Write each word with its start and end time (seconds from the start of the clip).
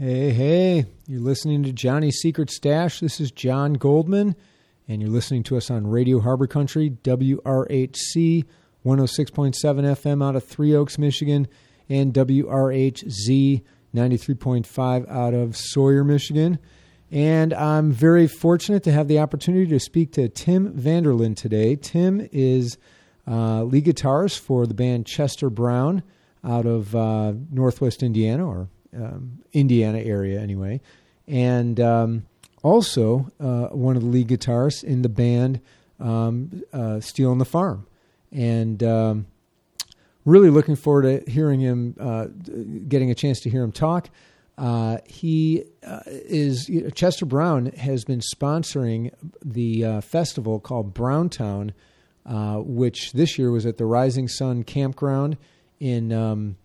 Hey, 0.00 0.30
hey, 0.30 0.86
you're 1.08 1.20
listening 1.20 1.64
to 1.64 1.72
Johnny's 1.72 2.20
Secret 2.20 2.52
Stash. 2.52 3.00
This 3.00 3.18
is 3.18 3.32
John 3.32 3.72
Goldman, 3.72 4.36
and 4.86 5.02
you're 5.02 5.10
listening 5.10 5.42
to 5.42 5.56
us 5.56 5.72
on 5.72 5.88
Radio 5.88 6.20
Harbor 6.20 6.46
Country, 6.46 6.90
WRHC 7.02 8.44
106.7 8.86 9.54
FM 9.56 10.24
out 10.24 10.36
of 10.36 10.44
Three 10.44 10.72
Oaks, 10.72 10.98
Michigan, 10.98 11.48
and 11.88 12.14
WRHZ 12.14 13.64
93.5 13.92 15.10
out 15.10 15.34
of 15.34 15.56
Sawyer, 15.56 16.04
Michigan. 16.04 16.60
And 17.10 17.52
I'm 17.52 17.90
very 17.90 18.28
fortunate 18.28 18.84
to 18.84 18.92
have 18.92 19.08
the 19.08 19.18
opportunity 19.18 19.66
to 19.66 19.80
speak 19.80 20.12
to 20.12 20.28
Tim 20.28 20.74
Vanderlyn 20.74 21.34
today. 21.34 21.74
Tim 21.74 22.24
is 22.30 22.78
uh, 23.26 23.64
lead 23.64 23.86
guitarist 23.86 24.38
for 24.38 24.64
the 24.64 24.74
band 24.74 25.06
Chester 25.06 25.50
Brown 25.50 26.04
out 26.44 26.66
of 26.66 26.94
uh, 26.94 27.32
Northwest 27.50 28.04
Indiana 28.04 28.46
or 28.46 28.68
um, 28.96 29.38
Indiana 29.52 29.98
area, 29.98 30.40
anyway. 30.40 30.80
And 31.26 31.78
um, 31.80 32.26
also 32.62 33.30
uh, 33.38 33.68
one 33.68 33.96
of 33.96 34.02
the 34.02 34.08
lead 34.08 34.28
guitarists 34.28 34.82
in 34.82 35.02
the 35.02 35.08
band 35.08 35.60
um, 36.00 36.62
uh, 36.72 37.00
Stealing 37.00 37.38
the 37.38 37.44
Farm. 37.44 37.86
And 38.32 38.82
um, 38.82 39.26
really 40.24 40.50
looking 40.50 40.76
forward 40.76 41.02
to 41.24 41.30
hearing 41.30 41.60
him, 41.60 41.96
uh, 41.98 42.26
getting 42.88 43.10
a 43.10 43.14
chance 43.14 43.40
to 43.40 43.50
hear 43.50 43.62
him 43.62 43.72
talk. 43.72 44.10
Uh, 44.56 44.98
he 45.06 45.64
uh, 45.86 46.00
is 46.06 46.68
Chester 46.94 47.24
Brown 47.24 47.66
has 47.66 48.04
been 48.04 48.20
sponsoring 48.20 49.12
the 49.44 49.84
uh, 49.84 50.00
festival 50.00 50.58
called 50.58 50.92
Browntown, 50.92 51.72
which 52.56 53.12
this 53.12 53.38
year 53.38 53.52
was 53.52 53.66
at 53.66 53.76
the 53.76 53.86
Rising 53.86 54.26
Sun 54.26 54.64
Campground 54.64 55.36
in 55.78 56.12
um, 56.12 56.56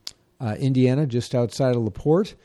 uh, 0.44 0.56
Indiana, 0.56 1.06
just 1.06 1.34
outside 1.34 1.76
of 1.76 1.82
La 1.82 1.90
Porte. 1.90 2.36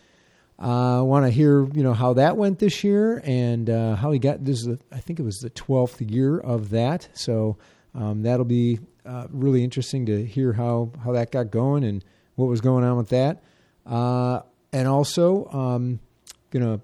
I 0.58 1.00
want 1.02 1.24
to 1.24 1.30
hear 1.30 1.68
you 1.72 1.82
know 1.82 1.94
how 1.94 2.14
that 2.14 2.36
went 2.36 2.58
this 2.58 2.82
year 2.82 3.22
and 3.24 3.68
how 3.68 4.10
he 4.10 4.18
got 4.18 4.44
this. 4.44 4.60
Is 4.60 4.66
the, 4.66 4.78
I 4.90 4.98
think 4.98 5.20
it 5.20 5.22
was 5.22 5.38
the 5.38 5.50
twelfth 5.50 6.00
year 6.00 6.38
of 6.38 6.70
that, 6.70 7.08
so 7.14 7.58
um, 7.94 8.22
that'll 8.22 8.44
be 8.44 8.80
really 9.30 9.62
interesting 9.62 10.06
to 10.06 10.24
hear 10.24 10.52
how 10.52 10.90
how 11.04 11.12
that 11.12 11.30
got 11.30 11.50
going 11.50 11.84
and 11.84 12.04
what 12.34 12.46
was 12.46 12.60
going 12.60 12.84
on 12.84 12.96
with 12.96 13.08
that 13.10 13.42
and 14.72 14.88
also 14.88 15.46
um, 15.46 16.00
gonna 16.50 16.80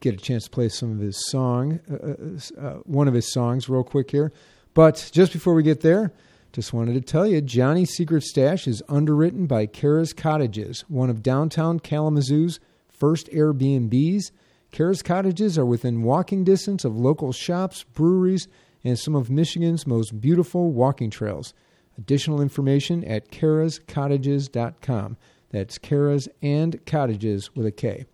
get 0.00 0.14
a 0.14 0.16
chance 0.16 0.44
to 0.44 0.50
play 0.50 0.68
some 0.68 0.92
of 0.92 0.98
his 0.98 1.28
song, 1.28 1.80
uh, 1.90 2.60
uh, 2.60 2.66
uh, 2.66 2.74
one 2.84 3.08
of 3.08 3.14
his 3.14 3.32
songs, 3.32 3.68
real 3.68 3.84
quick 3.84 4.10
here. 4.10 4.32
But 4.74 5.10
just 5.12 5.32
before 5.32 5.54
we 5.54 5.62
get 5.62 5.80
there, 5.80 6.12
just 6.58 6.72
wanted 6.72 6.94
to 6.94 7.00
tell 7.00 7.24
you, 7.24 7.40
Johnny's 7.40 7.94
Secret 7.94 8.24
Stash 8.24 8.66
is 8.66 8.82
underwritten 8.88 9.46
by 9.46 9.64
Kara's 9.64 10.12
Cottages, 10.12 10.80
one 10.88 11.08
of 11.08 11.22
downtown 11.22 11.78
Kalamazoo's 11.78 12.58
first 12.88 13.28
Airbnbs. 13.28 14.32
Kara's 14.72 15.00
Cottages 15.00 15.56
are 15.56 15.64
within 15.64 16.02
walking 16.02 16.42
distance 16.42 16.84
of 16.84 16.96
local 16.96 17.30
shops, 17.30 17.84
breweries, 17.84 18.48
and 18.82 18.98
some 18.98 19.14
of 19.14 19.30
Michigan's 19.30 19.86
most 19.86 20.20
beautiful 20.20 20.72
walking 20.72 21.10
trails. 21.10 21.54
Additional 21.96 22.40
information 22.40 23.04
at 23.04 23.30
karascottages.com. 23.30 25.16
That's 25.50 25.78
Kara's 25.78 26.28
and 26.42 26.84
Cottages 26.86 27.54
with 27.54 27.66
a 27.66 27.72
K. 27.72 28.04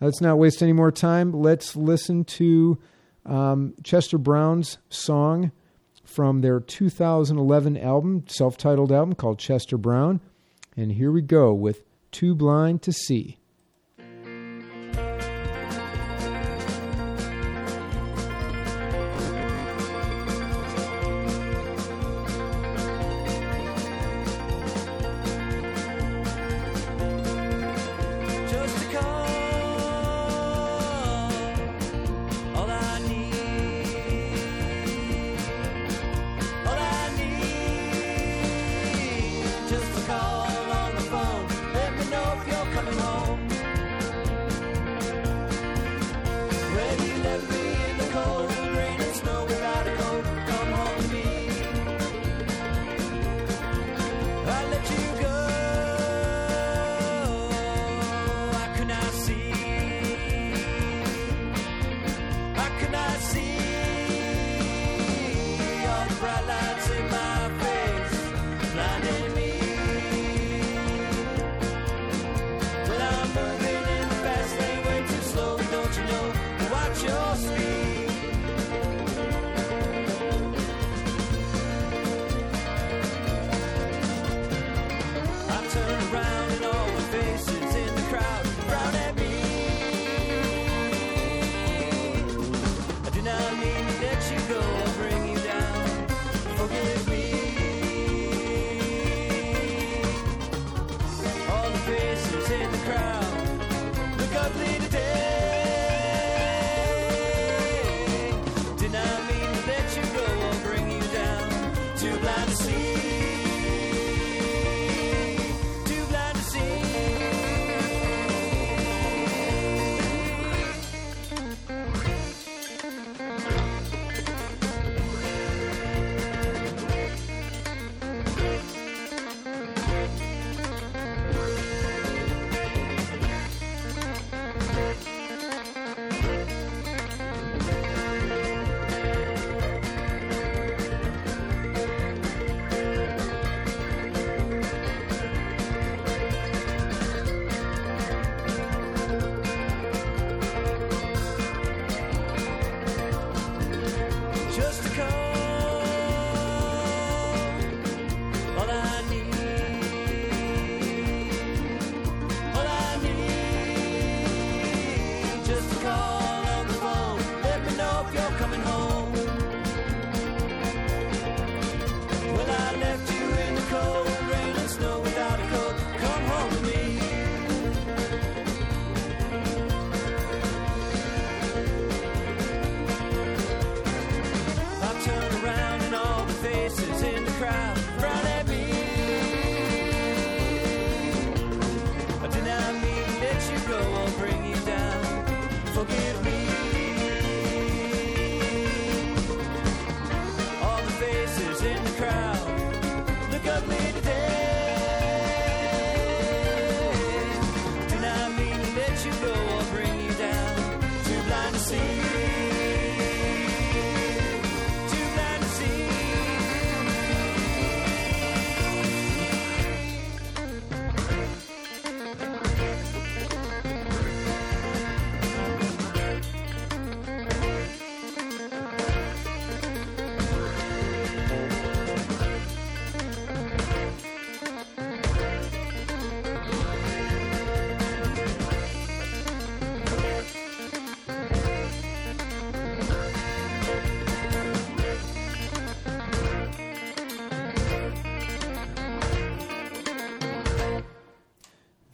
Let's 0.00 0.20
not 0.20 0.38
waste 0.38 0.64
any 0.64 0.72
more 0.72 0.90
time. 0.90 1.30
Let's 1.30 1.76
listen 1.76 2.24
to 2.24 2.76
um, 3.24 3.74
Chester 3.84 4.18
Brown's 4.18 4.78
song 4.90 5.52
from 6.08 6.40
their 6.40 6.58
2011 6.58 7.76
album, 7.76 8.24
self 8.28 8.56
titled 8.56 8.90
album 8.90 9.14
called 9.14 9.38
Chester 9.38 9.76
Brown. 9.76 10.20
And 10.76 10.92
here 10.92 11.12
we 11.12 11.20
go 11.20 11.52
with 11.52 11.84
Too 12.10 12.34
Blind 12.34 12.82
to 12.82 12.92
See. 12.92 13.38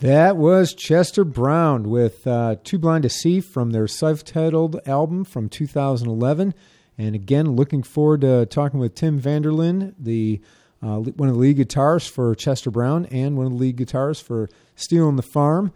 That 0.04 0.36
was 0.36 0.74
Chester 0.74 1.24
Brown 1.24 1.88
with 1.88 2.26
uh, 2.26 2.56
Too 2.62 2.78
Blind 2.78 3.04
to 3.04 3.08
See 3.08 3.40
from 3.40 3.70
their 3.70 3.88
self 3.88 4.22
titled 4.22 4.78
album 4.86 5.24
from 5.24 5.48
2011. 5.48 6.52
And 6.98 7.14
again, 7.14 7.56
looking 7.56 7.82
forward 7.82 8.20
to 8.20 8.44
talking 8.44 8.78
with 8.78 8.94
Tim 8.94 9.18
Vanderlyn, 9.18 9.94
the 9.98 10.42
uh, 10.82 10.98
one 10.98 11.30
of 11.30 11.36
the 11.36 11.40
lead 11.40 11.56
guitarists 11.56 12.10
for 12.10 12.34
Chester 12.34 12.70
Brown 12.70 13.06
and 13.06 13.38
one 13.38 13.46
of 13.46 13.52
the 13.52 13.58
lead 13.58 13.78
guitarists 13.78 14.22
for 14.22 14.50
Stealing 14.76 15.16
the 15.16 15.22
Farm. 15.22 15.72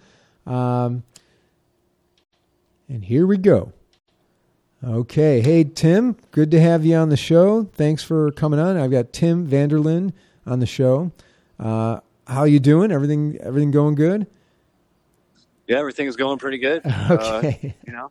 Um, 0.47 1.05
and 2.87 3.07
here 3.07 3.27
we 3.27 3.39
go. 3.39 3.73
Okay. 4.85 5.41
Hey, 5.41 5.65
Tim, 5.65 6.19
good 6.33 6.51
to 6.51 6.61
have 6.61 6.85
you 6.85 6.97
on 6.97 7.09
the 7.09 7.17
show. 7.17 7.65
Thanks 7.65 8.03
for 8.03 8.31
coming 8.33 8.61
on. 8.61 8.77
I've 8.77 8.91
got 8.91 9.15
Tim 9.15 9.49
Vanderlyn 9.49 10.13
on 10.47 10.61
the 10.61 10.67
show. 10.67 11.13
Uh, 11.59 12.01
how 12.29 12.45
you 12.45 12.61
doing? 12.61 12.93
Everything 12.93 13.39
everything 13.41 13.71
going 13.71 13.95
good? 13.95 14.27
Yeah, 15.67 15.79
everything 15.79 16.07
is 16.07 16.17
going 16.17 16.39
pretty 16.39 16.59
good. 16.59 16.83
Okay. 17.11 17.59
Uh, 17.63 17.69
you 17.87 17.93
know. 17.93 18.11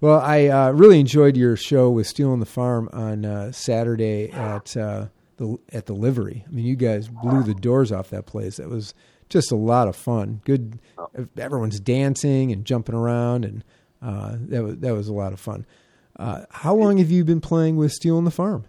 Well, 0.00 0.20
I 0.20 0.46
uh, 0.46 0.70
really 0.70 0.98
enjoyed 0.98 1.36
your 1.36 1.56
show 1.56 1.90
with 1.90 2.06
Stealing 2.06 2.40
the 2.40 2.46
Farm 2.46 2.88
on 2.92 3.26
uh, 3.26 3.52
Saturday 3.52 4.30
at 4.30 4.74
uh, 4.74 5.08
the 5.36 5.58
at 5.72 5.86
the 5.86 5.92
Livery. 5.92 6.44
I 6.46 6.50
mean, 6.50 6.64
you 6.64 6.76
guys 6.76 7.08
blew 7.08 7.42
the 7.42 7.54
doors 7.54 7.92
off 7.92 8.08
that 8.10 8.24
place. 8.24 8.56
That 8.56 8.70
was 8.70 8.94
just 9.28 9.52
a 9.52 9.56
lot 9.56 9.88
of 9.88 9.96
fun. 9.96 10.40
Good, 10.44 10.78
everyone's 11.36 11.80
dancing 11.80 12.50
and 12.50 12.64
jumping 12.64 12.94
around, 12.94 13.44
and 13.44 13.64
uh, 14.00 14.36
that 14.38 14.62
was 14.62 14.78
that 14.78 14.94
was 14.94 15.08
a 15.08 15.12
lot 15.12 15.34
of 15.34 15.40
fun. 15.40 15.66
Uh, 16.16 16.44
how 16.50 16.74
long 16.74 16.98
have 16.98 17.10
you 17.10 17.24
been 17.24 17.40
playing 17.40 17.76
with 17.76 17.92
Stealing 17.92 18.24
the 18.24 18.30
Farm? 18.30 18.64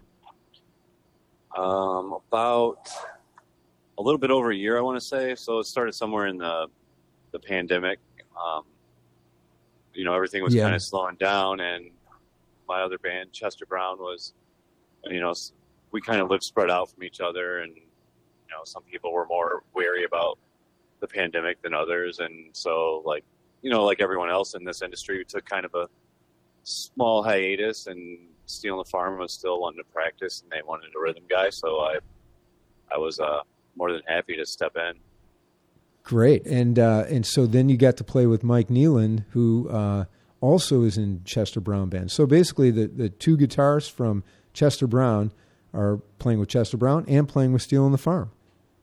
Um, 1.56 2.18
about 2.28 2.90
a 4.02 4.04
little 4.04 4.18
bit 4.18 4.30
over 4.30 4.50
a 4.50 4.56
year, 4.56 4.76
I 4.76 4.80
want 4.80 5.00
to 5.00 5.06
say. 5.06 5.34
So 5.36 5.60
it 5.60 5.64
started 5.64 5.92
somewhere 5.94 6.26
in 6.26 6.36
the 6.38 6.66
the 7.30 7.38
pandemic. 7.38 7.98
Um, 8.36 8.64
you 9.94 10.04
know, 10.04 10.12
everything 10.14 10.42
was 10.42 10.54
Yeah. 10.54 10.64
kind 10.64 10.74
of 10.74 10.82
slowing 10.82 11.16
down, 11.16 11.60
and 11.60 11.90
my 12.68 12.82
other 12.82 12.98
band, 12.98 13.32
Chester 13.32 13.64
Brown, 13.64 13.98
was, 13.98 14.34
you 15.04 15.20
know, 15.20 15.32
we 15.92 16.00
kind 16.00 16.20
of 16.20 16.28
lived 16.30 16.42
spread 16.42 16.70
out 16.70 16.90
from 16.90 17.04
each 17.04 17.20
other, 17.20 17.58
and 17.60 17.74
you 17.76 18.50
know, 18.50 18.64
some 18.64 18.82
people 18.82 19.12
were 19.12 19.26
more 19.26 19.62
wary 19.74 20.04
about 20.04 20.38
the 21.00 21.06
pandemic 21.06 21.62
than 21.62 21.72
others, 21.74 22.18
and 22.18 22.54
so 22.54 23.02
like, 23.06 23.24
you 23.62 23.70
know, 23.70 23.84
like 23.84 24.00
everyone 24.00 24.28
else 24.30 24.54
in 24.54 24.64
this 24.64 24.82
industry, 24.82 25.18
we 25.18 25.24
took 25.24 25.44
kind 25.46 25.64
of 25.64 25.74
a 25.74 25.88
small 26.64 27.22
hiatus, 27.22 27.86
and 27.86 28.18
Stealing 28.46 28.78
the 28.84 28.90
Farm 28.90 29.18
was 29.18 29.32
still 29.32 29.60
wanting 29.60 29.78
to 29.78 29.88
practice, 29.90 30.42
and 30.42 30.50
they 30.50 30.60
wanted 30.66 30.90
a 30.96 31.00
rhythm 31.00 31.24
guy, 31.30 31.48
so 31.50 31.80
I, 31.80 31.98
I 32.94 32.98
was 32.98 33.20
uh, 33.20 33.40
more 33.76 33.92
than 33.92 34.02
happy 34.06 34.36
to 34.36 34.46
step 34.46 34.76
in. 34.76 34.98
Great, 36.04 36.44
and 36.46 36.78
uh, 36.78 37.04
and 37.08 37.24
so 37.24 37.46
then 37.46 37.68
you 37.68 37.76
got 37.76 37.96
to 37.98 38.04
play 38.04 38.26
with 38.26 38.42
Mike 38.42 38.68
Nealon, 38.68 39.24
who 39.30 39.68
uh, 39.68 40.04
also 40.40 40.82
is 40.82 40.98
in 40.98 41.22
Chester 41.24 41.60
Brown 41.60 41.88
band. 41.88 42.10
So 42.10 42.26
basically, 42.26 42.70
the 42.70 42.88
the 42.88 43.08
two 43.08 43.36
guitarists 43.36 43.90
from 43.90 44.24
Chester 44.52 44.86
Brown 44.86 45.32
are 45.72 45.98
playing 46.18 46.40
with 46.40 46.48
Chester 46.48 46.76
Brown 46.76 47.04
and 47.08 47.28
playing 47.28 47.52
with 47.52 47.62
Stealing 47.62 47.92
the 47.92 47.98
Farm. 47.98 48.30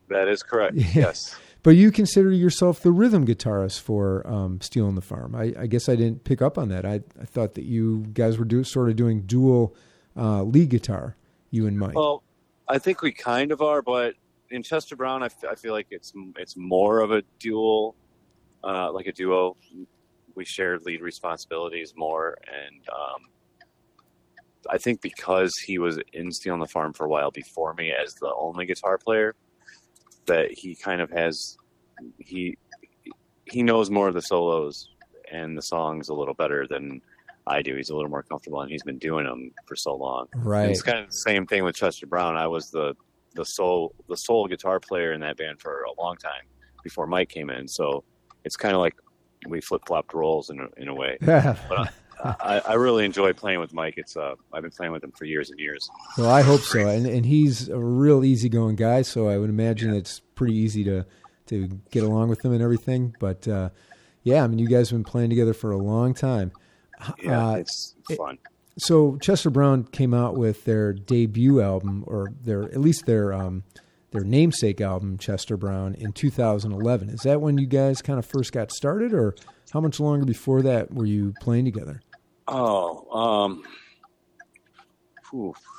That 0.10 0.28
is 0.28 0.44
correct. 0.44 0.76
Yeah. 0.78 0.86
Yes. 0.96 1.36
But 1.62 1.72
you 1.72 1.92
consider 1.92 2.32
yourself 2.32 2.80
the 2.80 2.92
rhythm 2.92 3.28
guitarist 3.28 3.82
for 3.82 4.26
um, 4.26 4.62
Stealing 4.62 4.96
the 4.96 5.02
Farm. 5.02 5.36
I, 5.36 5.54
I 5.60 5.68
guess 5.68 5.90
I 5.90 5.96
didn't 5.98 6.24
pick 6.24 6.42
up 6.42 6.58
on 6.58 6.70
that. 6.70 6.86
I, 6.86 7.02
I 7.20 7.26
thought 7.26 7.56
that 7.56 7.66
you 7.66 8.06
guys 8.14 8.38
were 8.38 8.46
do, 8.46 8.64
sort 8.64 8.90
of 8.90 8.96
doing 8.96 9.24
dual 9.24 9.76
uh, 10.16 10.44
lead 10.44 10.70
guitar, 10.70 11.18
you 11.52 11.68
and 11.68 11.78
Mike. 11.78 11.96
Well, 11.96 12.24
I 12.70 12.80
think 12.80 13.02
we 13.02 13.12
kind 13.12 13.52
of 13.52 13.62
are, 13.62 13.82
but 13.82 14.14
in 14.52 14.64
Chester 14.64 14.96
Brown, 14.96 15.24
I, 15.24 15.28
f- 15.28 15.46
I 15.50 15.56
feel 15.56 15.74
like 15.74 15.88
it's 15.92 16.14
it's 16.38 16.56
more 16.58 17.00
of 17.00 17.12
a 17.12 17.24
dual, 17.40 17.96
uh, 18.64 18.92
like 18.92 19.08
a 19.08 19.12
duo. 19.12 19.56
We 20.36 20.46
shared 20.46 20.84
lead 20.86 21.02
responsibilities 21.02 21.94
more, 21.96 22.38
and 22.48 22.82
um, 22.90 23.22
I 24.70 24.78
think 24.78 25.02
because 25.02 25.58
he 25.58 25.78
was 25.78 26.00
in 26.14 26.32
Stealing 26.32 26.60
the 26.60 26.68
Farm 26.68 26.94
for 26.94 27.06
a 27.06 27.10
while 27.10 27.32
before 27.32 27.74
me 27.74 27.92
as 27.92 28.16
the 28.16 28.34
only 28.36 28.66
guitar 28.66 28.98
player, 28.98 29.36
that 30.26 30.52
he 30.52 30.76
kind 30.76 31.02
of 31.02 31.10
has 31.12 31.58
he 32.18 32.58
he 33.46 33.64
knows 33.64 33.90
more 33.90 34.08
of 34.08 34.14
the 34.14 34.22
solos 34.22 34.90
and 35.32 35.58
the 35.58 35.62
songs 35.62 36.10
a 36.10 36.14
little 36.14 36.34
better 36.34 36.68
than 36.68 37.02
I 37.46 37.62
do. 37.62 37.76
He's 37.76 37.90
a 37.90 37.96
little 37.96 38.10
more 38.10 38.24
comfortable, 38.24 38.62
and 38.62 38.72
he's 38.72 38.84
been 38.84 39.00
doing 39.00 39.26
them 39.26 39.52
for 39.66 39.76
so 39.76 39.96
long. 39.96 40.28
And 40.34 40.46
right. 40.46 40.70
It's 40.70 40.82
kind 40.82 41.00
of 41.00 41.08
the 41.08 41.18
same 41.18 41.46
thing 41.46 41.64
with 41.64 41.76
Chester 41.76 42.06
Brown. 42.06 42.38
I 42.38 42.48
was 42.48 42.70
the 42.70 42.96
the 43.36 43.46
sole 43.46 43.94
the 44.08 44.18
sole 44.18 44.48
guitar 44.48 44.80
player 44.80 45.14
in 45.14 45.22
that 45.22 45.38
band 45.38 45.62
for 45.62 45.84
a 45.84 46.02
long 46.02 46.16
time 46.18 46.44
before 46.84 47.08
Mike 47.08 47.30
came 47.30 47.50
in. 47.50 47.68
So 47.68 48.04
it's 48.44 48.56
kind 48.56 48.74
of 48.76 48.82
like 48.82 48.96
we 49.48 49.62
flip 49.62 49.82
flopped 49.88 50.14
roles 50.14 50.50
in 50.50 50.60
a, 50.60 50.68
in 50.82 50.88
a 50.88 50.94
way. 50.96 51.18
But 51.22 51.94
I, 52.22 52.60
I 52.66 52.74
really 52.74 53.06
enjoy 53.06 53.32
playing 53.34 53.60
with 53.62 53.74
Mike. 53.74 53.94
It's 53.98 54.18
uh 54.18 54.36
I've 54.52 54.62
been 54.62 54.72
playing 54.72 54.92
with 54.92 55.04
him 55.04 55.12
for 55.12 55.26
years 55.26 55.50
and 55.52 55.60
years. 55.60 55.90
Well, 56.18 56.30
I 56.30 56.42
hope 56.42 56.62
so, 56.62 56.88
and 56.88 57.06
and 57.06 57.26
he's 57.26 57.70
a 57.70 57.80
real 57.80 58.24
easygoing 58.26 58.76
guy, 58.76 59.04
so 59.04 59.30
I 59.30 59.38
would 59.38 59.50
imagine 59.50 59.94
it's 59.94 60.20
pretty 60.36 60.56
easy 60.56 60.84
to 60.86 61.06
to 61.48 61.68
get 61.92 62.04
along 62.04 62.30
with 62.30 62.44
him 62.44 62.52
and 62.52 62.62
everything. 62.62 63.16
But 63.20 63.48
uh, 63.48 63.70
yeah, 64.24 64.44
I 64.44 64.48
mean, 64.48 64.60
you 64.60 64.68
guys 64.68 64.90
have 64.90 64.98
been 64.98 65.04
playing 65.10 65.30
together 65.30 65.54
for 65.54 65.72
a 65.72 65.78
long 65.78 66.14
time. 66.14 66.52
Yeah, 67.24 67.52
Uh, 67.52 67.54
it's 67.56 67.96
it- 68.10 68.18
fun. 68.18 68.38
So 68.80 69.18
Chester 69.18 69.50
Brown 69.50 69.84
came 69.86 70.14
out 70.14 70.36
with 70.36 70.66
their 70.66 70.94
debut 70.94 71.62
album, 71.62 72.04
or 72.08 72.28
their 72.44 72.64
at 72.64 72.80
least 72.82 73.06
their 73.06 73.32
um, 73.34 73.64
their 74.12 74.24
namesake 74.24 74.82
album, 74.82 75.18
Chester 75.18 75.56
Brown, 75.58 75.94
in 75.96 76.12
2011. 76.14 77.10
Is 77.10 77.22
that 77.22 77.42
when 77.42 77.58
you 77.58 77.68
guys 77.68 78.02
kind 78.02 78.18
of 78.20 78.26
first 78.26 78.52
got 78.52 78.72
started, 78.72 79.14
or 79.14 79.36
how 79.72 79.80
much 79.82 80.00
longer 80.00 80.26
before 80.26 80.62
that 80.64 80.94
were 80.94 81.06
you 81.06 81.34
playing 81.42 81.66
together? 81.66 82.02
Oh, 82.48 83.06
um, 83.16 83.64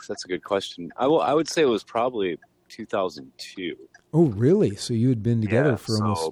that's 0.09 0.25
a 0.25 0.29
good 0.29 0.45
question. 0.45 0.93
I 0.97 1.07
will. 1.07 1.21
I 1.21 1.35
would 1.35 1.49
say 1.49 1.63
it 1.63 1.67
was 1.67 1.83
probably 1.85 2.39
2002. 2.69 3.77
Oh, 4.13 4.27
really? 4.27 4.77
So 4.77 4.95
you 4.95 5.09
had 5.09 5.23
been 5.23 5.41
together 5.41 5.71
Yeah, 5.71 5.77
for 5.77 5.93
so- 5.97 6.03
almost 6.05 6.31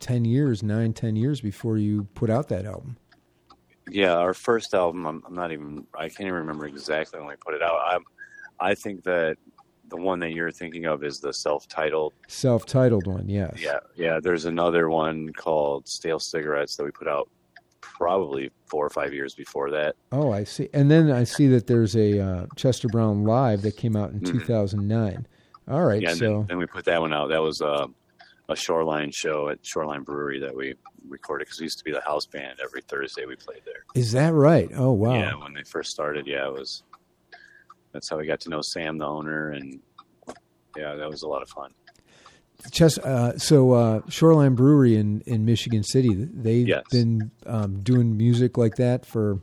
10 0.00 0.24
years, 0.24 0.62
nine, 0.62 0.92
10 0.92 1.16
years 1.16 1.40
before 1.40 1.76
you 1.76 2.04
put 2.14 2.30
out 2.30 2.48
that 2.48 2.64
album. 2.64 2.96
Yeah, 3.90 4.14
our 4.14 4.34
first 4.34 4.74
album. 4.74 5.06
I'm, 5.06 5.22
I'm 5.26 5.34
not 5.34 5.52
even. 5.52 5.86
I 5.94 6.08
can't 6.08 6.22
even 6.22 6.34
remember 6.34 6.66
exactly 6.66 7.18
when 7.18 7.28
we 7.28 7.34
put 7.36 7.54
it 7.54 7.62
out. 7.62 7.74
I, 7.78 7.98
I 8.70 8.74
think 8.74 9.02
that 9.04 9.36
the 9.88 9.96
one 9.96 10.20
that 10.20 10.30
you're 10.32 10.52
thinking 10.52 10.84
of 10.86 11.02
is 11.02 11.18
the 11.20 11.32
self-titled. 11.32 12.12
Self-titled 12.28 13.06
one, 13.08 13.28
yes. 13.28 13.54
Yeah, 13.58 13.78
yeah. 13.96 14.20
There's 14.20 14.44
another 14.44 14.88
one 14.90 15.32
called 15.32 15.88
Stale 15.88 16.20
Cigarettes 16.20 16.76
that 16.76 16.84
we 16.84 16.90
put 16.92 17.08
out 17.08 17.28
probably 17.80 18.50
four 18.66 18.86
or 18.86 18.90
five 18.90 19.12
years 19.12 19.34
before 19.34 19.70
that. 19.70 19.96
Oh, 20.12 20.32
I 20.32 20.44
see. 20.44 20.68
And 20.72 20.90
then 20.90 21.10
I 21.10 21.24
see 21.24 21.48
that 21.48 21.66
there's 21.66 21.96
a 21.96 22.20
uh, 22.20 22.46
Chester 22.56 22.88
Brown 22.88 23.24
live 23.24 23.62
that 23.62 23.76
came 23.76 23.96
out 23.96 24.10
in 24.12 24.20
Mhm. 24.20 24.26
2009. 24.44 25.26
All 25.68 25.84
right, 25.84 26.00
Yeah, 26.02 26.14
so 26.14 26.18
then, 26.38 26.46
then 26.48 26.58
we 26.58 26.66
put 26.66 26.84
that 26.86 27.00
one 27.00 27.12
out. 27.12 27.28
That 27.28 27.42
was 27.42 27.60
uh, 27.60 27.86
a 28.50 28.56
Shoreline 28.56 29.10
show 29.12 29.48
at 29.48 29.64
Shoreline 29.64 30.02
Brewery 30.02 30.40
that 30.40 30.54
we 30.54 30.74
recorded 31.08 31.46
because 31.46 31.60
we 31.60 31.64
used 31.64 31.78
to 31.78 31.84
be 31.84 31.92
the 31.92 32.00
house 32.02 32.26
band. 32.26 32.58
Every 32.62 32.82
Thursday 32.82 33.24
we 33.26 33.36
played 33.36 33.62
there. 33.64 33.84
is 33.94 34.12
that 34.12 34.32
right? 34.34 34.68
Oh, 34.74 34.92
wow. 34.92 35.14
Yeah, 35.14 35.34
when 35.34 35.54
they 35.54 35.62
first 35.62 35.90
started, 35.90 36.26
yeah, 36.26 36.46
it 36.46 36.52
was. 36.52 36.82
That's 37.92 38.08
how 38.08 38.18
we 38.18 38.26
got 38.26 38.40
to 38.40 38.50
know 38.50 38.60
Sam, 38.62 38.98
the 38.98 39.06
owner, 39.06 39.50
and 39.50 39.80
yeah, 40.76 40.94
that 40.94 41.08
was 41.10 41.22
a 41.22 41.28
lot 41.28 41.42
of 41.42 41.48
fun. 41.48 41.72
Chest, 42.70 42.98
uh, 43.00 43.36
so 43.38 43.72
uh, 43.72 44.00
Shoreline 44.08 44.54
Brewery 44.54 44.96
in, 44.96 45.22
in 45.26 45.44
Michigan 45.44 45.82
City, 45.82 46.12
they've 46.14 46.68
Yes. 46.68 46.82
been 46.90 47.30
um, 47.46 47.80
doing 47.80 48.16
music 48.16 48.58
like 48.58 48.76
that 48.76 49.06
for 49.06 49.40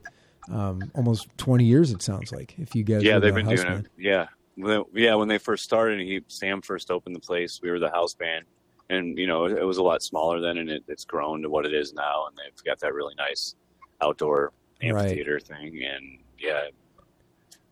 um, 0.52 0.92
almost 0.96 1.28
20 1.38 1.66
years, 1.66 1.92
it 1.92 2.02
sounds 2.02 2.32
like, 2.32 2.56
if 2.60 2.74
you 2.76 2.84
guys 2.84 3.04
yeah, 3.04 3.20
they've 3.20 3.34
the 3.34 3.42
been 3.44 3.56
doing 3.56 3.68
band. 3.68 3.86
it. 3.86 3.92
Yeah, 4.02 4.28
When- 4.56 4.84
yeah. 4.94 5.16
When 5.16 5.28
they 5.28 5.40
first 5.40 5.64
started, 5.64 6.00
he 6.00 6.22
Sam 6.28 6.62
first 6.62 6.90
opened 6.92 7.16
the 7.16 7.20
place. 7.20 7.60
We 7.62 7.70
were 7.72 7.80
the 7.80 7.90
house 7.90 8.14
band, 8.14 8.46
and 8.90 9.18
you 9.18 9.28
know 9.28 9.46
it, 9.46 9.66
was 9.66 9.78
a 9.78 9.84
lot 9.84 10.02
smaller 10.04 10.40
then, 10.40 10.58
and 10.58 10.70
it, 10.70 10.84
it's 10.88 11.06
grown 11.06 11.42
to 11.42 11.50
what 11.50 11.66
it 11.66 11.74
is 11.74 11.94
now. 11.94 12.28
And 12.28 12.38
they've 12.38 12.64
got 12.64 12.80
that 12.80 12.94
really 12.94 13.16
nice 13.16 13.56
outdoor 14.02 14.54
amphitheater 14.82 15.34
right. 15.34 15.44
thing, 15.44 15.84
and 15.84 16.20
yeah, 16.40 16.62
I've 16.68 16.74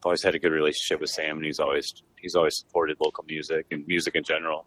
always 0.03 0.23
had 0.23 0.35
a 0.35 0.39
good 0.39 0.51
relationship 0.51 1.01
with 1.01 1.09
Sam, 1.09 1.37
and 1.37 1.45
he's 1.45 1.59
always 1.59 2.03
he's 2.19 2.35
always 2.35 2.57
supported 2.57 2.97
local 2.99 3.23
music 3.27 3.67
and 3.71 3.85
music 3.87 4.15
in 4.15 4.23
general. 4.23 4.65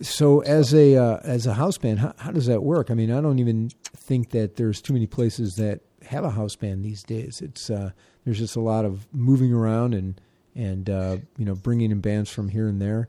So, 0.00 0.40
as 0.40 0.72
a 0.72 0.96
uh, 0.96 1.20
as 1.22 1.46
a 1.46 1.54
house 1.54 1.78
band, 1.78 2.00
how, 2.00 2.14
how 2.18 2.30
does 2.30 2.46
that 2.46 2.62
work? 2.62 2.90
I 2.90 2.94
mean, 2.94 3.12
I 3.12 3.20
don't 3.20 3.38
even 3.38 3.70
think 3.94 4.30
that 4.30 4.56
there's 4.56 4.80
too 4.80 4.94
many 4.94 5.06
places 5.06 5.56
that 5.56 5.80
have 6.06 6.24
a 6.24 6.30
house 6.30 6.56
band 6.56 6.84
these 6.84 7.02
days. 7.02 7.42
It's 7.42 7.68
uh, 7.68 7.90
there's 8.24 8.38
just 8.38 8.56
a 8.56 8.60
lot 8.60 8.84
of 8.84 9.06
moving 9.12 9.52
around 9.52 9.94
and 9.94 10.20
and 10.54 10.88
uh, 10.88 11.18
you 11.36 11.44
know 11.44 11.54
bringing 11.54 11.90
in 11.90 12.00
bands 12.00 12.30
from 12.30 12.48
here 12.48 12.68
and 12.68 12.80
there. 12.80 13.08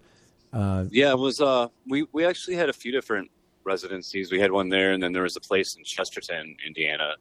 Uh, 0.53 0.85
yeah, 0.91 1.11
it 1.11 1.17
was. 1.17 1.41
Uh, 1.41 1.67
we 1.87 2.05
we 2.11 2.25
actually 2.25 2.55
had 2.55 2.69
a 2.69 2.73
few 2.73 2.91
different 2.91 3.29
residencies. 3.63 4.31
We 4.31 4.39
had 4.39 4.51
one 4.51 4.69
there, 4.69 4.91
and 4.91 5.01
then 5.01 5.11
there 5.11 5.23
was 5.23 5.35
a 5.35 5.41
place 5.41 5.75
in 5.75 5.83
Chesterton, 5.83 6.55
Indiana, 6.65 7.15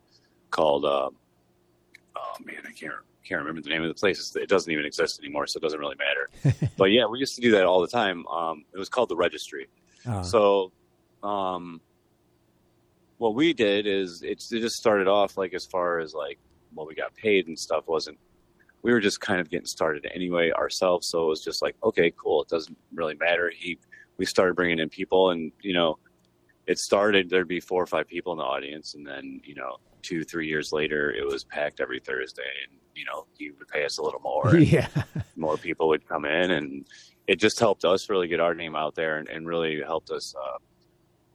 called. 0.51 0.85
Uh, 0.85 1.11
oh 2.17 2.37
man, 2.45 2.61
I 2.69 2.73
can't 2.73 2.93
can't 3.27 3.41
remember 3.41 3.63
the 3.63 3.71
name 3.71 3.83
of 3.83 3.89
the 3.89 3.95
place. 3.95 4.35
It 4.37 4.49
doesn't 4.49 4.71
even 4.71 4.85
exist 4.85 5.21
anymore, 5.23 5.47
so 5.47 5.59
it 5.59 5.63
doesn't 5.63 5.79
really 5.79 5.97
matter. 5.97 6.69
but 6.77 6.87
yeah, 6.87 7.07
we 7.07 7.19
used 7.19 7.35
to 7.37 7.41
do 7.41 7.53
that 7.53 7.65
all 7.65 7.81
the 7.81 7.89
time. 7.89 8.27
Um, 8.27 8.65
it 8.75 8.79
was 8.79 8.89
called 8.89 9.09
the 9.09 9.17
Registry. 9.17 9.69
Uh-huh. 10.07 10.23
So, 10.23 10.73
um, 11.23 11.81
what 13.19 13.35
we 13.35 13.53
did 13.53 13.87
is 13.87 14.23
it, 14.23 14.43
it 14.51 14.61
just 14.61 14.75
started 14.75 15.07
off 15.07 15.37
like 15.37 15.55
as 15.55 15.65
far 15.65 16.01
as 16.01 16.13
like 16.13 16.39
what 16.75 16.87
we 16.87 16.95
got 16.95 17.15
paid 17.15 17.47
and 17.47 17.59
stuff 17.59 17.87
wasn't 17.87 18.19
we 18.83 18.93
were 18.93 19.01
just 19.01 19.21
kind 19.21 19.41
of 19.41 19.49
getting 19.49 19.67
started 19.67 20.07
anyway 20.13 20.51
ourselves. 20.51 21.09
So 21.09 21.25
it 21.25 21.29
was 21.29 21.43
just 21.43 21.63
like, 21.63 21.77
okay, 21.85 22.13
cool. 22.17 22.43
It 22.43 22.49
doesn't 22.49 22.77
really 22.93 23.15
matter. 23.15 23.53
He, 23.57 23.79
we 24.19 24.27
started 24.27 24.55
bringing 24.55 24.79
in 24.79 24.89
people 24.89 25.31
and, 25.31 25.53
you 25.63 25.73
know, 25.73 25.99
it 26.67 26.79
started, 26.79 27.31
there'd 27.31 27.49
be 27.49 27.61
four 27.61 27.83
or 27.83 27.87
five 27.87 28.09
people 28.09 28.33
in 28.33 28.39
the 28.39 28.45
audience. 28.45 28.95
And 28.95 29.07
then, 29.07 29.41
you 29.45 29.55
know, 29.55 29.77
two, 30.03 30.25
three 30.25 30.49
years 30.49 30.73
later, 30.73 31.13
it 31.13 31.27
was 31.27 31.45
packed 31.45 31.81
every 31.81 32.01
Thursday 32.01 32.43
and, 32.69 32.79
you 32.95 33.05
know, 33.05 33.27
he 33.39 33.51
would 33.53 33.69
pay 33.69 33.85
us 33.85 33.99
a 33.99 34.03
little 34.03 34.21
more. 34.21 34.57
yeah. 34.57 34.89
more 35.37 35.57
people 35.57 35.89
would 35.89 36.07
come 36.07 36.25
in 36.25 36.51
and 36.51 36.87
it 37.29 37.37
just 37.37 37.59
helped 37.61 37.85
us 37.85 38.11
really 38.11 38.27
get 38.29 38.41
our 38.41 38.55
name 38.55 38.75
out 38.75 38.95
there 38.95 39.19
and, 39.19 39.29
and 39.29 39.47
really 39.47 39.81
helped 39.81 40.11
us, 40.11 40.35
uh, 40.37 40.59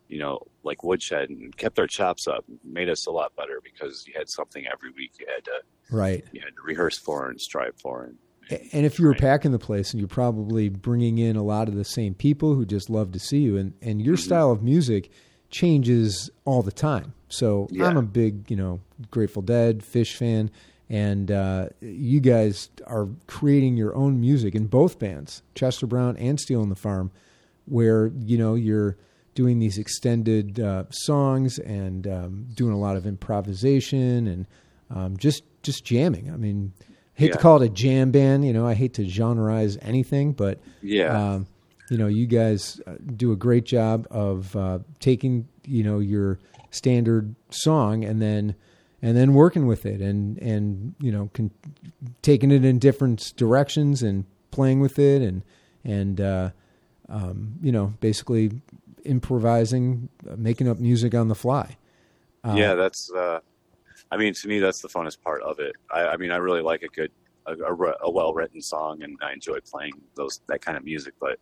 you 0.07 0.19
know, 0.19 0.39
like 0.63 0.83
Woodshed 0.83 1.29
and 1.29 1.55
kept 1.55 1.79
our 1.79 1.87
chops 1.87 2.27
up, 2.27 2.45
made 2.63 2.89
us 2.89 3.07
a 3.07 3.11
lot 3.11 3.35
better 3.35 3.61
because 3.63 4.05
you 4.07 4.13
had 4.17 4.29
something 4.29 4.65
every 4.71 4.91
week 4.91 5.13
you 5.19 5.25
had 5.33 5.43
to 5.45 5.61
right 5.89 6.25
you 6.33 6.41
had 6.41 6.55
to 6.55 6.61
rehearse 6.63 6.97
for 6.97 7.29
and 7.29 7.39
strive 7.39 7.73
for. 7.81 8.03
And, 8.49 8.61
and 8.71 8.85
if 8.85 8.99
you 8.99 9.05
were 9.05 9.13
packing 9.13 9.51
the 9.51 9.59
place 9.59 9.91
and 9.91 9.99
you're 9.99 10.07
probably 10.07 10.69
bringing 10.69 11.17
in 11.17 11.35
a 11.35 11.43
lot 11.43 11.67
of 11.67 11.75
the 11.75 11.85
same 11.85 12.13
people 12.13 12.55
who 12.55 12.65
just 12.65 12.89
love 12.89 13.11
to 13.11 13.19
see 13.19 13.39
you 13.39 13.57
and, 13.57 13.73
and 13.81 14.01
your 14.01 14.15
mm-hmm. 14.15 14.23
style 14.23 14.51
of 14.51 14.63
music 14.63 15.09
changes 15.49 16.29
all 16.45 16.61
the 16.61 16.71
time. 16.71 17.13
So 17.29 17.67
yeah. 17.71 17.85
I'm 17.85 17.97
a 17.97 18.01
big, 18.01 18.49
you 18.49 18.57
know, 18.57 18.79
Grateful 19.11 19.41
Dead, 19.41 19.79
Phish 19.79 20.15
fan, 20.15 20.49
and 20.89 21.29
uh, 21.29 21.69
you 21.81 22.19
guys 22.21 22.69
are 22.85 23.09
creating 23.27 23.75
your 23.75 23.93
own 23.95 24.21
music 24.21 24.55
in 24.55 24.67
both 24.67 24.99
bands, 24.99 25.43
Chester 25.53 25.85
Brown 25.85 26.15
and 26.17 26.39
Steel 26.39 26.59
Stealing 26.59 26.69
the 26.69 26.75
Farm, 26.75 27.11
where 27.65 28.07
you 28.07 28.37
know 28.37 28.55
you're 28.55 28.97
doing 29.37 29.59
these 29.59 29.77
extended 29.77 30.59
uh, 30.59 30.83
songs 30.89 31.59
and 31.59 32.07
um, 32.07 32.47
doing 32.55 32.73
a 32.73 32.77
lot 32.77 32.97
of 32.97 33.05
improvisation 33.05 34.25
and 34.25 34.47
um, 34.89 35.15
just 35.15 35.43
just 35.61 35.85
jamming. 35.85 36.31
I 36.33 36.37
mean, 36.37 36.73
I 36.81 36.85
hate 37.13 37.27
yeah. 37.27 37.33
to 37.33 37.37
call 37.37 37.61
it 37.61 37.65
a 37.67 37.69
jam 37.69 38.09
band. 38.09 38.47
You 38.47 38.51
know, 38.51 38.65
I 38.65 38.73
hate 38.73 38.95
to 38.95 39.03
genreize 39.03 39.77
anything, 39.83 40.33
but 40.33 40.59
yeah, 40.81 41.33
um, 41.33 41.45
you 41.91 41.99
know, 41.99 42.07
you 42.07 42.25
guys 42.25 42.81
uh, 42.87 42.95
do 43.15 43.31
a 43.31 43.35
great 43.35 43.65
job 43.65 44.07
of 44.09 44.55
uh, 44.55 44.79
taking 44.99 45.47
you 45.65 45.83
know 45.83 45.99
your 45.99 46.39
standard 46.71 47.35
song 47.51 48.03
and 48.03 48.19
then 48.19 48.55
and 49.03 49.15
then 49.15 49.35
working 49.35 49.67
with 49.67 49.85
it 49.85 50.01
and 50.01 50.39
and 50.39 50.95
you 50.99 51.11
know 51.11 51.29
con- 51.35 51.51
taking 52.23 52.49
it 52.49 52.65
in 52.65 52.79
different 52.79 53.33
directions 53.37 54.01
and 54.01 54.25
playing 54.49 54.79
with 54.79 54.97
it 54.97 55.21
and 55.21 55.43
and 55.83 56.19
uh, 56.21 56.49
um, 57.07 57.53
you 57.61 57.71
know 57.71 57.93
basically 57.99 58.49
improvising, 59.07 60.09
uh, 60.29 60.35
making 60.37 60.67
up 60.67 60.79
music 60.79 61.15
on 61.15 61.27
the 61.27 61.35
fly. 61.35 61.77
Uh, 62.43 62.55
yeah, 62.57 62.75
that's. 62.75 63.11
Uh, 63.11 63.39
I 64.11 64.17
mean, 64.17 64.33
to 64.33 64.47
me, 64.47 64.59
that's 64.59 64.81
the 64.81 64.87
funnest 64.87 65.21
part 65.21 65.41
of 65.41 65.59
it. 65.59 65.75
I, 65.91 66.07
I 66.07 66.17
mean, 66.17 66.31
I 66.31 66.37
really 66.37 66.61
like 66.61 66.81
a 66.83 66.87
good, 66.87 67.11
a, 67.45 67.53
a, 67.53 67.93
a 68.03 68.11
well 68.11 68.33
written 68.33 68.61
song, 68.61 69.03
and 69.03 69.17
I 69.21 69.33
enjoy 69.33 69.59
playing 69.69 69.93
those 70.15 70.41
that 70.47 70.61
kind 70.61 70.77
of 70.77 70.83
music. 70.83 71.13
But 71.19 71.39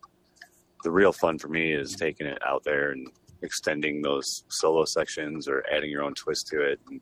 the 0.82 0.90
real 0.90 1.12
fun 1.12 1.38
for 1.38 1.48
me 1.48 1.72
is 1.72 1.94
taking 1.94 2.26
it 2.26 2.38
out 2.46 2.64
there 2.64 2.90
and 2.90 3.08
extending 3.42 4.02
those 4.02 4.44
solo 4.48 4.84
sections 4.84 5.46
or 5.48 5.64
adding 5.72 5.90
your 5.90 6.02
own 6.02 6.14
twist 6.14 6.48
to 6.48 6.62
it. 6.62 6.80
And, 6.88 7.00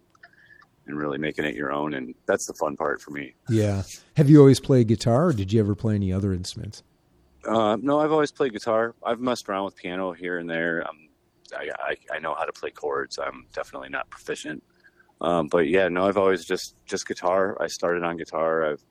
and 0.87 0.99
really 0.99 1.17
making 1.17 1.47
it 1.47 1.55
your 1.55 1.73
own 1.73 1.95
and 1.95 2.15
that's 2.27 2.47
the 2.47 2.53
fun 2.53 2.77
part 2.77 3.01
for 3.01 3.11
me 3.11 3.33
yeah 3.49 3.83
have 4.19 4.29
you 4.29 4.39
always 4.39 4.61
played 4.61 4.87
guitar 4.87 5.29
or 5.29 5.33
did 5.33 5.51
you 5.51 5.59
ever 5.59 5.75
play 5.75 5.95
any 5.95 6.13
other 6.13 6.35
instruments 6.35 6.83
uh, 7.47 7.77
no, 7.81 8.01
I've 8.01 8.13
always 8.13 8.33
played 8.33 8.53
guitar. 8.53 8.95
I've 9.05 9.21
messed 9.21 9.49
around 9.49 9.65
with 9.67 9.77
piano 9.77 10.13
here 10.13 10.39
and 10.39 10.49
there. 10.49 10.87
Um, 10.89 11.09
I, 11.57 11.71
I, 11.79 11.97
I 12.17 12.19
know 12.19 12.35
how 12.35 12.45
to 12.45 12.53
play 12.53 12.71
chords. 12.71 13.19
I'm 13.19 13.47
definitely 13.53 13.89
not 13.89 14.09
proficient. 14.11 14.63
Um, 15.21 15.47
but 15.49 15.69
yeah, 15.69 15.89
no, 15.89 16.07
I've 16.07 16.17
always 16.17 16.45
just 16.45 16.75
just 16.87 17.07
guitar. 17.07 17.57
I 17.61 17.67
started 17.67 18.03
on 18.03 18.17
guitar. 18.17 18.73
I've 18.73 18.83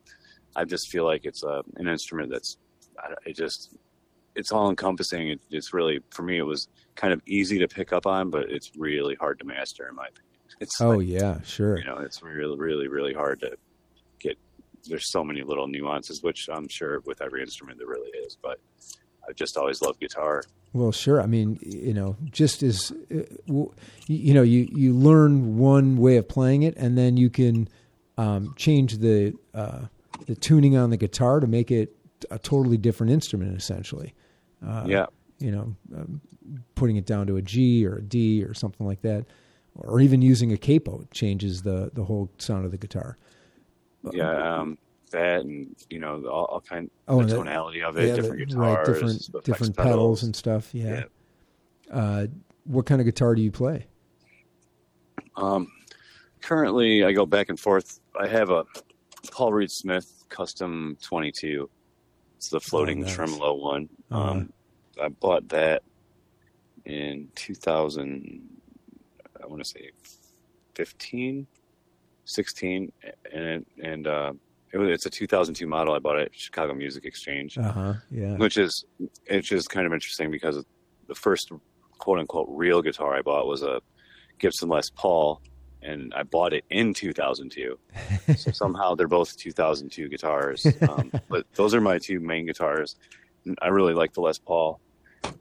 I 0.55 0.65
just 0.65 0.89
feel 0.89 1.05
like 1.05 1.25
it's 1.25 1.43
a, 1.43 1.47
uh, 1.47 1.61
an 1.75 1.87
instrument 1.87 2.31
that's 2.31 2.57
it 3.25 3.35
just 3.35 3.75
it's 4.35 4.51
all 4.51 4.69
encompassing. 4.69 5.29
It, 5.29 5.41
it's 5.51 5.73
really 5.73 5.99
for 6.09 6.23
me 6.23 6.37
it 6.37 6.43
was 6.43 6.69
kind 6.95 7.13
of 7.13 7.21
easy 7.27 7.59
to 7.59 7.67
pick 7.67 7.91
up 7.91 8.05
on, 8.05 8.29
but 8.29 8.49
it's 8.49 8.71
really 8.77 9.15
hard 9.15 9.39
to 9.39 9.45
master 9.45 9.87
in 9.87 9.95
my 9.95 10.05
opinion. 10.07 10.29
It's 10.59 10.79
oh 10.79 10.97
like, 10.97 11.07
yeah, 11.07 11.41
sure. 11.41 11.77
You 11.77 11.85
know, 11.85 11.97
it's 11.97 12.21
really 12.23 12.57
really 12.57 12.87
really 12.87 13.13
hard 13.13 13.39
to 13.41 13.57
there's 14.87 15.11
so 15.11 15.23
many 15.23 15.43
little 15.43 15.67
nuances, 15.67 16.23
which 16.23 16.49
I'm 16.51 16.67
sure 16.67 17.01
with 17.01 17.21
every 17.21 17.41
instrument 17.41 17.77
there 17.77 17.87
really 17.87 18.09
is. 18.25 18.37
But 18.41 18.59
I 19.27 19.33
just 19.33 19.57
always 19.57 19.81
loved 19.81 19.99
guitar. 19.99 20.43
Well, 20.73 20.91
sure. 20.91 21.21
I 21.21 21.27
mean, 21.27 21.59
you 21.61 21.93
know, 21.93 22.15
just 22.31 22.63
as 22.63 22.91
uh, 23.15 23.23
you 24.07 24.33
know, 24.33 24.41
you 24.41 24.67
you 24.71 24.93
learn 24.93 25.57
one 25.57 25.97
way 25.97 26.17
of 26.17 26.27
playing 26.27 26.63
it, 26.63 26.75
and 26.77 26.97
then 26.97 27.15
you 27.17 27.29
can 27.29 27.67
um, 28.17 28.53
change 28.57 28.97
the 28.97 29.33
uh, 29.53 29.81
the 30.25 30.35
tuning 30.35 30.75
on 30.75 30.89
the 30.89 30.97
guitar 30.97 31.39
to 31.39 31.47
make 31.47 31.71
it 31.71 31.95
a 32.31 32.39
totally 32.39 32.77
different 32.77 33.11
instrument, 33.11 33.55
essentially. 33.55 34.13
Uh, 34.65 34.85
yeah. 34.87 35.05
You 35.39 35.51
know, 35.51 35.75
um, 35.95 36.21
putting 36.75 36.95
it 36.95 37.05
down 37.05 37.27
to 37.27 37.35
a 37.35 37.41
G 37.41 37.85
or 37.85 37.97
a 37.97 38.01
D 38.01 38.43
or 38.43 38.53
something 38.53 38.87
like 38.87 39.01
that, 39.01 39.25
or 39.75 39.99
even 39.99 40.21
using 40.21 40.51
a 40.53 40.57
capo 40.57 41.05
changes 41.11 41.61
the 41.61 41.91
the 41.93 42.03
whole 42.03 42.31
sound 42.39 42.65
of 42.65 42.71
the 42.71 42.77
guitar 42.77 43.17
yeah, 44.11 44.59
um, 44.59 44.77
that 45.11 45.41
and 45.41 45.75
you 45.89 45.99
know 45.99 46.25
all, 46.25 46.45
all 46.45 46.61
kind 46.61 46.89
oh, 47.07 47.23
the 47.23 47.35
tonality 47.35 47.81
of 47.81 47.97
it, 47.97 48.09
yeah, 48.09 48.15
different 48.15 48.39
the, 48.39 48.45
guitars, 48.45 48.57
right, 48.57 48.85
different 48.85 49.45
different 49.45 49.77
pedals. 49.77 49.91
pedals. 49.91 50.23
and 50.23 50.35
stuff. 50.35 50.69
Yeah. 50.73 51.03
yeah. 51.89 51.95
Uh, 51.95 52.27
what 52.65 52.85
kind 52.85 52.99
of 52.99 53.05
guitar 53.05 53.35
do 53.35 53.41
you 53.41 53.51
play? 53.51 53.87
Um, 55.35 55.67
currently, 56.41 57.03
I 57.03 57.11
go 57.11 57.25
back 57.25 57.49
and 57.49 57.59
forth. 57.59 57.99
I 58.19 58.27
have 58.27 58.49
a 58.49 58.65
Paul 59.31 59.53
Reed 59.53 59.71
Smith 59.71 60.25
Custom 60.29 60.97
22. 61.01 61.69
It's 62.37 62.49
the 62.49 62.59
floating 62.59 62.99
oh, 62.99 63.05
nice. 63.05 63.15
tremolo 63.15 63.53
one. 63.53 63.89
Uh-huh. 64.11 64.31
Um, 64.31 64.53
I 65.01 65.09
bought 65.09 65.47
that 65.49 65.83
in 66.85 67.29
2000. 67.35 68.41
I 69.41 69.47
want 69.47 69.63
to 69.63 69.69
say 69.69 69.89
15 70.75 71.47
16, 72.25 72.91
and 73.33 73.65
and 73.81 74.07
uh, 74.07 74.33
it 74.71 74.77
was, 74.77 74.89
it's 74.89 75.05
a 75.05 75.09
2002 75.09 75.67
model. 75.67 75.93
I 75.93 75.99
bought 75.99 76.19
it 76.19 76.31
at 76.33 76.35
Chicago 76.35 76.73
Music 76.73 77.05
Exchange. 77.05 77.57
Uh-huh, 77.57 77.93
yeah. 78.09 78.35
Which 78.37 78.57
is 78.57 78.85
it's 79.25 79.47
just 79.47 79.69
kind 79.69 79.85
of 79.85 79.93
interesting 79.93 80.31
because 80.31 80.63
the 81.07 81.15
first 81.15 81.51
quote 81.99 82.19
unquote 82.19 82.47
real 82.49 82.81
guitar 82.81 83.15
I 83.15 83.21
bought 83.21 83.47
was 83.47 83.61
a 83.61 83.81
Gibson 84.39 84.69
Les 84.69 84.89
Paul, 84.89 85.41
and 85.81 86.13
I 86.15 86.23
bought 86.23 86.53
it 86.53 86.65
in 86.69 86.93
2002. 86.93 87.77
so 88.35 88.51
somehow 88.53 88.95
they're 88.95 89.07
both 89.07 89.37
2002 89.37 90.09
guitars. 90.09 90.65
Um, 90.89 91.11
but 91.29 91.45
those 91.53 91.73
are 91.75 91.81
my 91.81 91.99
two 91.99 92.19
main 92.19 92.45
guitars. 92.45 92.95
I 93.61 93.67
really 93.67 93.93
like 93.93 94.13
the 94.13 94.21
Les 94.21 94.39
Paul, 94.39 94.79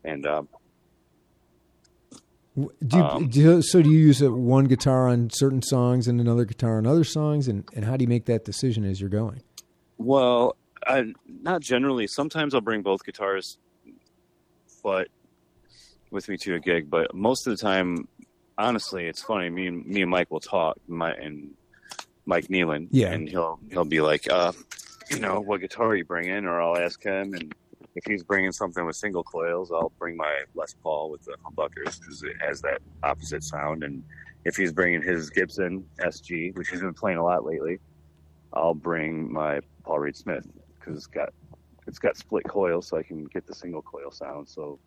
and 0.04 0.26
um, 0.26 0.48
do 2.56 2.96
you, 2.96 3.02
um, 3.02 3.28
do 3.28 3.62
so 3.62 3.80
do 3.80 3.90
you 3.90 3.98
use 3.98 4.20
a, 4.20 4.30
one 4.30 4.66
guitar 4.66 5.08
on 5.08 5.30
certain 5.30 5.62
songs 5.62 6.06
and 6.06 6.20
another 6.20 6.44
guitar 6.44 6.78
on 6.78 6.86
other 6.86 7.04
songs, 7.04 7.48
and, 7.48 7.64
and 7.74 7.84
how 7.84 7.96
do 7.96 8.02
you 8.02 8.08
make 8.08 8.26
that 8.26 8.44
decision 8.44 8.84
as 8.84 9.00
you're 9.00 9.10
going? 9.10 9.42
Well, 9.96 10.56
I, 10.86 11.12
not 11.26 11.62
generally. 11.62 12.06
Sometimes 12.06 12.54
I'll 12.54 12.60
bring 12.60 12.82
both 12.82 13.04
guitars, 13.04 13.56
but 14.82 15.08
with 16.10 16.28
me 16.28 16.36
to 16.38 16.54
a 16.56 16.60
gig. 16.60 16.90
But 16.90 17.14
most 17.14 17.46
of 17.46 17.56
the 17.56 17.62
time, 17.62 18.06
honestly, 18.58 19.06
it's 19.06 19.22
funny. 19.22 19.48
Me 19.48 19.66
and 19.68 19.86
me 19.86 20.02
and 20.02 20.10
Mike 20.10 20.30
will 20.30 20.40
talk. 20.40 20.76
My 20.86 21.12
and 21.12 21.54
Mike 22.26 22.48
Nealon, 22.48 22.88
yeah, 22.90 23.12
and 23.12 23.28
he'll 23.28 23.60
he'll 23.70 23.84
be 23.84 24.00
like, 24.00 24.30
uh, 24.30 24.52
you 25.10 25.20
know, 25.20 25.40
what 25.40 25.60
guitar 25.60 25.88
are 25.88 25.96
you 25.96 26.04
bringing? 26.04 26.44
Or 26.44 26.60
I'll 26.60 26.78
ask 26.78 27.02
him, 27.02 27.34
and 27.34 27.54
if 27.94 28.04
he's 28.06 28.22
bringing 28.22 28.52
something 28.52 28.84
with 28.86 28.96
single 28.96 29.22
coils, 29.22 29.70
I'll 29.70 29.92
bring 29.98 30.16
my 30.16 30.42
Les 30.54 30.74
Paul 30.82 31.10
with 31.10 31.22
the 31.24 31.36
humbuckers 31.44 32.00
because 32.00 32.22
it 32.22 32.36
has 32.40 32.60
that 32.62 32.80
opposite 33.02 33.44
sound 33.44 33.84
and 33.84 34.02
if 34.44 34.56
he's 34.56 34.72
bringing 34.72 35.02
his 35.02 35.30
Gibson 35.30 35.84
SG, 36.00 36.56
which 36.56 36.68
he's 36.68 36.80
been 36.80 36.94
playing 36.94 37.18
a 37.18 37.24
lot 37.24 37.44
lately, 37.44 37.78
I'll 38.52 38.74
bring 38.74 39.32
my 39.32 39.60
Paul 39.84 40.00
Reed 40.00 40.16
Smith 40.16 40.46
because 40.78 40.96
it's 40.96 41.06
got 41.06 41.32
it's 41.86 41.98
got 41.98 42.16
split 42.16 42.44
coils, 42.48 42.86
so 42.86 42.96
I 42.96 43.02
can 43.02 43.24
get 43.24 43.46
the 43.46 43.54
single 43.54 43.82
coil 43.82 44.10
sound. 44.10 44.48
So 44.48 44.78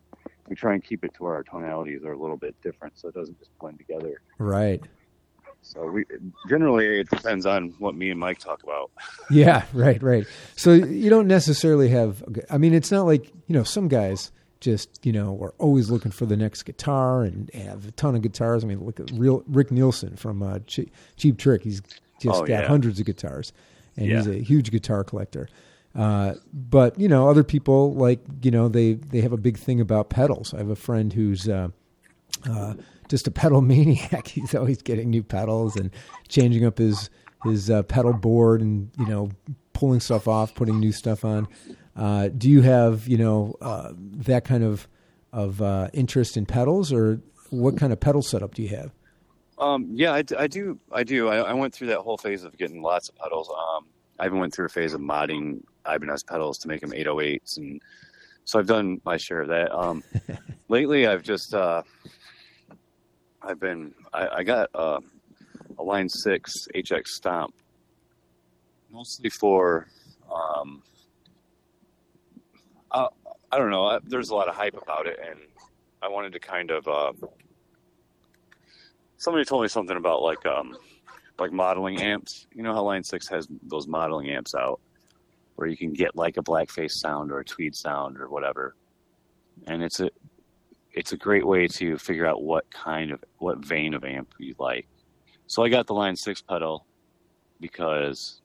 we 0.48 0.56
try 0.56 0.74
and 0.74 0.84
keep 0.84 1.04
it 1.04 1.14
to 1.16 1.24
where 1.24 1.34
our 1.34 1.44
tonalities 1.44 2.04
are 2.06 2.14
a 2.14 2.18
little 2.18 2.38
bit 2.38 2.56
different, 2.62 2.98
so 2.98 3.10
it 3.10 3.16
doesn't 3.16 3.38
just 3.38 3.52
blend 3.60 3.80
together. 3.80 4.22
Right. 4.38 4.82
So 5.68 5.88
we 5.88 6.06
generally 6.48 7.00
it 7.02 7.10
depends 7.10 7.46
on 7.46 7.74
what 7.80 7.96
me 7.96 8.12
and 8.12 8.20
Mike 8.20 8.40
talk 8.40 8.62
about. 8.64 8.92
Yeah, 9.32 9.64
right, 9.74 10.02
right. 10.04 10.26
So 10.56 10.74
you 10.74 11.10
don't 11.10 11.28
necessarily 11.28 11.90
have. 11.90 12.24
I 12.52 12.58
mean, 12.60 12.74
it's 12.76 12.92
not 12.92 13.08
like 13.08 13.26
you 13.48 13.54
know 13.54 13.64
some 13.64 13.88
guys 13.88 14.32
just 14.60 15.04
you 15.06 15.12
know 15.12 15.38
are 15.42 15.54
always 15.58 15.90
looking 15.90 16.12
for 16.12 16.26
the 16.28 16.38
next 16.38 16.64
guitar 16.64 17.24
and 17.24 17.50
have 17.56 17.88
a 17.88 17.92
ton 17.92 18.16
of 18.16 18.22
guitars. 18.22 18.64
I 18.64 18.68
mean, 18.68 18.84
look 18.86 19.00
at 19.00 19.10
real 19.12 19.44
Rick 19.48 19.72
Nielsen 19.72 20.16
from 20.16 20.44
uh, 20.44 20.60
Cheap, 20.68 20.94
Cheap 21.18 21.38
Trick. 21.40 21.64
He's 21.64 21.82
just 22.22 22.42
Oh, 22.44 22.46
got 22.46 22.50
yeah. 22.50 22.68
hundreds 22.68 23.00
of 23.00 23.06
guitars, 23.08 23.52
and 23.98 24.12
he's 24.12 24.28
a 24.28 24.36
huge 24.44 24.70
guitar 24.72 25.04
collector. 25.04 25.50
Uh, 25.96 26.36
but 26.54 27.00
you 27.00 27.08
know, 27.08 27.28
other 27.30 27.44
people 27.44 27.94
like 27.96 28.20
you 28.44 28.52
know 28.52 28.68
they 28.70 28.94
they 28.94 29.22
have 29.22 29.34
a 29.34 29.38
big 29.38 29.58
thing 29.58 29.82
about 29.82 30.10
pedals. 30.10 30.54
I 30.54 30.58
have 30.60 30.70
a 30.70 30.76
friend 30.76 31.12
who's 31.12 31.50
uh, 31.50 31.70
uh, 32.48 32.76
just 33.08 33.28
a 33.28 33.32
pedal 33.32 33.62
maniac. 33.74 34.28
He's 34.28 34.56
always 34.56 34.82
getting 34.82 35.10
new 35.10 35.24
pedals 35.24 35.76
and 35.76 35.92
changing 36.28 36.66
up 36.66 36.78
his 36.78 37.10
his 37.44 37.70
uh, 37.70 37.84
pedal 37.84 38.14
board 38.14 38.62
and 38.62 38.92
you 38.98 39.06
know 39.06 39.30
pulling 39.74 40.00
stuff 40.00 40.28
off, 40.28 40.56
putting 40.56 40.80
new 40.80 40.92
stuff 40.92 41.24
on. 41.24 41.48
Uh, 41.96 42.30
do 42.30 42.50
you 42.50 42.62
have 42.62 43.08
you 43.08 43.18
know 43.18 43.56
uh, 43.62 43.92
that 43.96 44.46
kind 44.46 44.64
of 44.64 44.88
of 45.32 45.62
uh, 45.62 45.90
interest 45.94 46.38
in 46.38 46.46
pedals, 46.46 46.92
or 46.92 47.22
what 47.50 47.78
kind 47.78 47.94
of 47.94 48.00
pedal 48.00 48.22
setup 48.22 48.56
do 48.56 48.62
you 48.62 48.70
have? 48.70 48.92
Um, 49.58 49.88
yeah, 49.92 50.14
I, 50.14 50.24
I 50.38 50.48
do. 50.48 50.80
I 50.92 51.04
do. 51.04 51.30
I, 51.30 51.38
I 51.38 51.54
went 51.54 51.74
through 51.74 51.88
that 51.88 52.00
whole 52.00 52.18
phase 52.18 52.44
of 52.44 52.58
getting 52.58 52.82
lots 52.82 53.10
of 53.10 53.16
pedals. 53.16 53.50
Um, 53.50 53.86
I 54.20 54.26
even 54.26 54.40
went 54.40 54.54
through 54.54 54.66
a 54.66 54.70
phase 54.70 54.94
of 54.94 55.02
modding 55.02 55.62
Ibanez 55.88 56.24
pedals 56.24 56.58
to 56.60 56.68
make 56.68 56.82
them 56.82 56.92
808s, 56.92 57.58
and 57.58 57.82
so 58.44 58.60
I've 58.60 58.68
done 58.68 59.02
my 59.06 59.18
share 59.18 59.42
of 59.42 59.50
that. 59.50 59.74
Um, 59.74 60.04
lately, 60.68 61.08
I've 61.08 61.24
just 61.24 61.54
uh, 61.54 61.84
I've 63.46 63.60
been 63.60 63.94
I, 64.14 64.28
I 64.28 64.44
got 64.44 64.70
uh, 64.74 65.00
a 65.78 65.84
Line 65.84 66.10
Six 66.10 66.68
HX 66.74 67.08
Stomp, 67.08 67.54
mostly 68.92 69.30
for 69.30 69.88
um, 70.34 70.82
uh, 72.92 73.08
I 73.52 73.58
don't 73.58 73.70
know. 73.70 73.86
I, 73.86 74.00
there's 74.04 74.30
a 74.30 74.36
lot 74.36 74.48
of 74.48 74.56
hype 74.56 74.76
about 74.82 75.06
it, 75.06 75.20
and 75.26 75.40
I 76.02 76.08
wanted 76.08 76.34
to 76.34 76.40
kind 76.40 76.72
of. 76.72 76.88
Uh, 76.88 77.14
somebody 79.18 79.46
told 79.46 79.62
me 79.62 79.68
something 79.68 79.98
about 79.98 80.22
like 80.22 80.46
um 80.46 80.76
like 81.38 81.52
modeling 81.52 82.02
amps. 82.02 82.48
You 82.54 82.64
know 82.64 82.74
how 82.74 82.84
Line 82.84 83.04
Six 83.04 83.28
has 83.30 83.48
those 83.64 83.88
modeling 83.88 84.30
amps 84.30 84.56
out 84.56 84.80
where 85.56 85.68
you 85.68 85.78
can 85.78 85.94
get 85.94 86.16
like 86.16 86.38
a 86.38 86.44
blackface 86.44 86.92
sound 86.94 87.32
or 87.32 87.40
a 87.40 87.46
tweed 87.46 87.76
sound 87.76 88.20
or 88.20 88.30
whatever. 88.30 88.76
And 89.68 89.84
it's 89.84 90.00
a 90.00 90.10
it's 90.96 91.12
a 91.12 91.18
great 91.18 91.46
way 91.46 91.68
to 91.68 91.98
figure 91.98 92.26
out 92.26 92.42
what 92.42 92.70
kind 92.72 93.12
of 93.12 93.24
what 93.38 93.60
vein 93.60 93.94
of 93.94 94.04
amp 94.06 94.34
you 94.40 94.56
like. 94.58 94.88
So 95.48 95.64
I 95.64 95.70
got 95.70 95.88
the 95.88 95.94
Line 95.94 96.16
Six 96.16 96.42
pedal 96.42 96.86
because 97.60 98.42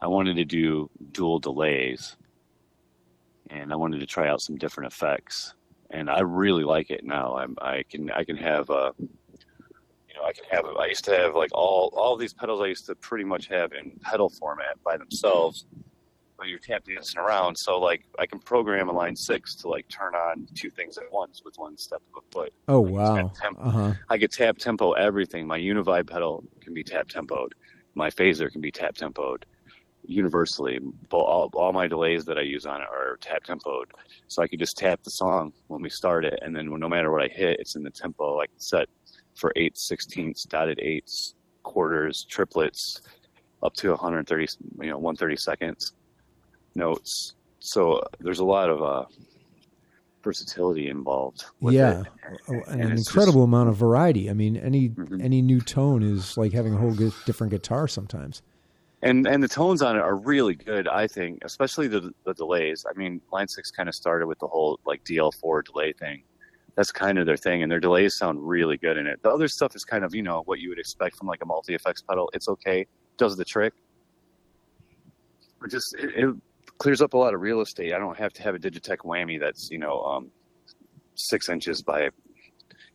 I 0.00 0.06
wanted 0.08 0.36
to 0.36 0.44
do 0.44 0.90
dual 1.12 1.38
delays 1.38 2.16
and 3.50 3.72
I 3.72 3.76
wanted 3.76 4.00
to 4.00 4.06
try 4.06 4.28
out 4.28 4.40
some 4.40 4.56
different 4.56 4.92
effects. 4.92 5.54
And 5.90 6.08
I 6.08 6.20
really 6.20 6.64
like 6.64 6.90
it 6.90 7.04
now. 7.04 7.36
I'm, 7.36 7.54
I 7.60 7.84
can 7.88 8.10
I 8.10 8.24
can 8.24 8.36
have 8.36 8.70
uh, 8.70 8.92
you 8.98 9.08
know, 10.16 10.24
I 10.24 10.32
can 10.32 10.44
have. 10.50 10.64
I 10.64 10.86
used 10.86 11.04
to 11.04 11.14
have 11.14 11.34
like 11.34 11.50
all 11.52 11.92
all 11.94 12.16
these 12.16 12.32
pedals. 12.32 12.62
I 12.62 12.66
used 12.66 12.86
to 12.86 12.94
pretty 12.94 13.24
much 13.24 13.48
have 13.48 13.72
in 13.74 13.92
pedal 14.02 14.30
format 14.30 14.82
by 14.82 14.96
themselves, 14.96 15.66
but 16.42 16.48
you're 16.48 16.58
tap 16.58 16.82
dancing 16.84 17.20
around. 17.20 17.56
So 17.56 17.78
like, 17.78 18.02
I 18.18 18.26
can 18.26 18.40
program 18.40 18.88
a 18.88 18.92
line 18.92 19.14
six 19.14 19.54
to 19.56 19.68
like 19.68 19.86
turn 19.88 20.16
on 20.16 20.48
two 20.56 20.70
things 20.70 20.98
at 20.98 21.04
once 21.12 21.42
with 21.44 21.54
one 21.56 21.76
step 21.76 22.02
of 22.16 22.24
a 22.24 22.32
foot. 22.32 22.52
Oh 22.66 22.80
Like, 22.80 22.92
wow! 22.92 23.32
temp- 23.40 23.58
Uh 23.60 23.70
huh. 23.70 23.92
I 24.10 24.18
could 24.18 24.32
tap 24.32 24.58
tempo 24.58 24.90
everything. 24.92 25.46
My 25.46 25.58
Univibe 25.60 26.10
pedal 26.10 26.42
can 26.60 26.74
be 26.74 26.82
tap 26.82 27.06
tempoed. 27.08 27.52
My 27.94 28.10
phaser 28.10 28.50
can 28.50 28.60
be 28.60 28.72
tap 28.72 28.96
tempoed 28.96 29.44
universally. 30.04 30.80
But 31.08 31.18
all, 31.18 31.48
all 31.54 31.72
my 31.72 31.86
delays 31.86 32.24
that 32.24 32.38
I 32.38 32.42
use 32.42 32.66
on 32.66 32.80
it 32.80 32.88
are 32.92 33.18
tap 33.20 33.44
tempoed. 33.44 33.84
So 34.26 34.42
I 34.42 34.48
can 34.48 34.58
just 34.58 34.76
tap 34.76 35.00
the 35.04 35.10
song 35.10 35.52
when 35.68 35.80
we 35.80 35.90
start 35.90 36.24
it, 36.24 36.40
and 36.42 36.56
then 36.56 36.68
no 36.76 36.88
matter 36.88 37.12
what 37.12 37.22
I 37.22 37.28
hit, 37.28 37.60
it's 37.60 37.76
in 37.76 37.84
the 37.84 37.90
tempo 37.90 38.40
I 38.40 38.46
can 38.46 38.58
set 38.58 38.88
for 39.36 39.52
eighths, 39.54 39.86
sixteenths, 39.86 40.42
dotted 40.42 40.80
eighths, 40.80 41.34
quarters, 41.62 42.26
triplets, 42.28 43.00
up 43.62 43.74
to 43.74 43.90
130, 43.90 44.48
you 44.80 44.90
know, 44.90 44.98
130 44.98 45.36
seconds 45.36 45.92
notes. 46.74 47.34
So 47.60 48.02
there's 48.20 48.40
a 48.40 48.44
lot 48.44 48.68
of 48.70 48.82
uh, 48.82 49.04
versatility 50.22 50.88
involved. 50.88 51.44
With 51.60 51.74
Yeah, 51.74 52.00
it. 52.02 52.06
Oh, 52.48 52.62
and 52.68 52.82
an 52.82 52.92
incredible 52.92 53.44
amount 53.44 53.68
of 53.68 53.76
variety. 53.76 54.30
I 54.30 54.34
mean, 54.34 54.56
any 54.56 54.90
Mhm. 54.90 55.22
any 55.22 55.42
new 55.42 55.60
tone 55.60 56.02
is 56.02 56.36
like 56.36 56.52
having 56.52 56.74
a 56.74 56.76
whole 56.78 56.94
different 57.26 57.50
guitar 57.52 57.88
sometimes. 57.88 58.42
and 59.04 59.26
and 59.26 59.42
the 59.42 59.48
tones 59.48 59.82
on 59.82 59.96
it 59.96 60.00
are 60.00 60.14
really 60.14 60.54
good 60.54 60.86
i 60.86 61.08
think 61.08 61.42
especially 61.44 61.88
the 61.88 62.12
the 62.24 62.32
delays 62.34 62.86
i 62.88 62.96
mean 62.96 63.20
line 63.32 63.48
6 63.48 63.68
kind 63.72 63.88
of 63.88 63.96
started 63.96 64.28
with 64.28 64.38
the 64.38 64.46
whole 64.46 64.78
like 64.86 65.02
dl4 65.02 65.64
delay 65.64 65.92
thing 65.92 66.22
that's 66.76 66.92
kind 66.92 67.18
of 67.18 67.26
their 67.26 67.36
thing 67.36 67.64
and 67.64 67.72
their 67.72 67.80
delays 67.80 68.14
sound 68.16 68.38
really 68.46 68.76
good 68.76 68.96
in 68.96 69.08
it 69.08 69.20
the 69.24 69.28
other 69.28 69.48
stuff 69.48 69.74
is 69.74 69.84
kind 69.84 70.04
of 70.04 70.14
you 70.14 70.22
know 70.22 70.42
what 70.44 70.60
you 70.60 70.68
would 70.68 70.78
expect 70.78 71.16
from 71.16 71.26
like 71.26 71.42
a 71.42 71.44
multi 71.46 71.74
effects 71.74 72.00
pedal 72.08 72.30
it's 72.32 72.46
okay 72.48 72.86
does 73.16 73.36
the 73.36 73.44
trick 73.44 73.72
it 75.64 75.68
just 75.68 75.96
it, 75.98 76.10
it 76.14 76.36
clears 76.82 77.00
up 77.00 77.14
a 77.14 77.16
lot 77.16 77.32
of 77.32 77.40
real 77.40 77.60
estate 77.60 77.92
i 77.94 77.98
don't 77.98 78.18
have 78.18 78.32
to 78.32 78.42
have 78.42 78.54
a 78.56 78.58
digitech 78.58 78.98
whammy 78.98 79.38
that's 79.38 79.70
you 79.70 79.78
know 79.78 80.02
um 80.02 80.30
six 81.14 81.48
inches 81.48 81.80
by 81.80 82.08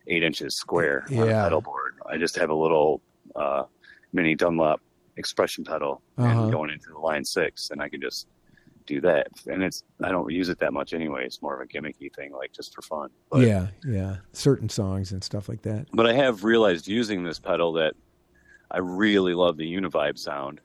eight 0.08 0.22
inches 0.22 0.56
square 0.56 1.06
on 1.10 1.28
a 1.28 1.42
pedal 1.44 1.60
board 1.62 1.94
i 2.12 2.16
just 2.18 2.36
have 2.36 2.50
a 2.50 2.54
little 2.54 3.00
uh 3.36 3.62
mini 4.12 4.34
dunlop 4.34 4.80
expression 5.16 5.64
pedal 5.64 6.02
Uh-huh. 6.18 6.28
and 6.44 6.52
going 6.52 6.70
into 6.70 6.90
the 6.90 6.98
line 6.98 7.24
six, 7.24 7.70
and 7.70 7.82
I 7.82 7.88
can 7.88 8.00
just 8.00 8.28
do 8.86 9.00
that. 9.00 9.26
And 9.46 9.62
it's 9.64 9.82
I 10.02 10.10
don't 10.10 10.30
use 10.30 10.48
it 10.48 10.58
that 10.60 10.72
much 10.72 10.94
anyway. 10.94 11.24
It's 11.26 11.42
more 11.42 11.54
of 11.56 11.60
a 11.60 11.66
gimmicky 11.66 12.08
thing, 12.14 12.30
like 12.32 12.52
just 12.52 12.72
for 12.74 12.82
fun. 12.82 13.10
But, 13.30 13.40
yeah, 13.46 13.66
yeah, 13.86 14.16
certain 14.32 14.68
songs 14.68 15.10
and 15.12 15.22
stuff 15.24 15.48
like 15.48 15.62
that. 15.62 15.86
But 15.92 16.06
I 16.06 16.12
have 16.12 16.44
realized 16.44 16.86
using 16.86 17.24
this 17.24 17.38
pedal 17.40 17.72
that 17.74 17.94
I 18.70 18.78
really 18.78 19.34
love 19.34 19.56
the 19.56 19.66
Univibe 19.78 20.18
sound, 20.18 20.60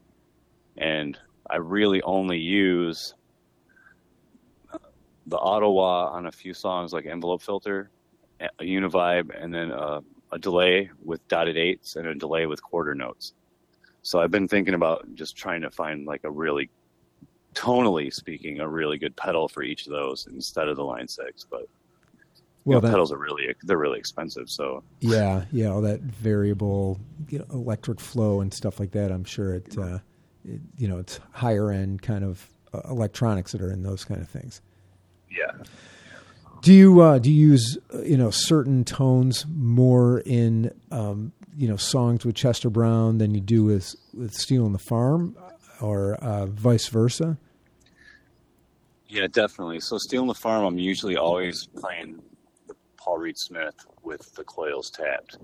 and 0.77 1.17
I 1.49 1.57
really 1.57 2.01
only 2.01 2.39
use 2.39 3.13
the 5.27 5.37
auto-wah 5.37 6.09
on 6.09 6.25
a 6.25 6.31
few 6.31 6.53
songs 6.53 6.93
like 6.93 7.05
Envelope 7.05 7.41
Filter, 7.41 7.89
a 8.39 8.63
Univibe, 8.63 9.31
and 9.41 9.53
then 9.53 9.71
uh, 9.71 10.01
a 10.31 10.39
delay 10.39 10.89
with 11.03 11.25
dotted 11.27 11.57
eights 11.57 11.95
and 11.95 12.07
a 12.07 12.15
delay 12.15 12.45
with 12.45 12.61
quarter 12.61 12.93
notes. 12.93 13.33
So 14.01 14.19
I've 14.19 14.31
been 14.31 14.47
thinking 14.47 14.73
about 14.73 15.07
just 15.15 15.37
trying 15.37 15.61
to 15.61 15.71
find 15.71 16.05
like 16.05 16.25
a 16.25 16.31
really, 16.31 16.69
tonally 17.53 18.13
speaking, 18.13 18.59
a 18.59 18.67
really 18.67 18.97
good 18.97 19.15
pedal 19.15 19.47
for 19.47 19.63
each 19.63 19.85
of 19.85 19.93
those 19.93 20.27
instead 20.27 20.67
of 20.67 20.75
the 20.75 20.83
Line 20.83 21.07
Six. 21.07 21.45
But 21.49 21.69
Well, 22.65 22.65
you 22.65 22.73
know, 22.73 22.79
that, 22.81 22.89
pedals 22.89 23.11
are 23.13 23.17
really 23.17 23.53
they're 23.63 23.77
really 23.77 23.99
expensive. 23.99 24.49
So 24.49 24.83
yeah, 24.99 25.45
yeah, 25.51 25.67
all 25.67 25.81
that 25.81 26.01
variable 26.01 26.99
you 27.29 27.39
know, 27.39 27.45
electric 27.51 28.01
flow 28.01 28.41
and 28.41 28.53
stuff 28.53 28.79
like 28.79 28.91
that. 28.91 29.09
I'm 29.11 29.23
sure 29.23 29.55
it, 29.55 29.77
uh, 29.77 29.95
it 29.95 30.01
you 30.77 30.87
know, 30.87 30.97
it's 30.97 31.19
higher 31.31 31.71
end 31.71 32.01
kind 32.01 32.23
of 32.23 32.47
uh, 32.73 32.81
electronics 32.89 33.51
that 33.51 33.61
are 33.61 33.71
in 33.71 33.83
those 33.83 34.03
kind 34.03 34.21
of 34.21 34.29
things. 34.29 34.61
yeah. 35.29 35.51
Do 36.61 36.73
you 36.73 37.01
uh, 37.01 37.19
do 37.19 37.29
you 37.29 37.49
use 37.49 37.77
uh, 37.93 38.01
you 38.03 38.15
know 38.15 38.29
certain 38.29 38.85
tones 38.85 39.45
more 39.53 40.21
in 40.25 40.71
um, 40.91 41.33
you 41.57 41.67
know 41.67 41.75
songs 41.75 42.25
with 42.25 42.35
Chester 42.35 42.69
Brown 42.69 43.17
than 43.17 43.35
you 43.35 43.41
do 43.41 43.65
with 43.65 43.93
with 44.13 44.33
Stealing 44.33 44.71
the 44.71 44.79
Farm, 44.79 45.35
or 45.81 46.15
uh, 46.15 46.45
vice 46.45 46.87
versa? 46.87 47.37
Yeah, 49.09 49.27
definitely. 49.27 49.79
So 49.81 49.97
stealing 49.99 50.27
the 50.27 50.33
farm, 50.33 50.65
I'm 50.65 50.79
usually 50.79 51.17
always 51.17 51.67
playing 51.67 52.19
the 52.67 52.75
Paul 52.97 53.19
Reed 53.19 53.37
Smith 53.37 53.75
with 54.01 54.33
the 54.33 54.43
coils 54.43 54.89
tapped. 54.89 55.37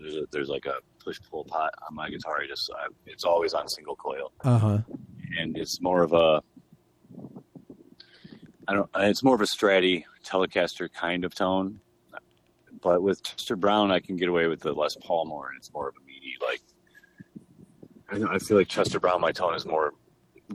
There's, 0.00 0.16
a, 0.16 0.22
there's 0.32 0.48
like 0.48 0.66
a 0.66 0.78
push 1.04 1.20
pull 1.30 1.44
pot 1.44 1.72
on 1.88 1.94
my 1.94 2.08
guitar. 2.08 2.40
I 2.42 2.46
just 2.46 2.70
I, 2.74 2.86
it's 3.06 3.24
always 3.24 3.52
on 3.54 3.68
single 3.68 3.96
coil, 3.96 4.32
Uh 4.42 4.58
huh. 4.58 4.78
and 5.38 5.56
it's 5.56 5.80
more 5.80 6.02
of 6.02 6.12
a 6.12 6.42
I 8.66 8.72
don't. 8.74 8.88
It's 8.96 9.22
more 9.22 9.34
of 9.34 9.40
a 9.42 9.44
Stratty 9.44 10.04
Telecaster 10.24 10.90
kind 10.92 11.24
of 11.24 11.34
tone. 11.34 11.80
But 12.82 13.02
with 13.02 13.22
Chester 13.22 13.56
Brown, 13.56 13.90
I 13.90 14.00
can 14.00 14.16
get 14.16 14.28
away 14.28 14.46
with 14.46 14.60
the 14.60 14.72
Les 14.72 14.96
Paul 14.96 15.26
more, 15.26 15.48
and 15.48 15.56
it's 15.58 15.72
more 15.72 15.88
of 15.88 15.94
a 15.96 16.04
meaty 16.06 16.34
like. 16.40 16.60
I, 18.30 18.34
I 18.34 18.38
feel 18.38 18.56
like 18.56 18.68
Chester 18.68 18.98
Brown, 19.00 19.20
my 19.20 19.32
tone 19.32 19.54
is 19.54 19.64
more 19.66 19.92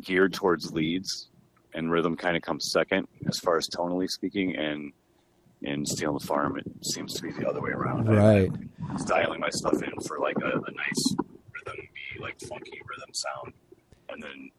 geared 0.02 0.34
towards 0.34 0.72
leads, 0.72 1.30
and 1.74 1.92
rhythm 1.92 2.16
kind 2.16 2.36
of 2.36 2.42
comes 2.42 2.72
second 2.72 3.08
as 3.28 3.38
far 3.40 3.58
as 3.58 3.68
tonally 3.68 4.08
speaking. 4.10 4.56
And 4.56 4.92
in 5.62 5.86
Stealing 5.86 6.17
the 6.19 6.26
Farm, 6.26 6.58
it 6.58 6.65
seems 6.86 7.13
to 7.15 7.22
be 7.24 7.32
the 7.32 7.48
other 7.48 7.62
way 7.62 7.72
around. 7.72 8.08
Right. 8.08 8.50
I'm 8.89 8.98
dialing 9.06 9.39
my 9.39 9.50
stuff 9.50 9.74
in 9.84 9.91
for 10.08 10.19
like 10.19 10.38
a, 10.41 10.48
a 10.48 10.72
nice 10.72 11.15
rhythm, 11.54 11.88
be 12.15 12.22
like 12.22 12.39
funky 12.41 12.80
rhythm 12.89 13.10
sound, 13.13 13.54
and 14.10 14.24
then 14.24 14.50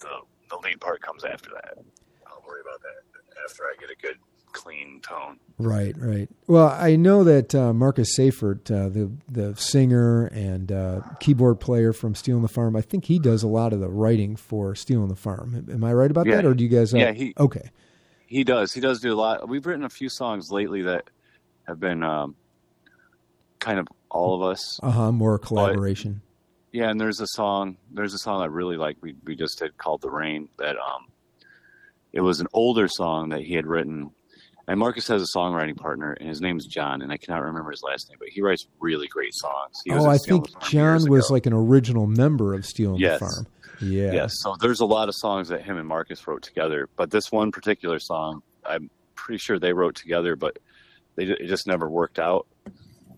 the 0.00 0.08
the 0.50 0.56
lead 0.62 0.80
part 0.80 1.00
comes 1.02 1.24
after 1.24 1.50
that. 1.50 1.78
I'll 2.26 2.42
worry 2.46 2.60
about 2.60 2.80
that 2.82 3.40
after 3.48 3.64
I 3.64 3.74
get 3.80 3.90
a 3.90 3.96
good 4.00 4.16
clean 4.52 5.00
tone. 5.02 5.38
Right, 5.58 5.94
right. 5.98 6.28
Well, 6.46 6.68
I 6.68 6.94
know 6.96 7.24
that 7.24 7.54
uh, 7.54 7.72
Marcus 7.72 8.14
Seifert, 8.14 8.70
uh, 8.70 8.88
the 8.88 9.10
the 9.28 9.56
singer 9.56 10.26
and 10.26 10.70
uh, 10.70 11.00
keyboard 11.20 11.58
player 11.60 11.92
from 11.92 12.14
Stealing 12.14 12.42
the 12.42 12.48
Farm, 12.48 12.76
I 12.76 12.80
think 12.82 13.06
he 13.06 13.18
does 13.18 13.42
a 13.42 13.48
lot 13.48 13.72
of 13.72 13.80
the 13.80 13.88
writing 13.88 14.36
for 14.36 14.74
Stealing 14.74 15.08
the 15.08 15.16
Farm. 15.16 15.66
Am 15.70 15.82
I 15.84 15.92
right 15.92 16.10
about 16.10 16.26
Yeah. 16.26 16.36
that, 16.36 16.44
or 16.46 16.54
do 16.54 16.62
you 16.64 16.70
guys? 16.70 16.94
Uh, 16.94 16.98
Yeah, 16.98 17.12
he- 17.12 17.34
okay. 17.38 17.70
He 18.26 18.44
does. 18.44 18.72
He 18.72 18.80
does 18.80 19.00
do 19.00 19.12
a 19.12 19.16
lot. 19.16 19.48
We've 19.48 19.64
written 19.66 19.84
a 19.84 19.90
few 19.90 20.08
songs 20.08 20.50
lately 20.50 20.82
that 20.82 21.10
have 21.66 21.78
been 21.80 22.02
um, 22.02 22.36
kind 23.58 23.78
of 23.78 23.86
all 24.10 24.34
of 24.34 24.50
us. 24.50 24.80
Uh 24.82 24.90
huh. 24.90 25.12
More 25.12 25.38
collaboration. 25.38 26.22
Yeah, 26.72 26.90
and 26.90 27.00
there's 27.00 27.20
a 27.20 27.26
song. 27.28 27.76
There's 27.92 28.14
a 28.14 28.18
song 28.18 28.42
I 28.42 28.46
really 28.46 28.76
like. 28.76 28.96
We 29.00 29.14
we 29.24 29.36
just 29.36 29.58
did 29.58 29.76
called 29.78 30.00
"The 30.02 30.10
Rain." 30.10 30.48
That 30.58 30.76
um, 30.76 31.06
it 32.12 32.20
was 32.20 32.40
an 32.40 32.48
older 32.52 32.88
song 32.88 33.30
that 33.30 33.42
he 33.42 33.54
had 33.54 33.66
written. 33.66 34.10
And 34.66 34.80
Marcus 34.80 35.06
has 35.08 35.20
a 35.20 35.26
songwriting 35.38 35.76
partner, 35.76 36.12
and 36.12 36.26
his 36.26 36.40
name's 36.40 36.66
John, 36.66 37.02
and 37.02 37.12
I 37.12 37.18
cannot 37.18 37.42
remember 37.42 37.70
his 37.70 37.82
last 37.82 38.08
name, 38.08 38.16
but 38.18 38.28
he 38.30 38.40
writes 38.40 38.66
really 38.80 39.06
great 39.08 39.34
songs. 39.34 39.74
He 39.84 39.90
oh, 39.92 40.06
I 40.06 40.16
think 40.16 40.46
John 40.62 41.06
was 41.10 41.26
ago. 41.26 41.34
like 41.34 41.44
an 41.44 41.52
original 41.52 42.06
member 42.06 42.54
of 42.54 42.64
Stealing 42.64 42.98
Yes. 42.98 43.20
the 43.20 43.26
Farm. 43.26 43.46
Yeah. 43.84 44.12
Yes. 44.12 44.34
So 44.40 44.56
there's 44.60 44.80
a 44.80 44.86
lot 44.86 45.08
of 45.08 45.14
songs 45.14 45.48
that 45.48 45.62
him 45.62 45.76
and 45.76 45.86
Marcus 45.86 46.26
wrote 46.26 46.42
together, 46.42 46.88
but 46.96 47.10
this 47.10 47.30
one 47.30 47.52
particular 47.52 47.98
song, 47.98 48.42
I'm 48.64 48.90
pretty 49.14 49.38
sure 49.38 49.58
they 49.58 49.72
wrote 49.72 49.94
together, 49.94 50.36
but 50.36 50.58
they 51.16 51.24
it 51.24 51.46
just 51.46 51.66
never 51.66 51.88
worked 51.88 52.18
out. 52.18 52.46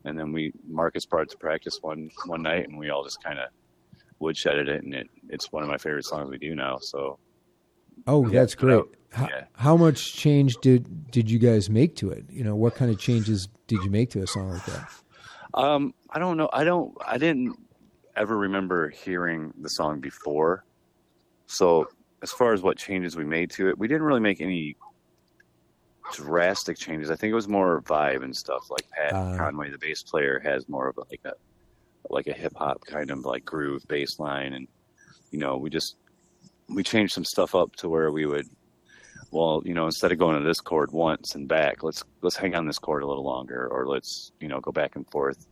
And 0.05 0.19
then 0.19 0.33
we 0.33 0.53
Marcus 0.69 1.05
brought 1.07 1.23
it 1.23 1.31
to 1.31 1.37
practice 1.39 1.79
one 1.81 2.11
one 2.27 2.43
night, 2.43 2.69
and 2.69 2.79
we 2.79 2.91
all 2.91 3.05
just 3.05 3.23
kind 3.23 3.39
of 3.39 3.49
woodshedded 4.21 4.69
it, 4.69 4.85
and 4.85 4.95
it 4.95 5.09
it's 5.29 5.51
one 5.53 5.63
of 5.63 5.69
my 5.69 5.79
favorite 5.79 6.05
songs 6.05 6.31
we 6.31 6.39
do 6.39 6.55
now. 6.55 6.79
So 6.81 7.19
Oh, 8.07 8.25
Yeah, 8.27 8.41
that's 8.41 8.55
great. 8.55 8.83
How, 9.13 9.29
yeah. 9.29 9.45
how 9.55 9.77
much 9.77 10.15
change 10.15 10.57
did 10.59 11.11
did 11.11 11.31
you 11.31 11.39
guys 11.39 11.71
make 11.71 11.97
to 11.97 12.11
it? 12.11 12.25
You 12.29 12.45
know, 12.45 12.55
what 12.55 12.75
kind 12.75 12.91
of 12.91 12.99
changes 12.99 13.49
did 13.67 13.83
you 13.83 13.91
make 13.91 14.11
to 14.11 14.23
a 14.23 14.27
song 14.27 14.51
like 14.51 14.65
that? 14.67 14.89
Um, 15.55 15.95
I 16.11 16.19
don't 16.19 16.37
know. 16.37 16.51
I 16.53 16.65
don't. 16.65 16.95
I 17.07 17.17
didn't 17.19 17.57
ever 18.17 18.37
remember 18.37 18.89
hearing 18.89 19.53
the 19.61 19.69
song 19.69 20.01
before. 20.01 20.65
So 21.47 21.89
as 22.23 22.33
far 22.33 22.53
as 22.53 22.63
what 22.63 22.77
changes 22.77 23.17
we 23.17 23.25
made 23.25 23.51
to 23.53 23.69
it, 23.69 23.79
we 23.79 23.89
didn't 23.89 24.03
really 24.03 24.21
make 24.21 24.41
any 24.41 24.77
drastic 26.13 26.79
changes. 26.79 27.11
I 27.11 27.17
think 27.17 27.33
it 27.33 27.35
was 27.35 27.49
more 27.49 27.83
vibe 27.83 28.23
and 28.23 28.35
stuff. 28.35 28.71
Like 28.71 28.89
Pat 28.91 29.13
Uh. 29.13 29.37
Conway, 29.37 29.71
the 29.71 29.79
bass 29.79 30.03
player, 30.03 30.41
has 30.45 30.69
more 30.69 30.89
of 30.89 30.99
like 31.11 31.21
a 31.25 31.33
like 32.09 32.29
a 32.29 32.33
hip 32.33 32.53
hop 32.57 32.85
kind 32.87 33.11
of 33.11 33.25
like 33.25 33.45
groove 33.45 33.83
bass 33.89 34.19
line, 34.19 34.53
and 34.53 34.69
you 35.31 35.39
know, 35.39 35.57
we 35.57 35.71
just 35.71 35.97
we 36.69 36.83
changed 36.83 37.13
some 37.13 37.25
stuff 37.25 37.55
up 37.55 37.75
to 37.77 37.89
where 37.89 38.11
we 38.11 38.27
would. 38.27 38.47
Well, 39.33 39.61
you 39.65 39.75
know, 39.75 39.87
instead 39.87 40.13
of 40.13 40.19
going 40.19 40.39
to 40.41 40.47
this 40.47 40.61
chord 40.61 40.93
once 40.93 41.35
and 41.35 41.49
back, 41.49 41.83
let's 41.83 42.05
let's 42.23 42.37
hang 42.37 42.55
on 42.55 42.67
this 42.67 42.79
chord 42.79 43.03
a 43.03 43.07
little 43.07 43.25
longer, 43.25 43.69
or 43.69 43.87
let's 43.87 44.33
you 44.41 44.49
know 44.49 44.61
go 44.61 44.73
back 44.73 44.97
and 44.97 45.09
forth 45.11 45.47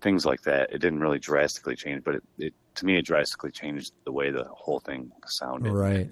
things 0.00 0.26
like 0.26 0.42
that. 0.42 0.72
It 0.72 0.78
didn't 0.78 1.00
really 1.00 1.18
drastically 1.18 1.76
change, 1.76 2.04
but 2.04 2.16
it, 2.16 2.22
it 2.38 2.54
to 2.76 2.86
me 2.86 2.98
it 2.98 3.04
drastically 3.06 3.50
changed 3.50 3.92
the 4.04 4.12
way 4.12 4.30
the 4.30 4.44
whole 4.44 4.80
thing 4.80 5.10
sounded. 5.26 5.72
Right. 5.72 6.10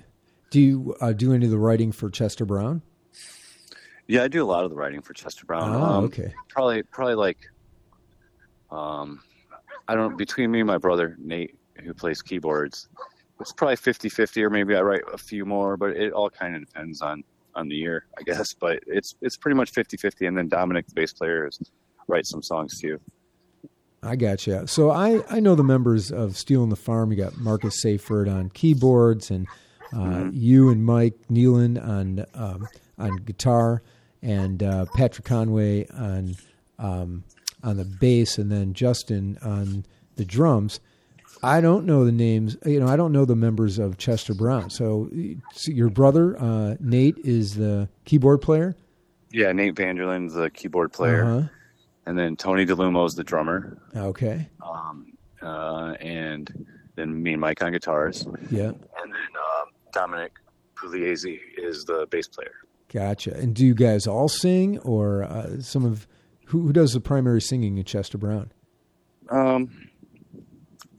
Do 0.50 0.60
you 0.60 0.94
uh, 1.00 1.12
do 1.12 1.32
any 1.32 1.44
of 1.44 1.50
the 1.50 1.58
writing 1.58 1.92
for 1.92 2.10
Chester 2.10 2.44
Brown? 2.44 2.82
Yeah, 4.06 4.22
I 4.22 4.28
do 4.28 4.42
a 4.42 4.46
lot 4.46 4.64
of 4.64 4.70
the 4.70 4.76
writing 4.76 5.00
for 5.02 5.14
Chester 5.14 5.46
Brown. 5.46 5.74
Oh, 5.74 5.82
Um, 5.82 6.04
okay. 6.04 6.32
Probably 6.48 6.82
probably 6.82 7.14
like 7.14 7.38
um 8.70 9.20
I 9.88 9.94
don't 9.94 10.16
between 10.16 10.50
me 10.50 10.60
and 10.60 10.66
my 10.66 10.78
brother 10.78 11.16
Nate 11.18 11.56
who 11.82 11.92
plays 11.92 12.22
keyboards, 12.22 12.88
it's 13.40 13.52
probably 13.52 13.76
50-50 13.76 14.42
or 14.42 14.48
maybe 14.50 14.76
I 14.76 14.80
write 14.80 15.02
a 15.12 15.18
few 15.18 15.44
more, 15.44 15.76
but 15.76 15.90
it 15.96 16.12
all 16.12 16.30
kind 16.30 16.54
of 16.54 16.64
depends 16.66 17.02
on 17.02 17.24
on 17.56 17.68
the 17.68 17.74
year, 17.76 18.06
I 18.18 18.22
guess, 18.22 18.52
but 18.54 18.80
it's 18.86 19.16
it's 19.20 19.36
pretty 19.36 19.56
much 19.56 19.72
50-50 19.72 20.26
and 20.28 20.36
then 20.36 20.48
Dominic 20.48 20.86
the 20.86 20.94
bass 20.94 21.12
player 21.12 21.46
is 21.46 21.58
writes 22.08 22.30
some 22.30 22.42
songs 22.42 22.80
too. 22.80 23.00
I 24.04 24.16
got 24.16 24.46
you. 24.46 24.66
So 24.66 24.90
I, 24.90 25.22
I 25.30 25.40
know 25.40 25.54
the 25.54 25.64
members 25.64 26.10
of 26.12 26.36
Steel 26.36 26.44
Stealing 26.60 26.68
the 26.70 26.76
Farm. 26.76 27.10
You 27.10 27.16
got 27.16 27.36
Marcus 27.38 27.80
Seifert 27.80 28.28
on 28.28 28.50
keyboards, 28.50 29.30
and 29.30 29.46
uh, 29.92 29.96
Mm-hmm. 29.96 30.30
you 30.32 30.70
and 30.70 30.84
Mike 30.84 31.14
Nealon 31.30 31.82
on 31.82 32.24
um, 32.34 32.68
on 32.98 33.16
guitar, 33.18 33.82
and 34.22 34.62
uh, 34.62 34.86
Patrick 34.94 35.24
Conway 35.26 35.86
on 35.88 36.34
um, 36.78 37.24
on 37.62 37.76
the 37.76 37.84
bass, 37.84 38.36
and 38.38 38.50
then 38.52 38.72
Justin 38.74 39.38
on 39.42 39.84
the 40.16 40.24
drums. 40.24 40.80
I 41.42 41.60
don't 41.60 41.84
know 41.84 42.04
the 42.04 42.12
names. 42.12 42.56
You 42.64 42.80
know, 42.80 42.88
I 42.88 42.96
don't 42.96 43.12
know 43.12 43.24
the 43.24 43.36
members 43.36 43.78
of 43.78 43.98
Chester 43.98 44.32
Brown. 44.34 44.70
So, 44.70 45.10
so 45.52 45.70
your 45.72 45.90
brother 45.90 46.40
uh, 46.40 46.76
Nate 46.80 47.18
is 47.18 47.54
the 47.54 47.88
keyboard 48.04 48.40
player. 48.40 48.74
Yeah, 49.30 49.52
Nate 49.52 49.74
Vanderland's 49.76 50.34
the 50.34 50.48
keyboard 50.50 50.92
player. 50.92 51.24
Uh-huh. 51.24 51.48
And 52.06 52.18
then 52.18 52.36
Tony 52.36 52.66
DeLumo 52.66 53.06
is 53.06 53.14
the 53.14 53.24
drummer. 53.24 53.78
Okay. 53.96 54.48
um, 54.62 55.12
uh, 55.42 55.94
and 56.00 56.66
then 56.96 57.22
me 57.22 57.32
and 57.32 57.40
Mike 57.40 57.62
on 57.62 57.72
guitars, 57.72 58.26
Yeah. 58.50 58.68
and 58.68 58.76
then 59.12 59.12
um, 59.12 59.68
Dominic 59.92 60.32
Pugliese 60.76 61.38
is 61.58 61.84
the 61.84 62.06
bass 62.10 62.28
player. 62.28 62.52
Gotcha. 62.92 63.34
And 63.34 63.54
do 63.54 63.66
you 63.66 63.74
guys 63.74 64.06
all 64.06 64.28
sing, 64.28 64.78
or 64.80 65.24
uh, 65.24 65.60
some 65.60 65.84
of 65.84 66.06
who, 66.46 66.62
who 66.66 66.72
does 66.72 66.92
the 66.92 67.00
primary 67.00 67.40
singing 67.40 67.76
in 67.78 67.84
Chester 67.84 68.16
Brown? 68.18 68.52
Um, 69.30 69.70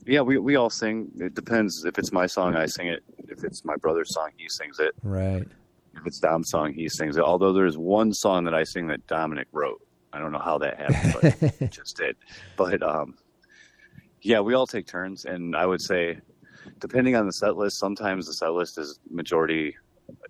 yeah, 0.04 0.20
we 0.20 0.38
we 0.38 0.56
all 0.56 0.70
sing. 0.70 1.10
It 1.18 1.34
depends. 1.34 1.84
If 1.84 1.98
it's 1.98 2.12
my 2.12 2.26
song, 2.26 2.54
I 2.54 2.66
sing 2.66 2.88
it. 2.88 3.02
If 3.28 3.42
it's 3.44 3.64
my 3.64 3.76
brother's 3.76 4.12
song, 4.12 4.30
he 4.36 4.46
sings 4.48 4.78
it. 4.78 4.92
Right. 5.02 5.46
If 5.96 6.06
it's 6.06 6.18
Dom's 6.20 6.50
song, 6.50 6.72
he 6.74 6.88
sings 6.88 7.16
it. 7.16 7.22
Although 7.24 7.52
there's 7.52 7.78
one 7.78 8.12
song 8.12 8.44
that 8.44 8.54
I 8.54 8.64
sing 8.64 8.88
that 8.88 9.06
Dominic 9.06 9.48
wrote. 9.52 9.80
I 10.16 10.18
don't 10.18 10.32
know 10.32 10.38
how 10.38 10.56
that 10.58 10.78
happened, 10.78 11.14
but 11.40 11.52
it 11.60 11.70
just 11.70 11.96
did. 11.98 12.16
But 12.56 12.82
um, 12.82 13.16
yeah, 14.22 14.40
we 14.40 14.54
all 14.54 14.66
take 14.66 14.86
turns, 14.86 15.26
and 15.26 15.54
I 15.54 15.66
would 15.66 15.82
say, 15.82 16.18
depending 16.80 17.14
on 17.16 17.26
the 17.26 17.32
set 17.32 17.56
list, 17.56 17.78
sometimes 17.78 18.26
the 18.26 18.32
set 18.32 18.52
list 18.52 18.78
is 18.78 18.98
majority 19.10 19.76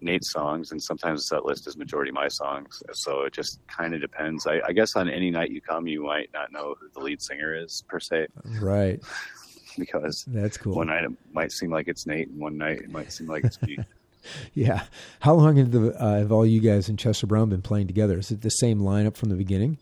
Nate's 0.00 0.32
songs, 0.32 0.72
and 0.72 0.82
sometimes 0.82 1.20
the 1.20 1.36
set 1.36 1.44
list 1.44 1.66
is 1.68 1.76
majority 1.76 2.10
my 2.10 2.28
songs. 2.28 2.82
So 2.92 3.22
it 3.22 3.32
just 3.32 3.60
kind 3.68 3.94
of 3.94 4.00
depends. 4.00 4.46
I, 4.46 4.60
I 4.66 4.72
guess 4.72 4.96
on 4.96 5.08
any 5.08 5.30
night 5.30 5.50
you 5.50 5.60
come, 5.60 5.86
you 5.86 6.02
might 6.04 6.30
not 6.34 6.50
know 6.50 6.74
who 6.80 6.88
the 6.94 7.00
lead 7.00 7.22
singer 7.22 7.54
is 7.54 7.84
per 7.88 8.00
se, 8.00 8.26
Right. 8.60 9.00
because 9.78 10.24
That's 10.26 10.56
cool. 10.56 10.74
one 10.74 10.88
night 10.88 11.04
it 11.04 11.12
might 11.32 11.52
seem 11.52 11.70
like 11.70 11.86
it's 11.88 12.06
Nate, 12.06 12.28
and 12.28 12.40
one 12.40 12.56
night 12.58 12.78
it 12.80 12.90
might 12.90 13.12
seem 13.12 13.28
like 13.28 13.44
it's 13.44 13.60
me. 13.62 13.78
Yeah. 14.54 14.84
How 15.20 15.34
long 15.34 15.56
have, 15.56 15.70
the, 15.70 15.92
uh, 16.00 16.18
have 16.18 16.32
all 16.32 16.46
you 16.46 16.60
guys 16.60 16.88
in 16.88 16.96
Chester 16.96 17.26
Brown 17.26 17.48
been 17.50 17.62
playing 17.62 17.86
together? 17.86 18.18
Is 18.18 18.30
it 18.30 18.40
the 18.42 18.50
same 18.50 18.80
lineup 18.80 19.16
from 19.16 19.28
the 19.28 19.34
beginning? 19.36 19.78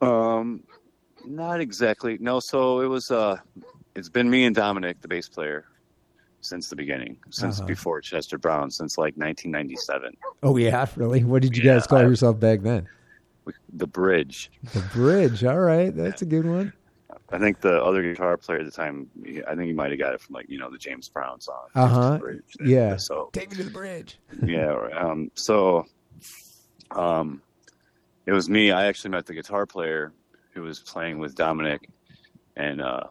Um, 0.00 0.62
not 1.26 1.60
exactly. 1.60 2.18
No, 2.20 2.40
so 2.40 2.80
it 2.80 2.86
was. 2.86 3.10
Uh, 3.10 3.38
it's 3.94 4.08
been 4.08 4.28
me 4.30 4.44
and 4.44 4.54
Dominic, 4.54 5.00
the 5.00 5.08
bass 5.08 5.28
player, 5.28 5.64
since 6.40 6.68
the 6.68 6.76
beginning, 6.76 7.16
since 7.30 7.58
Uh-huh. 7.58 7.66
before 7.68 8.00
Chester 8.00 8.38
Brown, 8.38 8.70
since 8.70 8.98
like 8.98 9.14
1997. 9.16 10.16
Oh 10.42 10.56
yeah, 10.56 10.86
really? 10.96 11.22
What 11.24 11.42
did 11.42 11.56
you 11.56 11.62
Yeah, 11.62 11.74
guys 11.74 11.86
call 11.86 11.98
I- 11.98 12.02
yourself 12.02 12.40
back 12.40 12.62
then? 12.62 12.88
The 13.72 13.86
Bridge. 13.86 14.50
The 14.72 14.80
Bridge. 14.92 15.42
All 15.44 15.58
right, 15.60 15.94
that's 15.94 16.22
a 16.22 16.26
good 16.26 16.46
one. 16.46 16.72
I 17.32 17.38
think 17.38 17.60
the 17.60 17.82
other 17.82 18.02
guitar 18.02 18.36
player 18.36 18.58
at 18.60 18.66
the 18.66 18.70
time, 18.70 19.08
I 19.48 19.54
think 19.54 19.66
he 19.66 19.72
might 19.72 19.90
have 19.90 19.98
got 19.98 20.14
it 20.14 20.20
from 20.20 20.34
like 20.34 20.48
you 20.48 20.58
know 20.58 20.70
the 20.70 20.78
James 20.78 21.08
Brown 21.08 21.40
song. 21.40 21.66
Uh-huh. 21.74 22.18
Yeah. 22.64 22.96
So 22.96 23.30
Take 23.32 23.50
me 23.50 23.56
to 23.56 23.64
the 23.64 23.70
bridge. 23.70 24.18
yeah. 24.44 24.76
Um. 24.96 25.30
So, 25.34 25.86
um, 26.90 27.42
it 28.26 28.32
was 28.32 28.48
me. 28.48 28.70
I 28.70 28.86
actually 28.86 29.10
met 29.10 29.26
the 29.26 29.34
guitar 29.34 29.66
player 29.66 30.12
who 30.52 30.62
was 30.62 30.80
playing 30.80 31.18
with 31.18 31.34
Dominic 31.34 31.88
and 32.56 32.80
uh, 32.82 33.04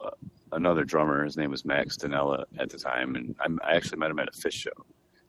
uh, 0.00 0.10
another 0.52 0.84
drummer. 0.84 1.24
His 1.24 1.36
name 1.36 1.50
was 1.50 1.64
Max 1.64 1.96
Danella 1.96 2.44
at 2.58 2.70
the 2.70 2.78
time, 2.78 3.14
and 3.16 3.34
I'm, 3.40 3.58
I 3.62 3.74
actually 3.74 3.98
met 3.98 4.10
him 4.10 4.18
at 4.18 4.28
a 4.28 4.32
Phish 4.32 4.52
show. 4.54 4.70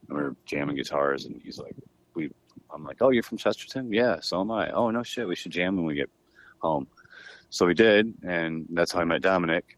And 0.07 0.17
we 0.17 0.23
were 0.23 0.35
jamming 0.45 0.77
guitars, 0.77 1.25
and 1.25 1.41
he's 1.43 1.59
like, 1.59 1.75
"We." 2.13 2.31
I'm 2.73 2.83
like, 2.83 2.97
"Oh, 3.01 3.09
you're 3.09 3.23
from 3.23 3.37
Chesterton? 3.37 3.91
Yeah, 3.93 4.19
so 4.21 4.41
am 4.41 4.51
I. 4.51 4.71
Oh, 4.71 4.89
no 4.89 5.03
shit, 5.03 5.27
we 5.27 5.35
should 5.35 5.51
jam 5.51 5.75
when 5.75 5.85
we 5.85 5.95
get 5.95 6.09
home." 6.59 6.87
So 7.49 7.65
we 7.65 7.73
did, 7.73 8.13
and 8.23 8.65
that's 8.71 8.91
how 8.91 8.99
I 8.99 9.03
met 9.05 9.21
Dominic. 9.21 9.77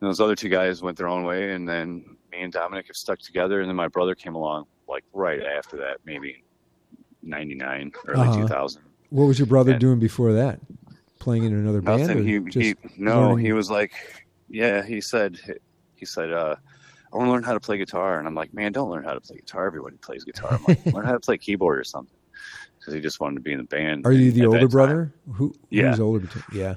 And 0.00 0.08
those 0.08 0.20
other 0.20 0.34
two 0.36 0.48
guys 0.48 0.82
went 0.82 0.98
their 0.98 1.08
own 1.08 1.24
way, 1.24 1.52
and 1.52 1.68
then 1.68 2.16
me 2.32 2.42
and 2.42 2.52
Dominic 2.52 2.88
have 2.88 2.96
stuck 2.96 3.18
together. 3.20 3.60
And 3.60 3.68
then 3.68 3.76
my 3.76 3.88
brother 3.88 4.14
came 4.14 4.34
along, 4.34 4.66
like 4.88 5.04
right 5.12 5.40
after 5.42 5.76
that, 5.78 5.98
maybe 6.04 6.42
'99, 7.22 7.92
early 8.08 8.20
Uh-huh. 8.28 8.40
2000. 8.42 8.82
What 9.10 9.24
was 9.26 9.38
your 9.38 9.46
brother 9.46 9.72
And- 9.72 9.80
doing 9.80 9.98
before 9.98 10.32
that? 10.32 10.60
Playing 11.18 11.44
in 11.44 11.54
another 11.54 11.80
band? 11.80 12.02
Nothing. 12.02 12.18
or 12.18 12.22
He, 12.50 12.60
he 12.68 12.74
no. 12.98 13.30
learning- 13.30 13.46
He 13.46 13.52
was 13.52 13.70
like, 13.70 13.92
yeah. 14.48 14.84
He 14.84 15.00
said, 15.00 15.38
he 15.94 16.04
said, 16.04 16.32
uh, 16.32 16.56
I 17.12 17.16
want 17.16 17.28
to 17.28 17.32
learn 17.32 17.42
how 17.42 17.54
to 17.54 17.60
play 17.60 17.78
guitar, 17.78 18.18
and 18.18 18.28
I'm 18.28 18.34
like, 18.34 18.52
man, 18.52 18.72
don't 18.72 18.90
learn 18.90 19.02
how 19.04 19.14
to 19.14 19.20
play 19.20 19.36
guitar. 19.36 19.66
Everybody 19.66 19.96
plays 19.96 20.24
guitar. 20.24 20.52
I'm 20.52 20.64
like, 20.68 20.86
learn 20.86 21.04
how 21.06 21.12
to 21.12 21.20
play 21.20 21.38
keyboard 21.38 21.78
or 21.78 21.84
something. 21.84 22.15
Because 22.86 22.94
he 22.94 23.00
just 23.00 23.18
wanted 23.18 23.34
to 23.34 23.40
be 23.40 23.50
in 23.50 23.58
the 23.58 23.64
band. 23.64 24.06
Are 24.06 24.12
you 24.12 24.30
the 24.30 24.46
older 24.46 24.60
time. 24.60 24.68
brother? 24.68 25.12
Who? 25.32 25.52
Yeah. 25.70 25.90
Who's 25.90 26.00
older? 26.00 26.28
Yeah. 26.52 26.76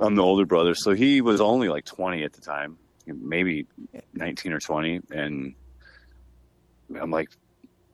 I'm 0.00 0.16
the 0.16 0.22
older 0.22 0.44
brother, 0.44 0.74
so 0.74 0.94
he 0.94 1.20
was 1.20 1.40
only 1.40 1.68
like 1.68 1.84
20 1.84 2.24
at 2.24 2.32
the 2.32 2.40
time, 2.40 2.76
maybe 3.06 3.68
19 4.14 4.52
or 4.52 4.58
20, 4.58 5.02
and 5.12 5.54
I'm 7.00 7.12
like, 7.12 7.28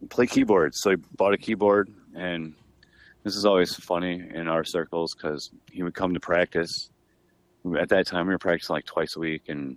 play 0.09 0.27
keyboard. 0.27 0.75
So 0.75 0.93
I 0.93 0.97
bought 1.17 1.35
a 1.35 1.39
keyboard, 1.39 1.91
and 2.15 2.55
this 3.23 3.37
is 3.37 3.45
always 3.45 3.75
funny 3.75 4.27
in 4.35 4.49
our 4.49 4.65
circles 4.65 5.15
because 5.15 5.51
he 5.71 5.83
would 5.83 5.95
come 5.95 6.15
to 6.15 6.21
practice. 6.21 6.89
At 7.79 7.91
that 7.91 8.07
time, 8.07 8.27
we 8.27 8.33
were 8.33 8.39
practicing 8.39 8.73
like 8.73 8.87
twice 8.87 9.17
a 9.17 9.21
week, 9.21 9.43
and 9.49 9.77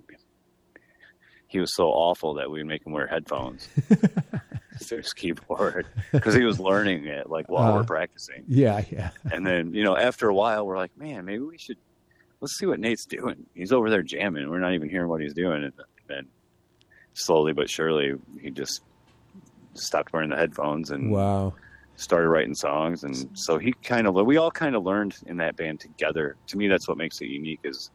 he 1.53 1.59
was 1.59 1.73
so 1.73 1.87
awful 1.87 2.33
that 2.33 2.51
we 2.51 2.57
would 2.59 2.67
make 2.67 2.85
him 2.85 2.91
wear 2.91 3.07
headphones 3.07 3.69
to 4.87 4.97
his 4.97 5.13
keyboard 5.13 5.85
because 6.11 6.33
he 6.33 6.43
was 6.43 6.59
learning 6.59 7.05
it 7.05 7.29
like 7.29 7.47
while 7.49 7.71
Uh. 7.71 7.75
we're 7.77 7.83
practicing. 7.85 8.43
Yeah. 8.47 8.83
Yeah. 8.91 9.11
And 9.31 9.45
then, 9.47 9.73
you 9.73 9.83
know, 9.83 9.95
after 9.95 10.27
a 10.27 10.33
while, 10.33 10.65
we're 10.65 10.77
like, 10.77 10.97
man, 10.97 11.23
maybe 11.25 11.43
we 11.43 11.57
should 11.57 11.77
let's 12.41 12.57
see 12.57 12.65
what 12.65 12.79
Nate's 12.79 13.05
doing. 13.05 13.45
He's 13.53 13.71
over 13.71 13.89
there 13.89 14.01
jamming. 14.03 14.49
We're 14.49 14.59
not 14.59 14.73
even 14.73 14.89
hearing 14.89 15.07
what 15.07 15.21
he's 15.21 15.33
doing. 15.33 15.63
And 15.63 15.73
then 16.07 16.25
slowly 17.13 17.53
but 17.53 17.69
surely, 17.69 18.15
he 18.41 18.49
just 18.49 18.81
stopped 19.75 20.11
wearing 20.11 20.29
the 20.29 20.35
headphones 20.35 20.91
and 20.91 21.09
Wow. 21.11 21.53
started 21.95 22.27
writing 22.29 22.55
songs. 22.55 23.03
And 23.03 23.29
so 23.33 23.57
he 23.59 23.71
kind 23.83 24.07
of, 24.07 24.15
we 24.15 24.37
all 24.37 24.51
kind 24.51 24.75
of 24.75 24.83
learned 24.83 25.15
in 25.27 25.37
that 25.37 25.55
band 25.55 25.79
together. 25.79 26.35
To 26.47 26.57
me, 26.57 26.67
that's 26.67 26.87
what 26.87 26.97
makes 26.97 27.21
it 27.21 27.27
unique 27.27 27.61
is 27.63 27.91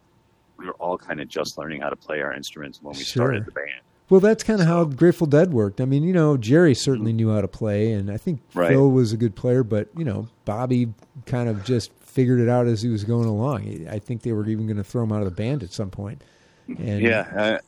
we 0.58 0.66
were 0.66 0.74
all 0.74 0.98
kind 0.98 1.20
of 1.20 1.28
just 1.28 1.56
learning 1.56 1.80
how 1.80 1.88
to 1.88 1.96
play 1.96 2.20
our 2.20 2.32
instruments 2.32 2.80
when 2.82 2.96
we 2.96 3.02
Sure. 3.02 3.24
started 3.24 3.46
the 3.46 3.52
band. 3.52 3.80
Well, 4.10 4.20
that's 4.20 4.42
kind 4.42 4.60
of 4.60 4.66
how 4.66 4.84
Grateful 4.84 5.26
Dead 5.26 5.52
worked. 5.52 5.80
I 5.80 5.84
mean, 5.84 6.02
you 6.02 6.14
know, 6.14 6.36
Jerry 6.36 6.74
certainly 6.74 7.10
mm-hmm. 7.10 7.16
knew 7.16 7.34
how 7.34 7.42
to 7.42 7.48
play, 7.48 7.92
and 7.92 8.10
I 8.10 8.16
think 8.16 8.40
Right. 8.54 8.70
Phil 8.70 8.90
was 8.90 9.12
a 9.12 9.16
good 9.16 9.36
player, 9.36 9.62
but 9.62 9.88
you 9.96 10.04
know, 10.04 10.28
Bobby 10.44 10.92
kind 11.26 11.48
of 11.48 11.64
just 11.64 11.92
figured 12.00 12.40
it 12.40 12.48
out 12.48 12.66
as 12.66 12.82
he 12.82 12.88
was 12.88 13.04
going 13.04 13.26
along. 13.28 13.86
I 13.88 13.98
think 13.98 14.22
they 14.22 14.32
were 14.32 14.48
even 14.48 14.66
going 14.66 14.78
to 14.78 14.84
throw 14.84 15.04
him 15.04 15.12
out 15.12 15.20
of 15.20 15.26
the 15.26 15.30
band 15.30 15.62
at 15.62 15.72
some 15.72 15.90
point. 15.90 16.22
And, 16.66 17.00
yeah. 17.00 17.60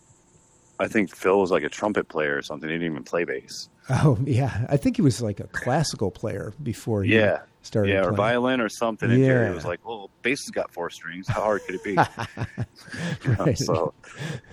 I, 0.79 0.85
I 0.85 0.89
think 0.89 1.15
Phil 1.15 1.39
was 1.39 1.51
like 1.51 1.63
a 1.63 1.69
trumpet 1.69 2.09
player 2.09 2.37
or 2.37 2.43
something. 2.43 2.69
He 2.69 2.75
didn't 2.75 2.91
even 2.91 3.05
play 3.05 3.25
bass. 3.25 3.69
Oh, 3.91 4.19
yeah. 4.25 4.67
I 4.69 4.77
think 4.77 4.97
he 4.97 5.03
was 5.03 5.21
like 5.21 5.41
a 5.41 5.47
classical 5.49 6.11
player 6.11 6.53
before 6.63 7.05
he 7.05 7.15
Yeah. 7.15 7.41
Started. 7.63 7.91
yeah, 7.93 8.05
or 8.05 8.13
violin 8.13 8.61
or 8.61 8.69
something. 8.69 9.11
And 9.11 9.23
Jerry 9.25 9.49
Yeah. 9.49 9.55
was 9.55 9.65
like, 9.65 9.87
"Well, 9.87 10.11
bass 10.23 10.41
has 10.45 10.51
got 10.51 10.73
four 10.73 10.91
strings. 10.91 11.29
How 11.29 11.41
hard 11.43 11.63
could 11.65 11.75
it 11.77 11.85
be?" 11.85 11.93
You 13.25 13.31
know, 13.37 13.45
Right. 13.45 13.59
So, 13.59 13.95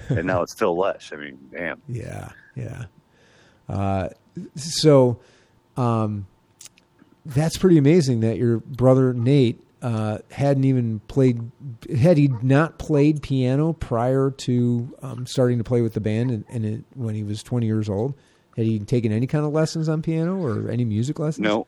and 0.10 0.26
now 0.26 0.42
it's 0.44 0.54
Phil 0.54 0.76
Lesh. 0.78 1.12
I 1.14 1.16
mean, 1.18 1.38
damn. 1.52 1.82
Yeah, 1.88 2.30
yeah. 2.56 2.86
Uh, 3.70 4.10
so, 4.56 5.20
um, 5.76 6.28
that's 7.26 7.58
pretty 7.58 7.78
amazing 7.78 8.22
that 8.22 8.38
your 8.38 8.58
brother 8.60 9.14
Nate 9.14 9.62
uh, 9.82 10.20
hadn't 10.32 10.64
even 10.66 11.00
played. 11.08 11.52
Had 12.00 12.18
he 12.18 12.30
not 12.42 12.78
played 12.80 13.22
piano 13.22 13.74
prior 13.74 14.32
to 14.32 14.96
um, 15.02 15.26
starting 15.26 15.58
to 15.58 15.64
play 15.64 15.82
with 15.82 15.94
the 15.94 16.02
band, 16.02 16.32
and, 16.32 16.46
and 16.50 16.66
it, 16.66 16.84
when 16.96 17.16
he 17.16 17.24
was 17.24 17.44
twenty 17.44 17.66
years 17.68 17.90
old, 17.90 18.14
had 18.56 18.66
he 18.66 18.80
taken 18.80 19.12
any 19.12 19.28
kind 19.28 19.46
of 19.46 19.52
lessons 19.52 19.90
on 19.90 20.02
piano 20.02 20.36
or 20.38 20.70
any 20.70 20.86
music 20.86 21.20
lessons? 21.20 21.44
No, 21.44 21.68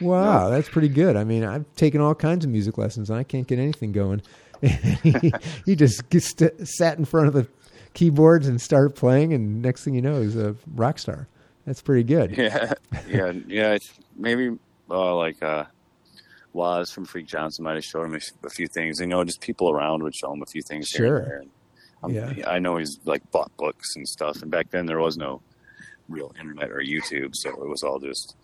Wow, 0.00 0.48
that's 0.50 0.68
pretty 0.68 0.88
good. 0.88 1.16
I 1.16 1.24
mean, 1.24 1.44
I've 1.44 1.64
taken 1.76 2.00
all 2.00 2.14
kinds 2.14 2.44
of 2.44 2.50
music 2.50 2.78
lessons, 2.78 3.10
and 3.10 3.18
I 3.18 3.22
can't 3.24 3.46
get 3.46 3.58
anything 3.58 3.92
going. 3.92 4.22
he, 4.60 5.32
he 5.66 5.76
just 5.76 6.02
st- 6.12 6.68
sat 6.68 6.98
in 6.98 7.04
front 7.04 7.28
of 7.28 7.34
the 7.34 7.46
keyboards 7.94 8.46
and 8.48 8.60
started 8.60 8.94
playing, 8.94 9.32
and 9.32 9.62
next 9.62 9.84
thing 9.84 9.94
you 9.94 10.02
know, 10.02 10.20
he's 10.20 10.36
a 10.36 10.54
rock 10.74 10.98
star. 10.98 11.26
That's 11.66 11.82
pretty 11.82 12.04
good. 12.04 12.36
yeah, 12.36 12.72
yeah, 13.08 13.32
yeah. 13.46 13.72
It's 13.74 13.92
maybe 14.16 14.56
uh, 14.90 15.14
like 15.16 15.42
uh, 15.42 15.64
Waz 16.52 16.90
from 16.90 17.04
Freak 17.04 17.26
Johnson 17.26 17.64
might 17.64 17.74
have 17.74 17.84
showed 17.84 18.04
him 18.04 18.18
a 18.44 18.50
few 18.50 18.66
things. 18.68 19.00
You 19.00 19.06
know, 19.06 19.22
just 19.24 19.40
people 19.40 19.70
around 19.70 20.02
would 20.02 20.14
show 20.14 20.32
him 20.32 20.42
a 20.42 20.46
few 20.46 20.62
things. 20.62 20.88
here 20.90 21.16
and 21.18 21.26
Sure. 21.26 21.42
Um, 22.02 22.12
Yeah. 22.12 22.48
I 22.48 22.58
know 22.58 22.76
he's 22.76 22.98
like 23.04 23.28
bought 23.32 23.54
books 23.56 23.96
and 23.96 24.08
stuff, 24.08 24.40
and 24.42 24.50
back 24.50 24.70
then 24.70 24.86
there 24.86 24.98
was 25.00 25.16
no 25.16 25.42
real 26.08 26.32
internet 26.38 26.70
or 26.70 26.78
YouTube, 26.80 27.32
so 27.34 27.50
it 27.50 27.68
was 27.68 27.82
all 27.82 27.98
just 27.98 28.34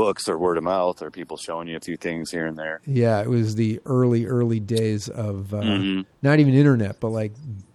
books 0.00 0.28
or 0.28 0.38
word 0.38 0.56
of 0.56 0.64
mouth 0.64 1.02
or 1.02 1.10
people 1.10 1.36
showing 1.36 1.68
you 1.68 1.76
a 1.76 1.80
few 1.80 1.96
things 1.96 2.30
here 2.30 2.46
and 2.46 2.56
there. 2.56 2.80
Yeah, 2.86 3.20
it 3.20 3.28
was 3.28 3.54
the 3.56 3.80
early, 3.84 4.24
early 4.24 4.58
days 4.60 5.08
of 5.10 5.52
uh, 5.52 5.60
Mhm. 5.60 6.06
not 6.22 6.38
even 6.40 6.54
internet, 6.54 7.00
but 7.00 7.08
like 7.10 7.32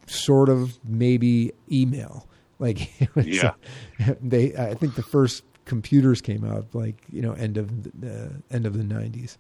sort 0.08 0.50
of 0.50 0.78
maybe 0.84 1.52
email. 1.72 2.28
Like 2.58 2.92
Yeah. 3.24 3.54
they. 4.22 4.56
I 4.56 4.74
think 4.74 4.96
the 4.96 5.04
first 5.04 5.44
computers 5.66 6.22
came 6.22 6.44
out 6.46 6.66
like 6.74 6.96
you 7.12 7.22
know 7.22 7.34
end 7.34 7.58
of 7.58 7.68
the 8.02 8.32
end 8.52 8.66
of 8.66 8.78
the 8.78 8.84
nineties 8.84 9.38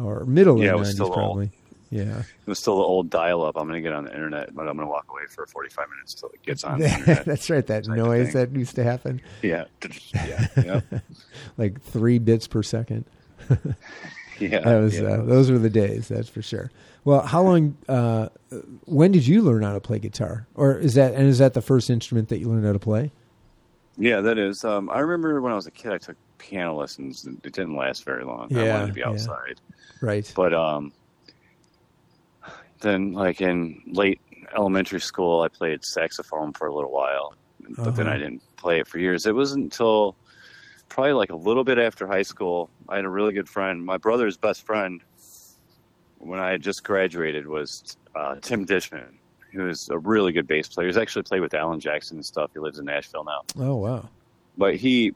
or 0.00 0.24
middle 0.24 0.58
Yeah, 0.62 0.74
of 0.74 0.78
the 0.78 0.84
nineties 0.84 1.00
old. 1.00 1.14
Yeah. 1.90 2.20
It 2.20 2.46
was 2.46 2.60
still 2.60 2.76
the 2.76 2.84
old 2.84 3.10
dial-up. 3.10 3.56
I'm 3.56 3.66
going 3.66 3.82
to 3.82 3.88
get 3.88 3.92
on 3.92 4.04
the 4.04 4.12
internet, 4.14 4.54
but 4.54 4.68
I'm 4.68 4.76
going 4.76 4.86
to 4.86 4.90
walk 4.90 5.06
away 5.10 5.22
for 5.28 5.44
45 5.46 5.86
minutes 5.90 6.14
until 6.14 6.28
it 6.30 6.42
gets 6.42 6.62
on. 6.62 6.78
That's 7.26 7.50
right. 7.50 7.66
That 7.66 7.86
noise 7.88 8.32
that 8.32 8.52
used 8.54 8.76
to 8.76 8.84
happen, 8.84 9.20
yeah, 9.42 9.64
yeah, 10.14 10.46
yeah, 10.56 10.80
like 11.58 11.80
three 11.82 12.18
bits 12.18 12.46
per 12.46 12.62
second. 12.62 13.04
yeah. 14.38 14.60
That 14.60 14.80
was 14.80 15.00
yeah. 15.00 15.08
uh, 15.08 15.24
those 15.24 15.50
were 15.50 15.58
the 15.58 15.70
days. 15.70 16.08
That's 16.08 16.28
for 16.28 16.42
sure. 16.42 16.70
Well, 17.04 17.22
how 17.22 17.42
long? 17.42 17.76
Uh, 17.88 18.28
when 18.84 19.10
did 19.10 19.26
you 19.26 19.42
learn 19.42 19.62
how 19.62 19.72
to 19.72 19.80
play 19.80 19.98
guitar, 19.98 20.46
or 20.54 20.78
is 20.78 20.94
that 20.94 21.14
and 21.14 21.26
is 21.26 21.38
that 21.38 21.54
the 21.54 21.62
first 21.62 21.90
instrument 21.90 22.28
that 22.28 22.38
you 22.38 22.48
learned 22.48 22.66
how 22.66 22.72
to 22.72 22.78
play? 22.78 23.10
Yeah, 23.98 24.20
that 24.20 24.38
is. 24.38 24.64
Um, 24.64 24.88
I 24.90 25.00
remember 25.00 25.40
when 25.40 25.52
I 25.52 25.56
was 25.56 25.66
a 25.66 25.70
kid, 25.70 25.92
I 25.92 25.98
took 25.98 26.16
piano 26.38 26.74
lessons. 26.76 27.24
and 27.24 27.44
It 27.44 27.52
didn't 27.52 27.74
last 27.76 28.04
very 28.04 28.24
long. 28.24 28.54
I 28.56 28.68
wanted 28.68 28.86
to 28.86 28.92
be 28.92 29.00
yeah. 29.00 29.08
outside, 29.08 29.60
Right. 30.00 30.30
but 30.34 30.54
um, 30.54 30.92
then 32.80 33.12
like 33.12 33.40
in 33.40 33.82
late 33.86 34.20
elementary 34.56 35.00
school, 35.00 35.42
I 35.42 35.48
played 35.48 35.84
saxophone 35.84 36.52
for 36.52 36.66
a 36.66 36.74
little 36.74 36.90
while, 36.90 37.34
but 37.76 37.94
then 37.96 38.06
Uh-huh. 38.06 38.14
I 38.16 38.18
didn't 38.18 38.42
play 38.56 38.80
it 38.80 38.86
for 38.88 38.98
years. 38.98 39.26
It 39.26 39.34
wasn't 39.34 39.64
until 39.64 40.16
probably 40.88 41.12
like 41.12 41.30
a 41.30 41.36
little 41.36 41.62
bit 41.64 41.78
after 41.78 42.06
high 42.06 42.22
school. 42.22 42.68
I 42.88 42.96
had 42.96 43.04
a 43.04 43.08
really 43.08 43.32
good 43.32 43.48
friend. 43.48 43.84
My 43.84 43.96
brother's 43.96 44.36
best 44.36 44.66
friend 44.66 45.00
when 46.18 46.40
I 46.40 46.50
had 46.50 46.62
just 46.62 46.82
graduated 46.84 47.46
was 47.46 47.96
uh, 48.14 48.36
Tim 48.42 48.66
Dishman. 48.66 49.14
He 49.52 49.58
was 49.58 49.88
a 49.88 49.98
really 49.98 50.32
good 50.32 50.46
bass 50.46 50.68
player. 50.68 50.86
He's 50.86 50.96
actually 50.96 51.22
played 51.22 51.40
with 51.40 51.54
Alan 51.54 51.80
Jackson 51.80 52.18
and 52.18 52.26
stuff. 52.26 52.50
He 52.52 52.60
lives 52.60 52.78
in 52.78 52.84
Nashville 52.84 53.24
now 53.24 53.42
Oh 53.58 53.76
wow. 53.76 54.08
but 54.56 54.76
he 54.76 55.12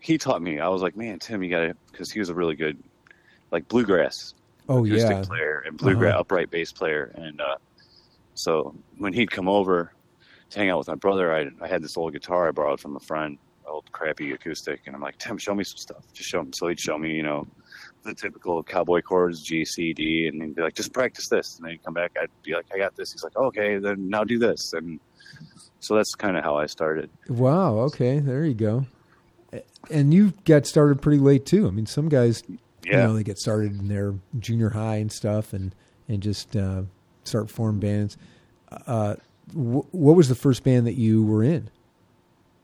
he 0.00 0.18
taught 0.18 0.40
me. 0.42 0.60
I 0.60 0.68
was 0.68 0.82
like, 0.82 0.94
man, 0.96 1.18
Tim, 1.18 1.42
you 1.42 1.50
got 1.50 1.60
to 1.60 1.74
because 1.90 2.10
he 2.12 2.18
was 2.20 2.28
a 2.28 2.34
really 2.34 2.54
good 2.54 2.78
like 3.50 3.66
bluegrass 3.68 4.34
Oh 4.68 4.84
acoustic 4.84 5.10
yeah. 5.18 5.22
player 5.24 5.62
and 5.66 5.76
bluegrass 5.76 6.12
Uh-huh. 6.12 6.20
upright 6.20 6.50
bass 6.50 6.72
player, 6.72 7.12
and 7.14 7.40
uh, 7.40 7.56
so 8.34 8.74
when 8.98 9.12
he'd 9.12 9.30
come 9.30 9.48
over 9.48 9.92
to 10.50 10.58
hang 10.58 10.70
out 10.70 10.78
with 10.78 10.88
my 10.88 10.94
brother, 10.94 11.32
I 11.34 11.48
I 11.60 11.68
had 11.68 11.82
this 11.82 11.96
old 11.96 12.12
guitar 12.12 12.48
I 12.48 12.50
borrowed 12.52 12.80
from 12.80 12.96
a 12.96 13.00
friend, 13.00 13.38
old 13.66 13.90
crappy 13.92 14.32
acoustic, 14.32 14.82
and 14.86 14.94
I'm 14.94 15.02
like, 15.02 15.18
Tim, 15.18 15.38
show 15.38 15.54
me 15.54 15.64
some 15.64 15.78
stuff. 15.78 16.02
Just 16.12 16.28
show 16.28 16.40
him. 16.40 16.52
So 16.52 16.68
he'd 16.68 16.80
show 16.80 16.98
me, 16.98 17.14
you 17.14 17.22
know. 17.22 17.46
The 18.04 18.14
typical 18.14 18.62
cowboy 18.62 19.02
chords, 19.02 19.42
G, 19.42 19.64
C, 19.64 19.92
D, 19.92 20.28
and 20.28 20.40
he'd 20.40 20.54
be 20.54 20.62
like, 20.62 20.74
"Just 20.74 20.92
practice 20.92 21.28
this." 21.28 21.56
And 21.56 21.64
then 21.64 21.72
he'd 21.72 21.82
come 21.84 21.92
back. 21.94 22.12
I'd 22.20 22.28
be 22.44 22.54
like, 22.54 22.66
"I 22.72 22.78
got 22.78 22.94
this." 22.94 23.10
He's 23.12 23.24
like, 23.24 23.36
"Okay, 23.36 23.78
then 23.78 24.08
now 24.08 24.22
do 24.22 24.38
this." 24.38 24.72
And 24.74 25.00
so 25.80 25.96
that's 25.96 26.14
kind 26.14 26.36
of 26.36 26.44
how 26.44 26.56
I 26.56 26.66
started. 26.66 27.10
Wow. 27.28 27.78
Okay. 27.80 28.20
There 28.20 28.44
you 28.44 28.54
go. 28.54 28.86
And 29.90 30.14
you 30.14 30.34
got 30.44 30.66
started 30.66 31.02
pretty 31.02 31.18
late 31.18 31.46
too. 31.46 31.66
I 31.66 31.70
mean, 31.70 31.86
some 31.86 32.08
guys, 32.08 32.44
Yeah. 32.86 32.92
you 33.02 33.06
know, 33.08 33.14
they 33.14 33.22
get 33.24 33.38
started 33.38 33.78
in 33.78 33.88
their 33.88 34.14
junior 34.38 34.70
high 34.70 34.96
and 34.96 35.10
stuff, 35.10 35.52
and 35.52 35.74
and 36.08 36.22
just 36.22 36.54
uh, 36.56 36.82
start 37.24 37.50
forming 37.50 37.80
bands. 37.80 38.16
Uh, 38.86 39.16
wh- 39.52 39.92
what 39.94 40.14
was 40.16 40.28
the 40.28 40.34
first 40.34 40.62
band 40.64 40.86
that 40.86 40.94
you 40.94 41.22
were 41.24 41.42
in? 41.42 41.68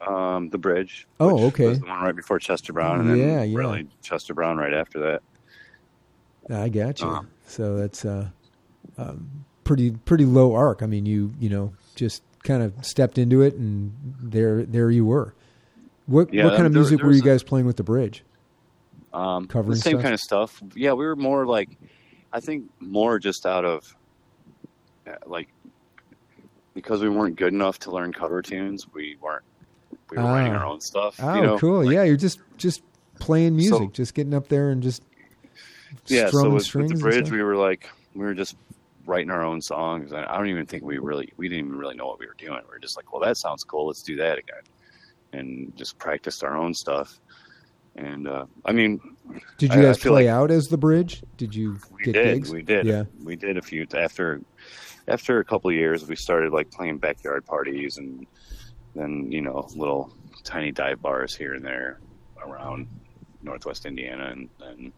Um, 0.06 0.48
the 0.50 0.58
Bridge. 0.58 1.06
Oh, 1.20 1.46
okay. 1.46 1.68
Was 1.68 1.80
the 1.80 1.86
one 1.86 2.00
right 2.02 2.14
before 2.16 2.38
Chester 2.38 2.72
Brown, 2.72 3.00
and 3.00 3.10
then 3.10 3.16
Yeah, 3.18 3.42
yeah. 3.42 3.56
really 3.58 3.88
Chester 4.02 4.34
Brown 4.34 4.56
right 4.56 4.74
after 4.74 4.98
that. 5.00 5.22
I 6.56 6.68
got 6.68 7.00
you. 7.00 7.06
Uh-huh. 7.08 7.22
So 7.46 7.76
that's 7.76 8.04
uh, 8.04 8.28
um, 8.98 9.44
pretty 9.64 9.92
pretty 9.92 10.24
low 10.24 10.54
arc. 10.54 10.82
I 10.82 10.86
mean, 10.86 11.06
you 11.06 11.32
you 11.38 11.48
know 11.48 11.72
just 11.94 12.22
kind 12.42 12.62
of 12.62 12.72
stepped 12.84 13.16
into 13.18 13.42
it, 13.42 13.54
and 13.54 13.92
there 14.20 14.64
there 14.64 14.90
you 14.90 15.04
were. 15.04 15.34
What 16.06 16.32
Yeah, 16.34 16.44
what 16.46 16.54
kind 16.54 16.66
of 16.66 16.72
music 16.72 16.98
there 16.98 17.06
were 17.06 17.12
you 17.12 17.22
was 17.22 17.26
a- 17.26 17.30
guys 17.30 17.42
playing 17.44 17.66
with 17.66 17.76
the 17.76 17.84
bridge? 17.84 18.24
Um, 19.12 19.46
Covering 19.46 19.70
the 19.74 19.76
same 19.76 19.92
stuff? 19.94 20.02
kind 20.02 20.14
of 20.14 20.20
stuff. 20.20 20.62
Yeah, 20.74 20.92
we 20.94 21.04
were 21.04 21.16
more 21.16 21.46
like, 21.46 21.68
I 22.32 22.40
think 22.40 22.70
more 22.80 23.18
just 23.18 23.44
out 23.46 23.64
of, 23.64 23.94
uh, 25.06 25.12
like, 25.26 25.48
because 26.74 27.02
we 27.02 27.08
weren't 27.10 27.36
good 27.36 27.52
enough 27.52 27.78
to 27.80 27.90
learn 27.90 28.12
cover 28.12 28.40
tunes. 28.40 28.86
We 28.94 29.16
weren't. 29.20 29.44
We 30.10 30.16
were 30.18 30.24
writing 30.24 30.54
Ah. 30.54 30.58
our 30.60 30.66
own 30.66 30.80
stuff. 30.80 31.16
Oh, 31.22 31.34
you 31.34 31.42
know? 31.42 31.58
cool! 31.58 31.84
Like, 31.84 31.94
yeah, 31.94 32.02
you're 32.04 32.16
just 32.16 32.40
just 32.56 32.82
playing 33.18 33.56
music, 33.56 33.78
So- 33.78 33.86
just 33.88 34.14
getting 34.14 34.32
up 34.34 34.48
there 34.48 34.70
and 34.70 34.82
just 34.82 35.02
yeah. 36.06 36.30
So 36.30 36.48
with, 36.50 36.74
with 36.74 36.88
the 36.88 36.94
bridge, 36.96 37.30
we 37.30 37.42
were 37.42 37.56
like, 37.56 37.88
we 38.14 38.24
were 38.24 38.34
just 38.34 38.56
writing 39.04 39.30
our 39.30 39.42
own 39.44 39.60
songs. 39.60 40.12
I 40.12 40.24
I 40.24 40.36
don't 40.38 40.48
even 40.48 40.64
think 40.66 40.82
we 40.84 40.96
really, 40.98 41.32
we 41.36 41.48
didn't 41.48 41.66
even 41.66 41.78
really 41.78 41.94
know 41.96 42.06
what 42.06 42.18
we 42.18 42.26
were 42.26 42.36
doing. 42.38 42.60
We 42.62 42.68
were 42.70 42.78
just 42.78 42.96
like, 42.96 43.12
well, 43.12 43.20
that 43.22 43.36
sounds 43.36 43.64
cool. 43.64 43.86
Let's 43.88 44.02
do 44.02 44.16
that 44.16 44.38
again, 44.38 44.62
and 45.34 45.76
just 45.76 45.98
practiced 45.98 46.42
our 46.44 46.56
own 46.56 46.72
stuff. 46.72 47.18
And 47.96 48.26
uh, 48.26 48.46
I 48.64 48.72
mean, 48.72 49.00
Did 49.58 49.74
you 49.74 49.82
guys 49.82 49.98
play 49.98 50.10
like- 50.24 50.26
out 50.28 50.50
as 50.50 50.68
the 50.68 50.78
bridge? 50.78 51.22
Did 51.36 51.54
you 51.54 51.78
we 51.92 52.04
did, 52.04 52.14
gigs? 52.14 52.50
we 52.52 52.62
did, 52.62 52.86
Yeah. 52.86 53.04
we 53.22 53.36
did 53.36 53.56
a 53.58 53.62
few 53.62 53.86
after 53.94 54.40
after 55.08 55.38
a 55.40 55.44
couple 55.44 55.68
of 55.70 55.76
years. 55.76 56.06
We 56.06 56.16
started 56.16 56.52
like 56.52 56.70
playing 56.70 56.98
backyard 56.98 57.44
parties 57.44 57.98
and 57.98 58.26
then 58.94 59.30
you 59.30 59.40
know 59.42 59.68
little 59.76 60.14
tiny 60.44 60.72
dive 60.72 61.02
bars 61.02 61.34
here 61.36 61.54
and 61.54 61.64
there 61.64 61.98
around 62.44 62.88
Northwest 63.42 63.84
Indiana, 63.86 64.30
and 64.30 64.48
and 64.62 64.92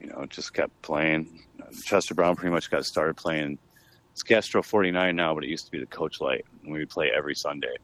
you 0.00 0.06
know 0.08 0.24
just 0.28 0.54
kept 0.54 0.80
playing. 0.82 1.42
Chester 1.84 2.14
Brown 2.14 2.36
pretty 2.36 2.52
much 2.52 2.70
got 2.70 2.84
started 2.84 3.16
playing. 3.16 3.58
It's 4.12 4.22
Gastro 4.22 4.62
49 4.62 5.14
now, 5.14 5.34
but 5.34 5.44
it 5.44 5.50
used 5.50 5.66
to 5.66 5.70
be 5.70 5.78
the 5.78 5.86
Coach 5.86 6.20
Light, 6.20 6.44
and 6.62 6.72
we 6.72 6.80
would 6.80 6.90
play 6.90 7.10
every 7.16 7.34
Sunday. 7.34 7.76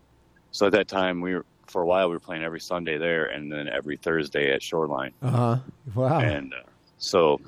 So 0.51 0.67
at 0.67 0.73
that 0.73 0.89
time, 0.89 1.21
we 1.21 1.35
were 1.35 1.45
for 1.67 1.83
a 1.83 1.87
while 1.87 2.09
we 2.09 2.15
were 2.15 2.21
playing 2.21 2.43
every 2.45 2.61
Sunday 2.61 2.99
there, 2.99 3.27
and 3.27 3.51
then 3.51 3.69
every 3.69 3.97
Thursday 3.97 4.53
at 4.53 4.63
Shoreline. 4.63 5.13
Uh 5.23 5.31
huh. 5.31 5.57
Wow. 5.95 6.19
And 6.21 6.53
uh, 6.55 6.59
so 6.99 7.41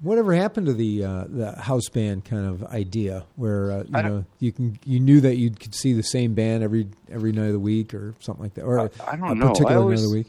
Whatever 0.00 0.34
happened 0.34 0.66
to 0.66 0.72
the 0.72 1.04
uh, 1.04 1.24
the 1.28 1.52
house 1.52 1.88
band 1.88 2.24
kind 2.24 2.44
of 2.44 2.64
idea, 2.64 3.24
where 3.36 3.70
uh, 3.70 3.84
you 3.84 4.02
know 4.02 4.24
you 4.40 4.50
can 4.50 4.76
you 4.84 4.98
knew 4.98 5.20
that 5.20 5.36
you 5.36 5.50
could 5.52 5.76
see 5.76 5.92
the 5.92 6.02
same 6.02 6.34
band 6.34 6.64
every 6.64 6.88
every 7.08 7.30
night 7.30 7.46
of 7.46 7.52
the 7.52 7.60
week 7.60 7.94
or 7.94 8.12
something 8.18 8.42
like 8.42 8.54
that, 8.54 8.64
or 8.64 8.80
I- 8.80 8.88
I 9.06 9.14
don't 9.16 9.30
a 9.30 9.34
know. 9.36 9.46
I 9.46 9.48
particular 9.50 9.76
always- 9.80 10.00
night 10.00 10.06
of 10.06 10.10
the 10.10 10.16
week. 10.16 10.26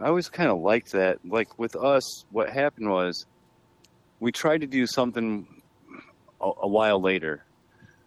I 0.00 0.06
always 0.06 0.30
kind 0.30 0.48
of 0.50 0.60
liked 0.60 0.92
that. 0.92 1.18
Like 1.22 1.58
with 1.58 1.76
us, 1.76 2.24
what 2.30 2.48
happened 2.48 2.88
was 2.88 3.26
we 4.20 4.32
tried 4.32 4.62
to 4.62 4.66
do 4.66 4.86
something 4.86 5.46
a, 6.40 6.50
a 6.62 6.68
while 6.68 6.98
later 6.98 7.44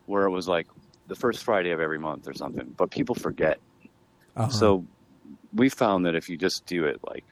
where 0.07 0.23
it 0.25 0.31
was 0.31 0.47
like 0.47 0.65
the 1.09 1.15
first 1.15 1.43
Friday 1.43 1.69
of 1.71 1.79
every 1.79 1.99
month 1.99 2.27
or 2.27 2.33
something, 2.33 2.73
but 2.75 2.89
people 2.89 3.13
forget. 3.13 3.59
Uh-huh. 4.35 4.49
So 4.49 4.85
we 5.53 5.69
found 5.69 6.05
that 6.05 6.15
if 6.15 6.29
you 6.29 6.37
just 6.37 6.65
do 6.65 6.85
it 6.85 6.99
like 7.07 7.25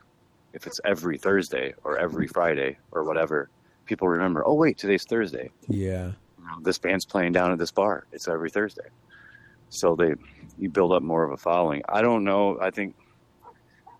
if 0.53 0.65
it's 0.67 0.79
every 0.83 1.17
Thursday 1.17 1.73
or 1.83 1.97
every 1.97 2.27
Friday 2.27 2.77
or 2.91 3.03
whatever, 3.03 3.49
people 3.85 4.07
remember, 4.07 4.43
oh, 4.45 4.55
wait, 4.55 4.77
today's 4.77 5.03
Thursday. 5.07 5.51
yeah, 5.67 6.07
You 6.39 6.45
know, 6.45 6.61
this 6.63 6.79
band's 6.79 7.05
playing 7.05 7.33
down 7.33 7.51
at 7.51 7.59
this 7.59 7.71
bar. 7.71 8.05
It's 8.11 8.27
every 8.27 8.49
Thursday. 8.49 8.87
So 9.69 9.95
they, 9.95 10.15
you 10.57 10.69
build 10.69 10.91
up 10.91 11.03
more 11.03 11.23
of 11.23 11.31
a 11.31 11.37
following. 11.37 11.83
I 11.87 12.01
don't 12.01 12.23
know. 12.23 12.57
I 12.59 12.71
think, 12.71 12.95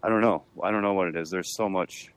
I 0.01 0.09
don't 0.09 0.21
know. 0.21 0.43
I 0.63 0.71
don't 0.71 0.81
know 0.81 0.93
what 0.93 1.07
it 1.09 1.15
is. 1.15 1.29
There's 1.29 1.55
so 1.55 1.69
much 1.69 2.11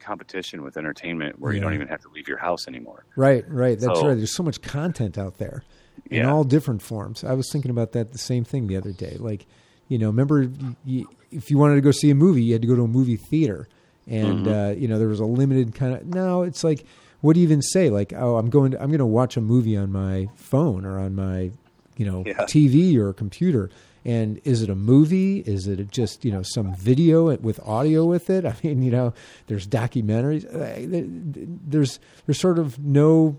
competition 0.00 0.62
with 0.62 0.76
entertainment 0.76 1.38
where 1.40 1.52
you 1.54 1.60
don't 1.60 1.74
even 1.74 1.88
have 1.88 2.02
to 2.02 2.08
leave 2.10 2.28
your 2.28 2.38
house 2.38 2.66
anymore. 2.68 3.04
right, 3.16 3.44
right. 3.48 3.78
That's 3.78 4.00
So- 4.00 4.08
right. 4.08 4.16
There's 4.16 4.34
so 4.36 4.42
much 4.42 4.60
content 4.60 5.16
out 5.16 5.38
there 5.38 5.62
in 6.10 6.24
Yeah. 6.24 6.30
all 6.32 6.44
different 6.44 6.82
forms. 6.82 7.24
I 7.24 7.32
was 7.34 7.50
thinking 7.50 7.70
about 7.70 7.92
that 7.92 8.12
the 8.12 8.18
same 8.18 8.44
thing 8.44 8.66
the 8.66 8.76
other 8.76 8.92
day. 8.92 9.16
Like, 9.18 9.46
you 9.92 9.98
know, 9.98 10.06
remember 10.08 10.48
you, 10.84 11.08
if 11.30 11.50
you 11.50 11.58
wanted 11.58 11.74
to 11.76 11.80
go 11.80 11.90
see 11.92 12.10
a 12.10 12.14
movie, 12.14 12.42
you 12.42 12.52
had 12.54 12.62
to 12.62 12.68
go 12.68 12.76
to 12.76 12.82
a 12.82 12.88
movie 12.88 13.16
theater, 13.30 13.68
and 14.06 14.46
Mm-hmm. 14.46 14.48
uh, 14.52 14.70
you 14.80 14.88
know 14.88 14.98
there 14.98 15.08
was 15.08 15.20
a 15.20 15.24
limited 15.24 15.74
kind 15.74 15.94
of. 15.94 16.06
Now 16.06 16.42
it's 16.42 16.64
like, 16.64 16.84
what 17.20 17.34
do 17.34 17.40
you 17.40 17.44
even 17.46 17.62
say? 17.62 17.90
Like, 17.90 18.12
oh, 18.14 18.36
I'm 18.36 18.50
going. 18.50 18.72
To, 18.72 18.80
I'm 18.82 18.88
going 18.88 18.98
to 18.98 19.06
watch 19.06 19.36
a 19.36 19.40
movie 19.40 19.76
on 19.76 19.92
my 19.92 20.28
phone 20.36 20.84
or 20.84 20.98
on 20.98 21.14
my, 21.14 21.50
you 21.96 22.04
know, 22.06 22.24
Yeah. 22.26 22.44
TV 22.44 22.96
or 22.96 23.12
computer. 23.12 23.70
And 24.04 24.40
is 24.42 24.62
it 24.62 24.68
a 24.70 24.74
movie? 24.74 25.38
Is 25.46 25.68
it 25.68 25.88
just 25.92 26.24
you 26.24 26.32
know 26.32 26.42
some 26.42 26.74
video 26.74 27.36
with 27.36 27.60
audio 27.60 28.04
with 28.04 28.28
it? 28.30 28.44
I 28.50 28.54
mean, 28.64 28.82
you 28.82 28.90
know, 28.90 29.14
there's 29.46 29.66
documentaries. 29.68 30.44
Uh, 30.44 31.06
There's 31.64 32.00
there's 32.26 32.40
sort 32.40 32.58
of 32.58 32.78
no 32.80 33.36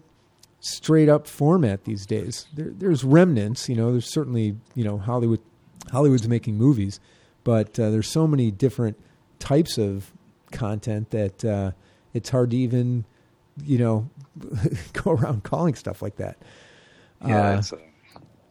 straight 0.61 1.09
up 1.09 1.27
format 1.27 1.83
these 1.83 2.05
days. 2.05 2.45
There, 2.53 2.71
there's 2.71 3.03
remnants, 3.03 3.67
you 3.67 3.75
know. 3.75 3.91
There's 3.91 4.09
certainly 4.09 4.55
you 4.75 4.85
know 4.85 4.97
Hollywood, 4.97 5.41
Hollywood's 5.91 6.27
making 6.27 6.55
movies, 6.57 6.99
but 7.43 7.79
uh, 7.79 7.89
there's 7.89 8.07
so 8.09 8.27
many 8.27 8.51
different 8.51 8.99
types 9.39 9.77
of 9.77 10.11
content 10.51 11.09
that 11.11 11.43
uh, 11.45 11.71
it's 12.13 12.29
hard 12.29 12.51
to 12.51 12.57
even 12.57 13.05
you 13.63 13.77
know 13.77 14.09
go 14.93 15.11
around 15.11 15.43
calling 15.43 15.75
stuff 15.75 16.01
like 16.01 16.15
that. 16.17 16.37
It's, 17.25 17.71
uh, 17.73 17.77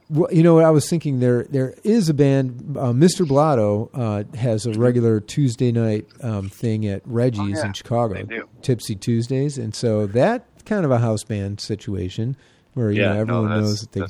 well, 0.09 0.33
you 0.33 0.43
know 0.43 0.55
what 0.55 0.65
I 0.65 0.71
was 0.71 0.89
thinking 0.89 1.21
there 1.21 1.45
there 1.45 1.75
is 1.85 2.09
a 2.09 2.15
band 2.15 2.77
uh, 2.79 2.93
Mr. 2.93 3.27
Blotto 3.27 3.91
uh, 3.95 4.25
has 4.37 4.67
a 4.67 4.73
regular 4.73 5.21
Tuesday 5.21 5.73
night 5.73 6.07
um, 6.23 6.49
thing 6.49 6.87
at 6.87 7.03
Reggie's 7.07 7.41
Oh, 7.59 7.61
yeah. 7.61 7.67
in 7.67 7.73
Chicago, 7.73 8.15
They 8.15 8.23
do. 8.25 8.49
Tipsy 8.63 8.95
Tuesdays, 8.97 9.59
and 9.59 9.75
so 9.75 10.07
that 10.09 10.47
kind 10.65 10.85
of 10.85 10.91
a 10.91 10.99
house 10.99 11.25
band 11.25 11.61
situation 11.61 12.37
where 12.75 12.91
you 12.91 13.01
yeah, 13.03 13.13
know 13.15 13.21
everyone 13.21 13.49
no, 13.49 13.61
knows 13.61 13.81
that 13.81 13.93
they 13.93 14.07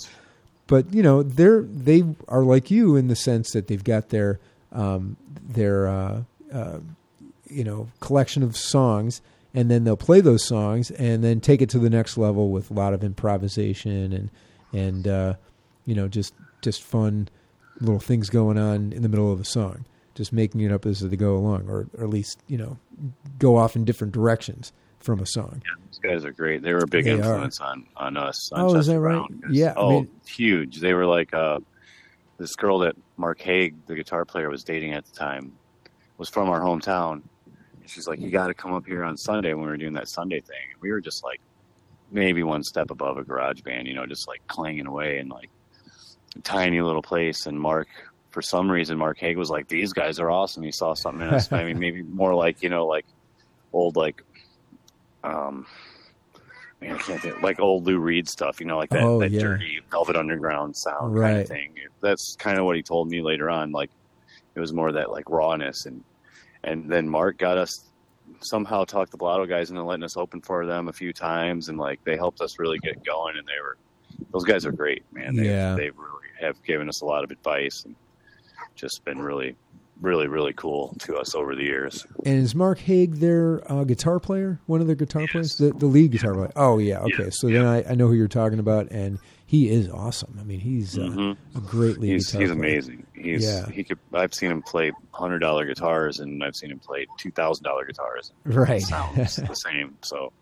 but 0.72 0.94
you 0.94 1.02
know 1.02 1.22
they're 1.22 1.60
they 1.64 2.02
are 2.28 2.42
like 2.42 2.70
you 2.70 2.96
in 2.96 3.08
the 3.08 3.14
sense 3.14 3.50
that 3.50 3.66
they've 3.66 3.84
got 3.84 4.08
their 4.08 4.40
um, 4.72 5.18
their 5.46 5.86
uh, 5.86 6.22
uh, 6.50 6.78
you 7.46 7.62
know 7.62 7.90
collection 8.00 8.42
of 8.42 8.56
songs 8.56 9.20
and 9.52 9.70
then 9.70 9.84
they'll 9.84 9.98
play 9.98 10.22
those 10.22 10.42
songs 10.42 10.90
and 10.92 11.22
then 11.22 11.42
take 11.42 11.60
it 11.60 11.68
to 11.68 11.78
the 11.78 11.90
next 11.90 12.16
level 12.16 12.48
with 12.48 12.70
a 12.70 12.72
lot 12.72 12.94
of 12.94 13.04
improvisation 13.04 14.14
and 14.14 14.30
and 14.72 15.06
uh, 15.06 15.34
you 15.84 15.94
know 15.94 16.08
just 16.08 16.32
just 16.62 16.82
fun 16.82 17.28
little 17.82 18.00
things 18.00 18.30
going 18.30 18.56
on 18.56 18.94
in 18.94 19.02
the 19.02 19.10
middle 19.10 19.30
of 19.30 19.38
a 19.38 19.44
song 19.44 19.84
just 20.14 20.32
making 20.32 20.62
it 20.62 20.72
up 20.72 20.86
as 20.86 21.00
they 21.00 21.16
go 21.16 21.36
along 21.36 21.68
or, 21.68 21.86
or 21.98 22.04
at 22.04 22.08
least 22.08 22.38
you 22.48 22.56
know 22.56 22.78
go 23.38 23.58
off 23.58 23.76
in 23.76 23.84
different 23.84 24.14
directions 24.14 24.72
from 25.04 25.20
a 25.20 25.26
song 25.26 25.62
These 25.88 25.98
guys 25.98 26.24
are 26.24 26.32
great. 26.32 26.62
They 26.62 26.72
were 26.72 26.84
a 26.84 26.86
big 26.86 27.04
They 27.04 27.12
are. 27.12 27.16
influence 27.16 27.60
on 27.60 27.86
on 27.96 28.16
us. 28.16 28.50
On 28.52 28.60
Oh, 28.60 28.74
is 28.76 28.86
that 28.86 29.00
right? 29.00 29.12
Brown, 29.28 29.42
Yeah, 29.50 29.70
I 29.72 29.74
Oh, 29.76 29.90
mean- 30.00 30.10
huge. 30.26 30.80
They 30.80 30.94
were 30.94 31.06
like 31.06 31.32
uh, 31.34 31.60
this 32.38 32.54
girl 32.56 32.78
that 32.80 32.96
Mark 33.16 33.40
Haig, 33.40 33.74
the 33.86 33.94
guitar 33.94 34.24
player, 34.24 34.48
was 34.50 34.64
dating 34.64 34.92
at 34.94 35.04
the 35.04 35.12
time, 35.14 35.52
was 36.18 36.28
from 36.28 36.48
our 36.48 36.60
hometown. 36.60 37.22
She's 37.86 38.06
like, 38.08 38.20
"You 38.20 38.30
got 38.30 38.46
to 38.48 38.54
come 38.54 38.72
up 38.72 38.86
here 38.86 39.04
on 39.04 39.16
Sunday 39.16 39.52
when 39.54 39.64
we 39.64 39.70
were 39.70 39.76
doing 39.76 39.92
that 39.94 40.08
Sunday 40.08 40.40
thing." 40.40 40.56
And 40.72 40.80
we 40.80 40.90
were 40.92 41.00
just 41.00 41.22
like, 41.24 41.40
maybe 42.10 42.42
one 42.42 42.62
step 42.62 42.90
above 42.90 43.16
a 43.18 43.24
garage 43.24 43.60
band, 43.62 43.86
you 43.88 43.94
know, 43.94 44.06
just 44.06 44.26
like 44.28 44.40
clanging 44.46 44.86
away 44.86 45.18
in 45.18 45.28
like 45.28 45.50
a 46.36 46.40
tiny 46.40 46.80
little 46.80 47.02
place. 47.02 47.46
And 47.46 47.58
Mark, 47.58 47.88
for 48.30 48.40
some 48.42 48.70
reason, 48.70 48.98
Mark 48.98 49.18
Haig 49.18 49.36
was 49.36 49.50
like, 49.50 49.68
"These 49.68 49.92
guys 49.92 50.18
are 50.20 50.30
awesome." 50.30 50.62
He 50.62 50.72
saw 50.72 50.94
something 50.94 51.26
in 51.26 51.34
us. 51.34 51.52
I 51.52 51.64
mean, 51.64 51.78
maybe 51.86 52.02
more 52.02 52.34
like 52.34 52.62
you 52.62 52.68
know, 52.70 52.86
like 52.86 53.04
old 53.72 53.96
like 53.96 54.22
um 55.24 55.66
man, 56.80 56.94
I 56.96 56.98
can't 56.98 57.20
think 57.20 57.42
like 57.42 57.60
old 57.60 57.86
Lou 57.86 57.98
Reed 57.98 58.28
stuff, 58.28 58.58
you 58.60 58.66
know, 58.66 58.76
like 58.76 58.90
that, 58.90 59.02
Oh, 59.02 59.20
that 59.20 59.30
yeah. 59.30 59.40
dirty 59.40 59.80
Velvet 59.90 60.16
Underground 60.16 60.76
sound 60.76 61.16
kind 61.16 61.38
of 61.40 61.48
thing. 61.48 61.74
That's 62.00 62.36
kind 62.38 62.58
of 62.58 62.64
what 62.64 62.76
he 62.76 62.82
told 62.82 63.08
me 63.08 63.22
later 63.22 63.48
on. 63.50 63.70
Like 63.72 63.90
it 64.54 64.60
was 64.60 64.72
more 64.72 64.92
that 64.92 65.10
like 65.10 65.30
rawness 65.30 65.86
and 65.86 66.02
and 66.64 66.90
then 66.90 67.08
Mark 67.08 67.38
got 67.38 67.58
us 67.58 67.86
somehow 68.40 68.84
talked 68.84 69.10
the 69.12 69.16
Blotto 69.18 69.46
guys 69.46 69.70
into 69.70 69.82
letting 69.82 70.02
us 70.04 70.16
open 70.16 70.40
for 70.40 70.66
them 70.66 70.88
a 70.88 70.92
few 70.92 71.12
times 71.12 71.68
and 71.68 71.78
like 71.78 72.02
they 72.04 72.16
helped 72.16 72.40
us 72.40 72.58
really 72.58 72.78
get 72.78 73.04
going 73.04 73.36
and 73.36 73.46
they 73.46 73.60
were 73.62 73.76
those 74.32 74.44
guys 74.44 74.64
are 74.66 74.72
great, 74.72 75.04
man. 75.12 75.34
They 75.36 75.46
Yeah. 75.46 75.74
they 75.74 75.90
really 75.90 76.28
have 76.40 76.60
given 76.64 76.88
us 76.88 77.00
a 77.02 77.04
lot 77.04 77.22
of 77.24 77.30
advice 77.30 77.84
and 77.84 77.94
just 78.74 79.04
been 79.04 79.20
really 79.20 79.54
really 80.02 80.26
really 80.26 80.52
cool 80.52 80.94
to 81.00 81.16
us 81.16 81.34
over 81.34 81.54
the 81.54 81.62
years. 81.62 82.06
And 82.26 82.38
is 82.38 82.54
Mark 82.54 82.78
Haig 82.78 83.14
their 83.14 83.62
uh, 83.72 83.84
guitar 83.84 84.20
player? 84.20 84.60
One 84.66 84.80
of 84.80 84.86
their 84.86 84.96
guitar 84.96 85.26
players, 85.30 85.56
the, 85.56 85.70
the 85.72 85.86
lead 85.86 86.10
guitar 86.12 86.34
player. 86.34 86.52
Oh 86.56 86.78
yeah, 86.78 87.00
okay. 87.00 87.24
Yeah, 87.24 87.30
So 87.30 87.48
then 87.48 87.64
I, 87.64 87.82
I 87.90 87.94
know 87.94 88.08
who 88.08 88.14
you're 88.14 88.28
talking 88.28 88.58
about, 88.58 88.90
and 88.90 89.18
he 89.46 89.68
is 89.70 89.88
awesome. 89.88 90.36
I 90.40 90.44
mean, 90.44 90.60
he's 90.60 90.98
uh, 90.98 91.02
Mhm. 91.02 91.36
a 91.56 91.60
great 91.60 91.98
lead 91.98 92.12
He's 92.12 92.26
guitar. 92.26 92.40
he's 92.40 92.50
player. 92.50 92.60
amazing. 92.60 93.06
He's 93.14 93.44
Yeah. 93.44 93.68
he 93.70 93.84
could. 93.84 93.98
I've 94.12 94.34
seen 94.34 94.50
him 94.50 94.62
play 94.62 94.92
hundred 95.12 95.38
dollar 95.40 95.64
guitars, 95.66 96.20
and 96.20 96.42
I've 96.42 96.56
seen 96.56 96.70
him 96.70 96.78
play 96.78 97.06
two 97.18 97.30
thousand 97.30 97.64
dollar 97.64 97.84
guitars. 97.86 98.32
Right. 98.44 98.82
Sounds 98.82 99.36
the 99.48 99.54
same. 99.54 99.96
So 100.02 100.32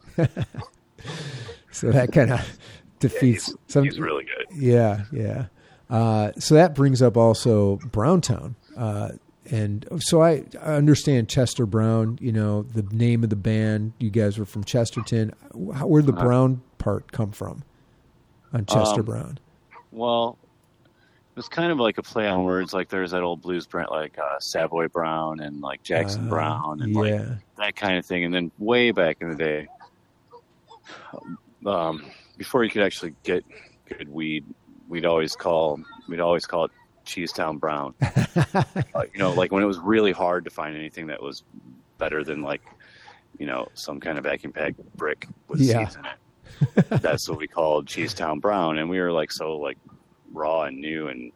So 1.73 1.91
that 1.93 2.13
kind 2.13 2.33
of 2.33 2.41
yeah, 2.41 2.45
defeats 3.01 3.47
he's, 3.47 3.57
some. 3.69 3.85
he's 3.85 3.99
really 3.99 4.25
good. 4.25 4.47
Yeah, 4.57 5.05
yeah. 5.13 5.47
Uh, 5.89 6.33
so 6.39 6.55
that 6.55 6.75
brings 6.75 7.01
up 7.03 7.17
also 7.17 7.77
Browntown. 7.91 8.55
Uh, 8.77 9.11
and 9.51 9.87
so 9.99 10.23
I, 10.23 10.45
I 10.61 10.75
understand 10.75 11.29
Chester 11.29 11.67
Brown, 11.67 12.19
you 12.21 12.33
know, 12.33 12.63
the 12.63 12.83
name 12.95 13.25
of 13.25 13.31
the 13.31 13.37
band. 13.37 13.93
You 13.99 14.11
guys 14.11 14.39
were 14.39 14.45
from 14.47 14.65
Chesterton. 14.65 15.33
How, 15.75 15.87
where'd 15.87 16.07
the 16.07 16.13
Uh-huh. 16.13 16.25
Brown 16.25 16.63
part 16.79 17.11
come 17.13 17.33
from 17.33 17.65
on 18.53 18.65
Chester 18.67 19.01
Um, 19.01 19.07
Brown? 19.07 19.39
Well, 19.93 20.39
it 20.85 21.37
was 21.37 21.49
kind 21.49 21.73
of 21.73 21.79
like 21.79 21.99
a 21.99 22.03
play 22.03 22.27
on 22.29 22.45
words. 22.45 22.73
Like 22.73 22.89
there's 22.89 23.11
that 23.11 23.23
old 23.23 23.43
blues 23.43 23.67
brand, 23.67 23.89
like 23.91 24.19
uh, 24.19 24.39
Savoy 24.41 24.89
Brown 24.89 25.41
and 25.41 25.61
like 25.61 25.83
Jackson 25.83 26.27
Uh, 26.27 26.31
Brown, 26.31 26.83
and 26.83 26.95
yeah. 26.95 27.01
like 27.01 27.23
that 27.57 27.77
kind 27.77 27.99
of 27.99 28.07
thing. 28.07 28.25
And 28.25 28.33
then 28.35 28.51
way 28.59 28.91
back 28.93 29.19
in 29.21 29.31
the 29.31 29.37
day, 29.37 29.69
um, 31.67 32.05
before 32.37 32.65
you 32.65 32.71
could 32.71 32.83
actually 32.83 33.15
get 33.23 33.45
good 33.89 34.09
weed, 34.09 34.45
we'd 34.89 35.05
always 35.07 35.35
call 35.37 35.81
we'd 36.09 36.21
always 36.21 36.47
call 36.47 36.65
it 36.67 36.71
Cheesetown 37.11 37.59
Brown. 37.59 37.95
uh, 38.55 39.03
you 39.13 39.19
know, 39.19 39.33
like 39.33 39.51
when 39.53 39.63
it 39.63 39.67
was 39.67 39.79
really 39.79 40.13
hard 40.13 40.45
to 40.45 40.51
find 40.51 40.77
anything 40.77 41.09
that 41.09 41.23
was 41.23 41.43
better 41.99 42.23
than 42.25 42.43
like, 42.43 42.63
you 43.39 43.47
know, 43.47 43.69
some 43.75 44.01
kind 44.01 44.17
of 44.19 44.25
vacuum 44.25 44.53
pack 44.53 44.75
brick 44.97 45.27
with 45.49 45.61
Yeah. 45.61 45.85
seeds 45.89 45.97
in 45.97 46.05
it. 46.07 46.87
That's 47.03 47.29
what 47.29 47.39
we 47.39 47.47
called 47.47 47.87
Cheesetown 47.87 48.41
Brown, 48.41 48.79
and 48.79 48.89
we 48.91 49.01
were 49.01 49.13
like 49.13 49.33
so 49.33 49.57
like 49.57 49.79
raw 50.33 50.63
and 50.65 50.79
new, 50.79 51.09
and 51.09 51.33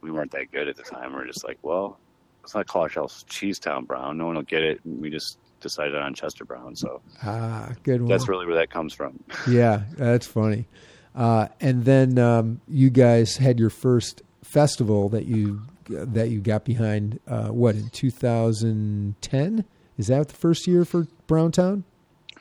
we 0.00 0.10
weren't 0.10 0.30
that 0.32 0.50
good 0.52 0.68
at 0.68 0.76
the 0.76 0.82
time. 0.82 1.12
We 1.14 1.20
are 1.20 1.26
just 1.26 1.44
like, 1.44 1.58
well, 1.62 1.98
it's 2.42 2.54
not 2.54 2.66
Clawshell's 2.66 3.24
Cheesetown 3.28 3.86
Brown. 3.86 4.16
No 4.18 4.26
one 4.26 4.34
will 4.36 4.42
get 4.42 4.62
it. 4.62 4.80
We 4.84 5.10
just 5.10 5.38
decided 5.60 5.94
on 5.96 6.14
Chester 6.14 6.44
Brown. 6.44 6.76
So 6.76 7.00
ah, 7.22 7.70
good 7.82 8.00
one. 8.02 8.08
That's 8.08 8.26
really 8.28 8.46
where 8.46 8.56
that 8.56 8.70
comes 8.70 8.92
from. 8.94 9.22
yeah, 9.48 9.82
that's 9.96 10.26
funny. 10.26 10.66
Uh, 11.14 11.46
and 11.60 11.84
then 11.84 12.18
um, 12.18 12.60
you 12.66 12.90
guys 12.90 13.36
had 13.36 13.58
your 13.60 13.70
first 13.70 14.22
festival 14.54 15.08
that 15.08 15.26
you 15.26 15.60
that 15.88 16.30
you 16.30 16.40
got 16.40 16.64
behind. 16.64 17.20
Uh, 17.26 17.48
what 17.48 17.74
in 17.74 17.90
2010? 17.90 19.64
Is 19.98 20.06
that 20.06 20.28
the 20.28 20.34
first 20.34 20.66
year 20.66 20.84
for 20.84 21.06
Browntown? 21.26 21.84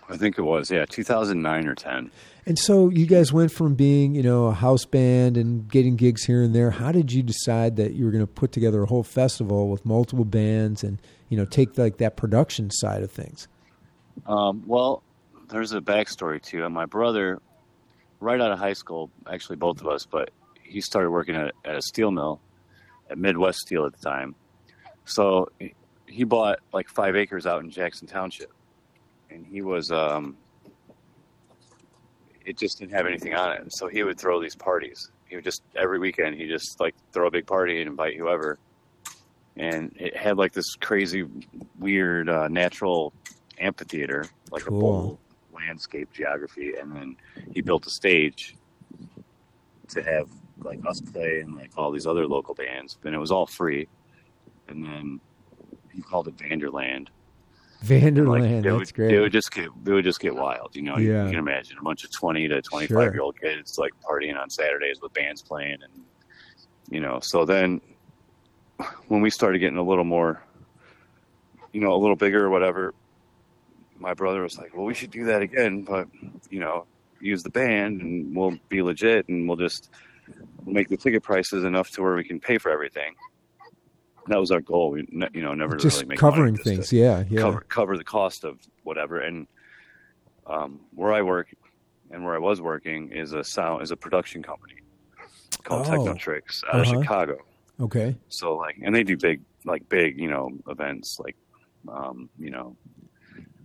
I 0.09 0.17
think 0.17 0.37
it 0.37 0.43
was, 0.43 0.69
yeah, 0.69 0.85
2009 0.85 1.67
or 1.67 1.75
10. 1.75 2.11
And 2.45 2.59
so 2.59 2.89
you 2.89 3.05
guys 3.05 3.33
went 3.33 3.51
from 3.51 3.73
being, 3.73 4.15
you 4.15 4.21
know, 4.21 4.45
a 4.45 4.53
house 4.53 4.85
band 4.85 5.37
and 5.37 5.67
getting 5.67 5.95
gigs 5.95 6.25
here 6.25 6.43
and 6.43 6.53
there. 6.53 6.71
How 6.71 6.91
did 6.91 7.11
you 7.11 7.23
decide 7.23 7.77
that 7.77 7.93
you 7.93 8.05
were 8.05 8.11
going 8.11 8.25
to 8.25 8.31
put 8.31 8.51
together 8.51 8.83
a 8.83 8.85
whole 8.85 9.03
festival 9.03 9.69
with 9.69 9.85
multiple 9.85 10.25
bands 10.25 10.83
and, 10.83 11.01
you 11.29 11.37
know, 11.37 11.45
take 11.45 11.77
like 11.77 11.97
that 11.97 12.15
production 12.15 12.69
side 12.69 13.01
of 13.01 13.11
things? 13.11 13.47
Um, 14.27 14.63
well, 14.67 15.03
there's 15.49 15.71
a 15.71 15.81
backstory 15.81 16.41
too. 16.41 16.67
My 16.69 16.85
brother, 16.85 17.39
right 18.19 18.39
out 18.39 18.51
of 18.51 18.59
high 18.59 18.73
school, 18.73 19.09
actually 19.31 19.55
both 19.55 19.81
of 19.81 19.87
us, 19.87 20.05
but 20.05 20.29
he 20.63 20.81
started 20.81 21.09
working 21.11 21.35
at, 21.35 21.53
at 21.65 21.75
a 21.75 21.81
steel 21.81 22.11
mill 22.11 22.39
at 23.09 23.17
Midwest 23.17 23.59
Steel 23.59 23.85
at 23.85 23.93
the 23.93 24.09
time. 24.09 24.35
So 25.05 25.49
he 26.07 26.23
bought 26.23 26.59
like 26.73 26.89
five 26.89 27.15
acres 27.15 27.45
out 27.45 27.63
in 27.63 27.69
Jackson 27.69 28.07
Township, 28.07 28.51
and 29.29 29.45
he 29.45 29.61
was 29.61 29.91
um, 29.91 30.37
it 32.45 32.57
just 32.57 32.79
didn't 32.79 32.93
have 32.93 33.05
anything 33.05 33.33
on 33.35 33.53
it. 33.53 33.61
And 33.61 33.71
So 33.71 33.87
he 33.87 34.03
would 34.03 34.19
throw 34.19 34.41
these 34.41 34.55
parties. 34.55 35.11
He 35.25 35.35
would 35.35 35.43
just 35.43 35.63
every 35.75 35.99
weekend 35.99 36.35
he 36.35 36.47
just 36.47 36.79
like 36.79 36.95
throw 37.11 37.27
a 37.27 37.31
big 37.31 37.47
party 37.47 37.81
and 37.81 37.89
invite 37.89 38.17
whoever. 38.17 38.59
And 39.55 39.95
it 39.99 40.15
had 40.15 40.37
like 40.37 40.51
this 40.51 40.75
crazy, 40.75 41.25
weird, 41.77 42.27
uh, 42.27 42.47
natural 42.47 43.13
amphitheater, 43.59 44.25
like 44.51 44.63
cool. 44.63 44.77
a 44.77 44.81
bowl 44.81 45.19
landscape 45.53 46.11
geography, 46.11 46.73
and 46.75 46.95
then 46.95 47.15
he 47.53 47.61
built 47.61 47.85
a 47.85 47.89
stage 47.89 48.55
to 49.89 50.01
have 50.01 50.27
like 50.61 50.79
us 50.85 51.01
play 51.01 51.41
and 51.41 51.55
like 51.55 51.71
all 51.77 51.91
these 51.91 52.07
other 52.07 52.27
local 52.27 52.53
bands. 52.53 52.97
And 53.03 53.15
it 53.15 53.19
was 53.19 53.31
all 53.31 53.45
free. 53.45 53.87
And 54.67 54.83
then 54.83 55.19
he 55.93 56.01
called 56.01 56.27
it 56.27 56.35
Vanderland 56.35 57.09
Vanderland, 57.83 58.55
like, 58.55 58.63
that's 58.63 58.75
would, 58.75 58.93
great. 58.93 59.13
It 59.13 59.19
would 59.19 59.33
just 59.33 59.51
get 59.51 59.65
it 59.65 59.91
would 59.91 60.05
just 60.05 60.21
get 60.21 60.33
wild. 60.33 60.73
You 60.73 60.83
know, 60.83 60.97
yeah. 60.97 61.25
you, 61.25 61.31
can 61.31 61.39
imagine 61.39 61.77
a 61.77 61.81
bunch 61.81 62.05
of 62.05 62.11
twenty 62.13 62.47
to 62.47 62.61
twenty 62.61 62.87
five 62.87 63.07
sure. 63.07 63.13
year 63.13 63.21
old 63.21 63.39
kids 63.39 63.77
like 63.77 63.91
partying 64.01 64.39
on 64.39 64.49
Saturdays 64.49 65.01
with 65.01 65.11
bands 65.11 65.41
playing, 65.41 65.79
and 65.83 66.03
you 66.89 67.01
know. 67.01 67.19
So 67.19 67.43
then, 67.43 67.81
when 69.09 69.19
we 69.19 69.29
started 69.29 69.59
getting 69.59 69.77
a 69.77 69.83
little 69.83 70.05
more, 70.05 70.41
you 71.73 71.81
know, 71.81 71.93
a 71.93 71.99
little 71.99 72.15
bigger 72.15 72.45
or 72.45 72.49
whatever, 72.49 72.93
my 73.99 74.13
brother 74.13 74.41
was 74.41 74.57
like, 74.57 74.73
"Well, 74.73 74.85
we 74.85 74.93
should 74.93 75.11
do 75.11 75.25
that 75.25 75.41
again, 75.41 75.81
but 75.81 76.07
you 76.49 76.61
know, 76.61 76.85
use 77.19 77.43
the 77.43 77.49
band 77.49 78.01
and 78.01 78.33
we'll 78.33 78.57
be 78.69 78.81
legit 78.81 79.27
and 79.27 79.45
we'll 79.45 79.57
just 79.57 79.89
make 80.65 80.89
the 80.89 80.97
ticket 80.97 81.23
prices 81.23 81.63
enough 81.63 81.91
to 81.91 82.01
where 82.01 82.15
we 82.15 82.23
can 82.23 82.39
pay 82.39 82.57
for 82.57 82.71
everything." 82.71 83.15
that 84.27 84.39
was 84.39 84.51
our 84.51 84.61
goal. 84.61 84.91
We, 84.91 85.07
you 85.33 85.41
know, 85.41 85.53
never 85.53 85.75
just 85.75 85.97
really 85.97 86.09
make 86.09 86.19
covering 86.19 86.55
things. 86.55 86.93
Yeah, 86.93 87.23
yeah. 87.29 87.41
Cover, 87.41 87.61
cover 87.61 87.97
the 87.97 88.03
cost 88.03 88.43
of 88.43 88.59
whatever. 88.83 89.19
And 89.19 89.47
um, 90.47 90.81
where 90.93 91.13
I 91.13 91.21
work 91.21 91.53
and 92.11 92.23
where 92.23 92.35
I 92.35 92.39
was 92.39 92.61
working 92.61 93.11
is 93.11 93.33
a 93.33 93.43
sound 93.43 93.83
is 93.83 93.91
a 93.91 93.97
production 93.97 94.43
company 94.43 94.75
called 95.63 95.87
oh. 95.87 95.91
Technotrix 95.91 96.63
out 96.65 96.75
uh-huh. 96.75 96.79
of 96.79 96.87
Chicago. 96.87 97.37
Okay. 97.79 98.15
So 98.29 98.55
like, 98.55 98.79
and 98.83 98.95
they 98.95 99.03
do 99.03 99.17
big, 99.17 99.41
like 99.65 99.87
big, 99.89 100.19
you 100.19 100.29
know, 100.29 100.51
events 100.67 101.19
like, 101.19 101.35
um, 101.89 102.29
you 102.39 102.49
know, 102.49 102.75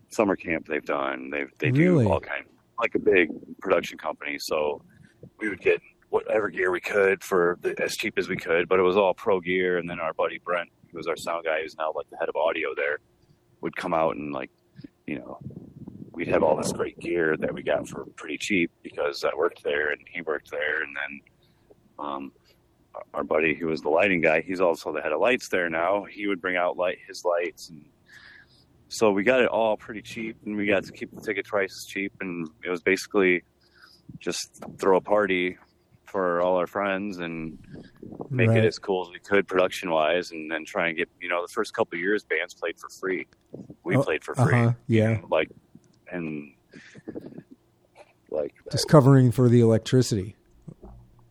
summer 0.09 0.37
camp 0.37 0.67
they've 0.67 0.85
done. 0.85 1.31
They 1.31 1.45
they 1.59 1.71
do 1.71 2.09
all 2.09 2.21
kind 2.21 2.45
like 2.81 2.95
a 2.95 2.99
big 2.99 3.31
production 3.61 3.99
company. 3.99 4.39
So 4.39 4.83
we 5.39 5.49
would 5.49 5.61
get 5.61 5.81
whatever 6.11 6.49
gear 6.49 6.71
we 6.71 6.81
could 6.81 7.23
for 7.23 7.59
the, 7.61 7.81
as 7.83 7.97
cheap 7.97 8.15
as 8.19 8.29
we 8.29 8.37
could, 8.37 8.69
but 8.69 8.79
it 8.79 8.83
was 8.83 8.97
all 8.97 9.15
pro 9.15 9.41
gear. 9.41 9.79
And 9.79 9.89
then 9.89 10.01
our 10.01 10.13
buddy 10.13 10.39
Brent, 10.39 10.71
who 10.91 10.97
was 10.97 11.07
our 11.07 11.17
sound 11.17 11.45
guy, 11.45 11.63
who's 11.63 11.77
now 11.77 11.93
like 11.95 12.09
the 12.11 12.17
head 12.17 12.29
of 12.29 12.37
audio 12.37 12.75
there, 12.75 12.99
would 13.61 13.77
come 13.77 13.95
out 13.95 14.17
and 14.17 14.33
like, 14.33 14.51
you 15.07 15.19
know, 15.19 15.39
we'd 16.13 16.29
have 16.29 16.43
all 16.43 16.57
this 16.57 16.73
great 16.73 16.99
gear 16.99 17.37
that 17.37 17.53
we 17.53 17.63
got 17.63 17.89
for 17.89 18.05
pretty 18.17 18.39
cheap 18.39 18.71
because 18.83 19.25
I 19.25 19.31
worked 19.37 19.63
there 19.63 19.91
and 19.91 20.01
he 20.13 20.23
worked 20.23 20.51
there. 20.51 20.83
And 20.83 20.97
then, 20.97 21.21
um, 21.99 22.33
our 23.15 23.23
buddy 23.23 23.55
who 23.55 23.67
was 23.67 23.81
the 23.81 23.89
lighting 23.89 24.21
guy, 24.21 24.41
he's 24.41 24.61
also 24.61 24.93
the 24.93 25.01
head 25.01 25.13
of 25.13 25.21
lights 25.21 25.49
there 25.49 25.69
now. 25.69 26.05
He 26.05 26.27
would 26.27 26.41
bring 26.41 26.57
out 26.57 26.77
light 26.77 26.99
his 27.07 27.25
lights 27.25 27.69
and 27.71 27.85
so 28.89 29.11
we 29.13 29.23
got 29.23 29.41
it 29.41 29.49
all 29.49 29.77
pretty 29.77 30.01
cheap 30.01 30.37
and 30.47 30.57
we 30.57 30.67
got 30.67 30.85
to 30.85 30.93
keep 30.93 31.15
the 31.15 31.21
ticket 31.21 31.45
prices 31.45 31.87
cheap 31.87 32.13
and 32.21 32.49
it 32.65 32.71
was 32.71 32.81
basically 32.81 33.43
just 34.19 34.65
throw 34.79 34.97
a 34.97 35.01
party 35.01 35.59
for 36.09 36.41
all 36.41 36.57
our 36.57 36.67
friends 36.67 37.19
and 37.19 37.59
make 38.31 38.49
right. 38.49 38.59
it 38.59 38.67
as 38.67 38.79
cool 38.79 39.07
as 39.07 39.13
we 39.13 39.19
could 39.19 39.47
production 39.47 39.91
wise 39.91 40.31
and 40.31 40.51
then 40.51 40.65
try 40.65 40.89
and 40.89 40.97
get 40.97 41.09
you 41.21 41.29
know 41.29 41.43
the 41.43 41.53
first 41.53 41.75
couple 41.75 41.99
years 41.99 42.25
bands 42.25 42.55
played 42.55 42.79
for 42.79 42.89
free. 42.89 43.27
We 43.85 43.97
oh, 43.97 44.03
played 44.03 44.25
for 44.25 44.35
free. 44.35 44.55
uh-huh. 44.55 44.73
yeah 44.87 45.21
like 45.31 45.51
and 46.11 46.53
like 48.31 48.55
just 48.71 48.89
covering 48.89 49.31
for 49.31 49.49
the 49.49 49.61
electricity. 49.61 50.37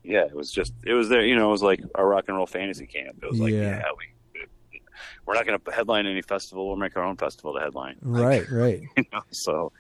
Yeah 0.04 0.26
it 0.26 0.36
was 0.36 0.52
just 0.52 0.74
it 0.86 0.94
was 0.94 1.10
there 1.10 1.26
you 1.26 1.36
know 1.36 1.50
it 1.50 1.52
was 1.52 1.64
like 1.64 1.82
our 1.96 2.08
rock 2.08 2.26
and 2.28 2.38
roll 2.38 2.48
fantasy 2.48 2.88
camp. 2.88 3.20
It 3.22 3.30
was 3.30 3.40
like 3.40 3.54
yeah, 3.54 3.78
yeah 3.78 3.84
we 3.98 4.06
we're 5.26 5.34
not 5.34 5.46
going 5.46 5.60
to 5.60 5.72
headline 5.72 6.08
any 6.08 6.22
festival. 6.22 6.68
We'll 6.68 6.78
make 6.78 6.96
our 6.96 7.04
own 7.04 7.18
festival 7.18 7.54
to 7.54 7.60
headline. 7.60 7.98
Right 8.02 8.50
like, 8.50 8.52
right. 8.52 8.82
you 8.98 9.04
know 9.12 9.22
so 9.32 9.72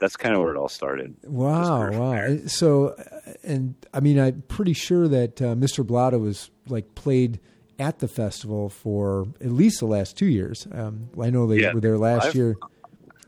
that's 0.00 0.16
kind 0.16 0.34
of 0.34 0.40
where 0.40 0.52
it 0.52 0.56
all 0.56 0.68
started. 0.68 1.14
Wow, 1.24 1.90
wow. 1.90 2.38
So, 2.46 2.96
and 3.44 3.74
I 3.94 4.00
mean, 4.00 4.18
I'm 4.18 4.42
pretty 4.48 4.72
sure 4.72 5.06
that 5.08 5.40
uh, 5.40 5.54
Mr. 5.54 5.86
Blotto 5.86 6.18
was 6.18 6.50
like 6.66 6.94
played 6.94 7.38
at 7.78 7.98
the 7.98 8.08
festival 8.08 8.68
for 8.68 9.26
at 9.40 9.52
least 9.52 9.80
the 9.80 9.86
last 9.86 10.16
two 10.16 10.26
years. 10.26 10.66
Um, 10.72 11.10
I 11.20 11.30
know 11.30 11.46
they 11.46 11.60
yeah, 11.60 11.72
were 11.72 11.80
there 11.80 11.98
last 11.98 12.28
I've, 12.28 12.34
year. 12.34 12.56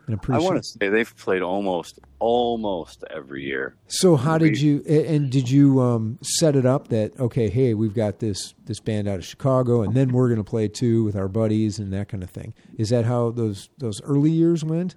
And 0.07 0.15
I'm 0.15 0.19
pretty 0.19 0.39
I 0.39 0.41
sure. 0.41 0.51
want 0.51 0.63
to 0.65 0.69
say 0.69 0.89
they've 0.89 1.17
played 1.17 1.43
almost 1.43 2.01
almost 2.19 3.05
every 3.11 3.45
year. 3.45 3.77
So 3.87 4.17
how 4.17 4.37
did 4.37 4.61
you 4.61 4.83
and 4.89 5.31
did 5.31 5.49
you 5.49 5.81
um, 5.81 6.19
set 6.23 6.57
it 6.57 6.67
up 6.67 6.89
that 6.89 7.19
okay, 7.21 7.49
hey, 7.49 7.75
we've 7.75 7.95
got 7.95 8.19
this 8.19 8.55
this 8.65 8.81
band 8.81 9.07
out 9.09 9.19
of 9.19 9.25
Chicago, 9.25 9.83
and 9.83 9.95
then 9.95 10.13
we're 10.13 10.29
going 10.29 10.43
to 10.43 10.45
play 10.45 10.67
too 10.67 11.05
with 11.05 11.15
our 11.15 11.29
buddies 11.29 11.79
and 11.79 11.93
that 11.93 12.09
kind 12.09 12.23
of 12.23 12.31
thing. 12.31 12.53
Is 12.79 12.89
that 12.89 13.05
how 13.05 13.31
those 13.31 13.69
those 13.79 14.03
early 14.03 14.31
years 14.31 14.65
went? 14.65 14.97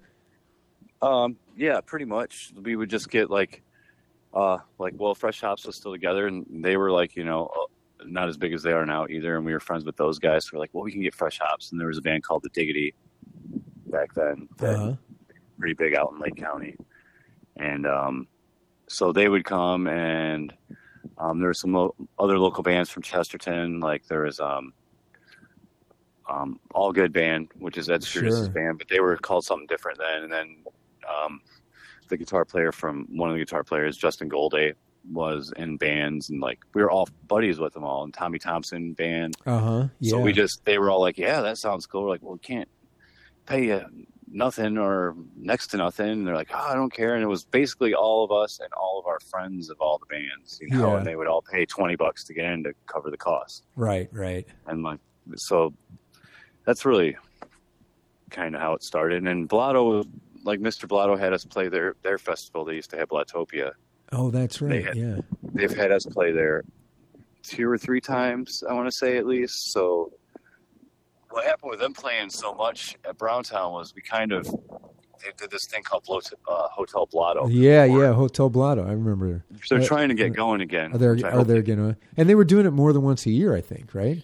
Um, 1.06 1.38
yeah, 1.56 1.82
pretty 1.82 2.06
much. 2.06 2.51
We 2.60 2.76
would 2.76 2.89
just 2.89 3.10
get 3.10 3.30
like, 3.30 3.62
uh, 4.34 4.58
like 4.80 4.93
well, 4.97 5.14
Fresh 5.14 5.41
Hops 5.41 5.66
was 5.66 5.76
still 5.76 5.91
together, 5.91 6.28
and 6.28 6.45
they 6.49 6.78
were 6.78 6.91
like, 6.91 7.16
you 7.16 7.24
know, 7.24 7.47
uh, 7.56 8.06
not 8.06 8.28
as 8.28 8.38
big 8.38 8.53
as 8.53 8.64
they 8.64 8.72
are 8.72 8.86
now 8.86 9.06
either. 9.08 9.38
And 9.38 9.45
we 9.45 9.53
were 9.53 9.60
friends 9.60 9.86
with 9.86 9.97
those 9.97 10.18
guys. 10.18 10.45
So 10.45 10.51
we're 10.53 10.60
like, 10.60 10.72
well, 10.74 10.84
we 10.84 10.91
can 10.91 11.01
get 11.01 11.14
Fresh 11.14 11.39
Hops, 11.39 11.72
and 11.72 11.80
there 11.80 11.88
was 11.88 11.99
a 11.99 12.01
band 12.01 12.24
called 12.24 12.43
the 12.43 12.49
Diggity 12.49 12.95
back 13.88 14.14
then, 14.16 14.47
uh-huh. 14.60 14.93
pretty 15.60 15.76
big 15.76 15.95
out 15.95 16.12
in 16.12 16.20
Lake 16.20 16.36
County, 16.36 16.76
and 17.56 17.86
um, 17.86 18.28
so 18.88 19.12
they 19.12 19.30
would 19.30 19.45
come, 19.45 19.88
and 19.88 20.53
um, 21.18 21.39
there 21.39 21.47
were 21.47 21.53
some 21.53 21.72
lo- 21.72 21.95
other 22.20 22.39
local 22.39 22.64
bands 22.64 22.89
from 22.89 23.03
Chesterton, 23.03 23.80
like 23.80 24.06
there 24.08 24.24
was 24.24 24.39
um, 24.39 24.74
um, 26.30 26.60
All 26.74 26.91
Good 26.91 27.14
Band, 27.14 27.49
which 27.60 27.78
is 27.78 27.89
Ed 27.89 28.03
Sturgis's 28.03 28.49
band, 28.49 28.78
but 28.78 28.88
they 28.88 28.99
were 28.99 29.18
called 29.18 29.45
something 29.45 29.68
different 29.68 29.99
then. 29.99 30.24
And 30.24 30.32
then 30.32 30.58
um, 31.10 31.41
the 32.08 32.18
guitar 32.18 32.45
player 32.45 32.72
from 32.72 33.08
one 33.10 33.30
of 33.30 33.36
the 33.36 33.43
guitar 33.43 33.64
players, 33.64 33.97
Justin 33.97 34.30
Golday, 34.30 34.74
was 35.12 35.53
in 35.58 35.78
bands 35.78 36.30
and 36.30 36.41
like 36.41 36.60
we 36.74 36.82
were 36.82 36.89
all 36.89 37.08
buddies 37.28 37.60
with 37.60 37.74
them 37.74 37.84
all 37.84 38.03
and 38.03 38.14
Tommy 38.14 38.39
Thompson 38.39 38.93
band. 38.93 39.36
Uh 39.45 39.60
huh. 39.60 39.88
Yeah. 39.99 40.12
So 40.12 40.20
we 40.20 40.34
just 40.34 40.66
they 40.66 40.80
were 40.80 40.89
all 40.89 41.01
like, 41.01 41.18
yeah, 41.18 41.41
that 41.41 41.58
sounds 41.58 41.86
cool. 41.86 42.03
We're 42.03 42.10
like, 42.10 42.24
well, 42.24 42.34
we 42.34 42.39
can't 42.39 42.68
pay 43.45 43.68
you 43.68 43.86
nothing 44.28 44.78
or 44.78 45.16
next 45.36 45.68
to 45.68 45.78
nothing. 45.78 46.10
And 46.10 46.28
they're 46.28 46.36
like, 46.36 46.49
oh, 46.53 46.68
I 46.70 46.74
don't 46.74 46.91
care. 46.91 47.14
And 47.14 47.24
it 47.24 47.28
was 47.28 47.45
basically 47.45 47.93
all 47.93 48.24
of 48.24 48.32
us 48.32 48.60
and 48.60 48.74
all 48.74 48.99
of 48.99 49.06
our 49.06 49.20
friends 49.20 49.70
of 49.70 49.80
all 49.80 49.99
the 49.99 50.08
bands, 50.08 50.60
you 50.62 50.70
know, 50.70 50.93
yeah. 50.93 50.97
and 50.97 51.06
they 51.06 51.16
would 51.16 51.28
all 51.28 51.41
pay 51.43 51.66
twenty 51.66 51.95
bucks 51.95 52.24
to 52.26 52.34
get 52.34 52.45
in 52.45 52.64
to 52.64 52.74
cover 52.88 53.12
the 53.12 53.18
cost. 53.18 53.64
Right. 53.76 54.10
Right. 54.12 54.47
And 54.66 54.82
like 54.82 54.99
so, 55.36 55.74
that's 56.66 56.84
really 56.86 57.16
kind 58.32 58.56
of 58.56 58.62
how 58.62 58.74
it 58.74 58.84
started. 58.84 59.24
And 59.24 59.47
Blotto 59.47 60.03
like 60.45 60.59
Mr. 60.59 60.87
Blotto 60.87 61.17
had 61.17 61.33
us 61.33 61.43
play 61.43 61.67
their 61.67 61.95
their 62.03 62.17
festival. 62.17 62.63
They 62.63 62.75
used 62.75 62.91
to 62.91 62.97
have 62.97 63.09
Blottopia. 63.09 63.71
Oh, 64.11 64.31
that's 64.31 64.61
right. 64.61 64.85
Had, 64.85 64.95
yeah, 64.95 65.17
they've 65.53 65.75
had 65.75 65.91
us 65.91 66.05
play 66.05 66.31
there 66.31 66.63
two 67.43 67.69
or 67.69 67.77
three 67.77 68.01
times. 68.01 68.63
I 68.67 68.73
want 68.73 68.87
to 68.87 68.91
say 68.91 69.17
at 69.17 69.25
least. 69.25 69.71
So 69.73 70.13
what 71.29 71.45
happened 71.45 71.71
with 71.71 71.79
them 71.79 71.93
playing 71.93 72.29
so 72.29 72.53
much 72.53 72.95
at 73.03 73.17
Browntown 73.17 73.73
was 73.73 73.93
we 73.93 74.01
kind 74.01 74.31
of 74.31 74.45
they 74.45 75.31
did 75.37 75.49
this 75.49 75.65
thing 75.65 75.81
called 75.81 76.07
uh, 76.07 76.67
Hotel 76.69 77.07
Blotto. 77.07 77.47
Yeah, 77.47 77.87
before. 77.87 78.03
yeah, 78.03 78.13
Hotel 78.13 78.49
Blotto. 78.49 78.85
I 78.85 78.91
remember. 78.91 79.43
They're 79.69 79.81
uh, 79.81 79.85
trying 79.85 80.09
to 80.09 80.15
get 80.15 80.33
going 80.33 80.61
again. 80.61 80.93
Are 80.93 80.97
they 80.97 81.07
are 81.07 81.43
they 81.43 81.61
going 81.61 81.79
to? 81.79 81.97
And 82.17 82.29
they 82.29 82.35
were 82.35 82.45
doing 82.45 82.65
it 82.65 82.71
more 82.71 82.93
than 82.93 83.01
once 83.01 83.25
a 83.25 83.31
year, 83.31 83.55
I 83.55 83.61
think, 83.61 83.95
right? 83.95 84.23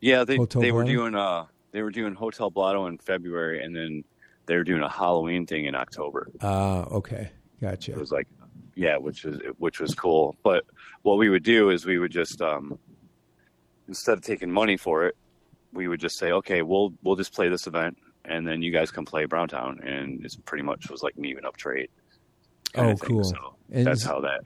Yeah, 0.00 0.24
they 0.24 0.36
Hotel 0.36 0.62
they 0.62 0.72
were 0.72 0.84
doing 0.84 1.14
uh 1.14 1.46
they 1.72 1.82
were 1.82 1.90
doing 1.90 2.14
Hotel 2.14 2.50
Blotto 2.50 2.86
in 2.86 2.98
February, 2.98 3.62
and 3.62 3.74
then 3.74 4.04
they 4.50 4.56
were 4.56 4.64
doing 4.64 4.82
a 4.82 4.88
Halloween 4.88 5.46
thing 5.46 5.66
in 5.66 5.76
October. 5.76 6.28
Ah, 6.40 6.82
okay, 6.86 7.30
gotcha. 7.60 7.92
It 7.92 7.98
was 7.98 8.10
like, 8.10 8.26
yeah, 8.74 8.96
which 8.96 9.22
was 9.24 9.38
which 9.58 9.78
was 9.78 9.94
cool. 9.94 10.36
But 10.42 10.64
what 11.02 11.18
we 11.18 11.28
would 11.28 11.44
do 11.44 11.70
is 11.70 11.86
we 11.86 12.00
would 12.00 12.10
just 12.10 12.42
um 12.42 12.76
instead 13.86 14.18
of 14.18 14.24
taking 14.24 14.50
money 14.50 14.76
for 14.76 15.06
it, 15.06 15.16
we 15.72 15.86
would 15.86 16.00
just 16.00 16.18
say, 16.18 16.32
okay, 16.32 16.62
we'll 16.62 16.92
we'll 17.04 17.14
just 17.14 17.32
play 17.32 17.48
this 17.48 17.68
event, 17.68 17.96
and 18.24 18.44
then 18.44 18.60
you 18.60 18.72
guys 18.72 18.90
can 18.90 19.04
play 19.04 19.24
Browntown, 19.24 19.78
and 19.84 20.24
it's 20.24 20.34
pretty 20.34 20.64
much 20.64 20.90
was 20.90 21.00
like 21.04 21.14
an 21.16 21.26
even 21.26 21.44
up 21.44 21.56
trade. 21.56 21.88
Oh, 22.74 22.96
cool. 22.96 23.22
So 23.22 23.54
And 23.70 23.86
that's 23.86 24.02
how 24.02 24.18
that. 24.22 24.40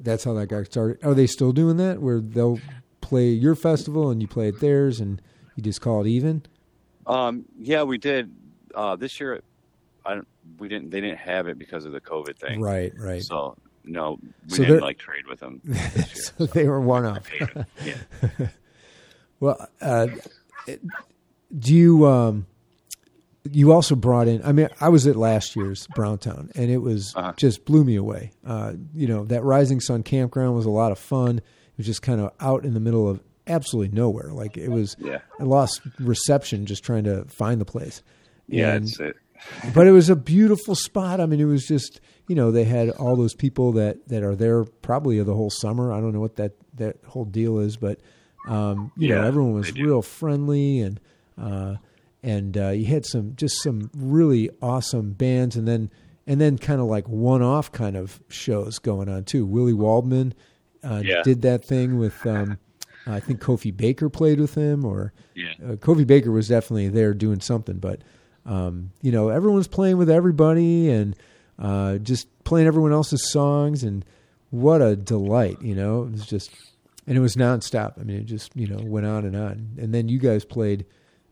That's 0.00 0.24
how 0.24 0.32
that 0.34 0.46
got 0.46 0.64
started. 0.66 1.04
Are 1.04 1.12
they 1.12 1.26
still 1.26 1.52
doing 1.52 1.76
that, 1.76 2.00
where 2.00 2.20
they'll 2.22 2.60
play 3.02 3.28
your 3.28 3.54
festival 3.54 4.08
and 4.08 4.22
you 4.22 4.28
play 4.28 4.48
at 4.48 4.60
theirs, 4.60 5.00
and 5.00 5.20
you 5.54 5.62
just 5.62 5.82
call 5.82 6.00
it 6.00 6.08
even? 6.08 6.46
Um, 7.06 7.44
yeah, 7.58 7.82
we 7.82 7.98
did 7.98 8.34
uh, 8.74 8.96
this 8.96 9.20
year. 9.20 9.42
I 10.04 10.14
don't, 10.14 10.28
we 10.58 10.68
didn't. 10.68 10.90
They 10.90 11.00
didn't 11.00 11.18
have 11.18 11.46
it 11.48 11.58
because 11.58 11.84
of 11.84 11.92
the 11.92 12.00
COVID 12.00 12.36
thing. 12.38 12.60
Right, 12.60 12.92
right. 12.98 13.22
So 13.22 13.56
no, 13.84 14.18
we 14.48 14.56
So 14.56 14.64
didn't 14.64 14.80
like 14.82 14.98
trade 14.98 15.26
with 15.28 15.40
them. 15.40 15.60
so 16.14 16.46
they 16.46 16.66
were 16.68 16.80
one 16.80 17.04
off. 17.06 17.26
Yeah. 17.84 17.96
Well, 19.40 19.66
uh, 19.80 20.08
do 21.58 21.74
you 21.74 22.06
um, 22.06 22.46
you 23.50 23.72
also 23.72 23.94
brought 23.94 24.28
in? 24.28 24.42
I 24.44 24.52
mean, 24.52 24.68
I 24.80 24.88
was 24.90 25.06
at 25.06 25.16
last 25.16 25.56
year's 25.56 25.86
Browntown, 25.94 26.50
and 26.54 26.70
it 26.70 26.78
was 26.78 27.14
Uh-huh. 27.16 27.32
just 27.36 27.64
blew 27.64 27.82
me 27.84 27.96
away. 27.96 28.32
Uh, 28.46 28.74
you 28.94 29.06
know, 29.06 29.24
that 29.24 29.42
Rising 29.42 29.80
Sun 29.80 30.02
campground 30.02 30.54
was 30.54 30.66
a 30.66 30.70
lot 30.70 30.92
of 30.92 30.98
fun. 30.98 31.38
It 31.38 31.44
was 31.78 31.86
just 31.86 32.02
kind 32.02 32.20
of 32.20 32.32
out 32.40 32.64
in 32.64 32.74
the 32.74 32.80
middle 32.80 33.08
of 33.08 33.22
absolutely 33.46 33.96
nowhere. 33.96 34.30
Like 34.32 34.58
it 34.58 34.68
was, 34.68 34.94
Yeah. 34.98 35.20
I 35.40 35.44
lost 35.44 35.80
reception 35.98 36.66
just 36.66 36.84
trying 36.84 37.04
to 37.04 37.24
find 37.24 37.60
the 37.60 37.64
place. 37.64 38.02
Yeah, 38.46 38.74
And- 38.74 38.84
it's 38.86 39.00
it. 39.00 39.16
but 39.74 39.86
it 39.86 39.92
was 39.92 40.08
a 40.10 40.16
beautiful 40.16 40.74
spot. 40.74 41.20
I 41.20 41.26
mean, 41.26 41.40
it 41.40 41.44
was 41.44 41.66
just 41.66 42.00
you 42.28 42.34
know 42.36 42.50
they 42.50 42.64
had 42.64 42.90
all 42.90 43.16
those 43.16 43.34
people 43.34 43.72
that 43.72 44.08
that 44.08 44.22
are 44.22 44.36
there 44.36 44.64
probably 44.64 45.22
the 45.22 45.34
whole 45.34 45.50
summer. 45.50 45.92
I 45.92 46.00
don't 46.00 46.12
know 46.12 46.20
what 46.20 46.36
that 46.36 46.52
that 46.74 46.96
whole 47.06 47.24
deal 47.24 47.58
is, 47.58 47.76
but 47.76 48.00
um, 48.48 48.90
you 48.96 49.08
know 49.08 49.22
everyone 49.22 49.52
was 49.54 49.72
real 49.74 50.02
friendly 50.02 50.80
and 50.80 51.00
uh, 51.40 51.76
and 52.22 52.56
uh, 52.56 52.68
you 52.70 52.86
had 52.86 53.04
some 53.06 53.34
just 53.36 53.62
some 53.62 53.90
really 53.96 54.50
awesome 54.62 55.12
bands, 55.12 55.56
and 55.56 55.66
then 55.66 55.90
and 56.26 56.40
then 56.40 56.58
kind 56.58 56.80
of 56.80 56.86
like 56.86 57.08
one 57.08 57.42
off 57.42 57.72
kind 57.72 57.96
of 57.96 58.20
shows 58.28 58.78
going 58.78 59.08
on 59.08 59.24
too. 59.24 59.44
Willie 59.46 59.72
Waldman 59.72 60.34
uh, 60.84 61.02
Yeah. 61.04 61.22
did 61.22 61.42
that 61.42 61.64
thing 61.64 61.98
with. 61.98 62.24
Um, 62.26 62.58
I 63.06 63.18
think 63.18 63.40
Kofi 63.40 63.74
Baker 63.76 64.08
played 64.10 64.38
with 64.38 64.54
him, 64.54 64.84
or 64.84 65.12
Yeah. 65.34 65.54
uh, 65.64 65.72
Kofi 65.76 66.06
Baker 66.06 66.30
was 66.30 66.48
definitely 66.48 66.88
there 66.88 67.12
doing 67.14 67.40
something, 67.40 67.78
but 67.78 68.02
um, 68.46 68.90
you 69.02 69.12
know, 69.12 69.28
everyone's 69.28 69.68
playing 69.68 69.96
with 69.98 70.10
everybody 70.10 70.90
and 70.90 71.14
uh, 71.58 71.98
just 71.98 72.26
playing 72.44 72.66
everyone 72.66 72.92
else's 72.92 73.30
songs, 73.30 73.82
and 73.84 74.04
what 74.50 74.80
a 74.82 74.96
delight! 74.96 75.60
You 75.62 75.74
know, 75.74 76.02
it 76.04 76.12
was 76.12 76.26
just, 76.26 76.50
and 77.06 77.16
it 77.16 77.20
was 77.20 77.36
nonstop. 77.36 78.00
I 78.00 78.04
mean, 78.04 78.16
it 78.18 78.24
just 78.26 78.50
you 78.56 78.66
know 78.66 78.78
went 78.82 79.06
on 79.06 79.24
and 79.24 79.36
on, 79.36 79.76
and 79.78 79.92
then 79.94 80.08
you 80.08 80.18
guys 80.18 80.44
played 80.44 80.86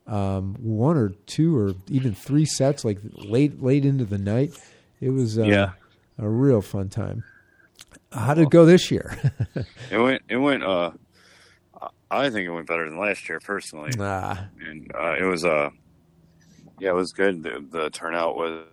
um, 0.07 0.55
one 0.61 0.97
or 0.97 1.11
two 1.27 1.57
or 1.57 1.75
even 1.89 2.15
three 2.15 2.45
sets, 2.45 2.85
like 2.85 2.99
late 3.15 3.63
late 3.63 3.85
into 3.85 4.05
the 4.05 4.19
night. 4.19 4.53
It 5.01 5.11
was 5.11 5.39
uh, 5.39 5.45
Yeah. 5.45 5.71
a 6.19 6.29
real 6.29 6.61
fun 6.61 6.89
time. 6.89 7.25
How 8.13 8.35
did 8.35 8.43
it 8.43 8.51
go 8.51 8.65
this 8.67 8.91
year? 8.91 9.17
It 9.91 9.99
went. 9.99 10.23
It 10.29 10.37
went. 10.37 10.63
Uh, 10.63 10.91
I 12.11 12.31
think 12.31 12.47
it 12.47 12.51
went 12.51 12.67
better 12.67 12.89
than 12.89 12.99
last 12.99 13.29
year, 13.29 13.41
personally. 13.41 13.93
ah, 13.99 14.47
and 14.67 14.91
uh, 14.95 15.15
it 15.19 15.25
was 15.25 15.45
uh 15.45 15.71
yeah 16.81 16.91
it 16.91 16.95
was 16.95 17.13
good 17.13 17.43
the, 17.43 17.65
the 17.71 17.91
turnout 17.91 18.37
was 18.37 18.65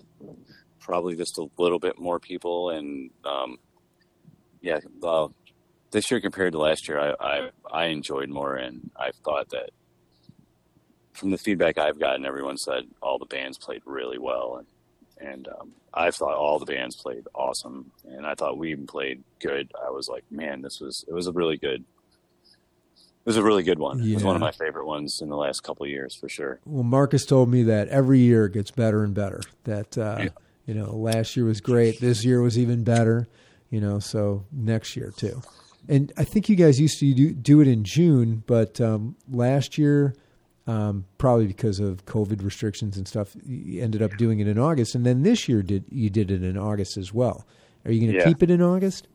probably 0.80 1.16
just 1.16 1.38
a 1.38 1.48
little 1.58 1.80
bit 1.80 2.00
more 2.00 2.20
people 2.20 2.70
and 2.70 3.10
um 3.26 3.58
yeah 4.62 4.80
this 5.92 6.12
year 6.12 6.20
compared 6.20 6.52
to 6.52 6.60
last 6.60 6.88
year 6.88 7.00
I, 7.00 7.14
I 7.20 7.50
i 7.72 7.86
enjoyed 7.86 8.30
more 8.30 8.56
and 8.56 8.92
i 8.96 9.12
thought 9.24 9.50
that 9.50 9.70
from 11.14 11.32
the 11.32 11.38
feedback 11.38 11.78
i've 11.78 12.00
gotten 12.00 12.26
everyone 12.26 12.58
said 12.58 12.84
all 13.02 13.18
the 13.18 13.26
bands 13.26 13.58
played 13.58 13.82
really 13.86 14.20
well 14.20 14.58
and 14.58 14.68
and 15.20 15.48
um, 15.48 15.74
I 15.94 16.12
thought 16.12 16.36
all 16.36 16.60
the 16.60 16.66
bands 16.66 16.96
played 16.96 17.26
awesome, 17.34 17.92
and 18.06 18.26
I 18.26 18.36
thought 18.36 18.58
we 18.58 18.72
even 18.72 18.88
played 18.88 19.24
good. 19.40 19.72
I 19.86 19.90
was 19.90 20.08
like, 20.10 20.24
man, 20.30 20.62
this 20.62 20.80
was 20.82 21.06
it 21.08 21.14
was 21.14 21.28
a 21.28 21.32
really 21.32 21.58
good, 21.58 21.86
was 23.26 23.38
a 23.38 23.44
really 23.44 23.64
good 23.64 23.80
one. 23.80 24.02
It 24.02 24.14
was 24.14 24.24
one 24.24 24.36
of 24.36 24.42
my 24.42 24.52
favorite 24.52 24.86
ones 24.86 25.22
in 25.22 25.30
the 25.30 25.36
last 25.38 25.62
couple 25.64 25.84
of 25.86 25.90
years 25.90 26.16
for 26.16 26.30
sure. 26.30 26.60
Well, 26.66 26.84
Marcus 26.84 27.26
told 27.26 27.50
me 27.50 27.64
that 27.64 27.88
every 27.90 28.20
year 28.20 28.46
it 28.46 28.54
gets 28.54 28.72
better 28.72 29.04
and 29.04 29.14
better. 29.14 29.42
That 29.64 29.98
uh, 29.98 30.18
Yeah. 30.20 30.30
you 30.68 30.74
know, 30.76 30.96
last 30.96 31.36
year 31.36 31.46
was 31.46 31.60
great. 31.62 32.00
This 32.00 32.24
year 32.24 32.42
was 32.42 32.58
even 32.58 32.84
better. 32.84 33.28
You 33.72 33.82
know, 33.82 34.00
so 34.00 34.46
next 34.52 34.96
year 34.96 35.12
too. 35.16 35.42
And 35.90 36.14
I 36.18 36.24
think 36.24 36.50
you 36.50 36.56
guys 36.56 36.80
used 36.80 37.00
to 37.00 37.14
do, 37.14 37.34
do 37.34 37.62
it 37.62 37.68
in 37.68 37.84
June, 37.84 38.44
but 38.48 38.80
um, 38.80 39.16
last 39.30 39.78
year, 39.78 40.16
um, 40.68 41.06
probably 41.18 41.46
because 41.48 41.80
of 41.80 42.06
COVID 42.06 42.44
restrictions 42.44 42.98
and 42.98 43.08
stuff, 43.08 43.36
you 43.46 43.84
ended 43.84 44.02
up 44.02 44.18
doing 44.18 44.40
it 44.40 44.48
in 44.48 44.58
August. 44.58 44.96
And 44.96 45.06
then 45.06 45.22
this 45.24 45.48
year, 45.50 45.62
did 45.62 45.86
you 45.92 46.10
did 46.10 46.32
it 46.32 46.44
in 46.44 46.58
August 46.58 46.98
as 46.98 47.14
well? 47.14 47.46
Are 47.86 47.92
you 47.92 48.00
going 48.02 48.14
to 48.14 48.18
Yeah. 48.20 48.26
keep 48.26 48.42
it 48.42 48.50
in 48.50 48.62
August? 48.64 49.08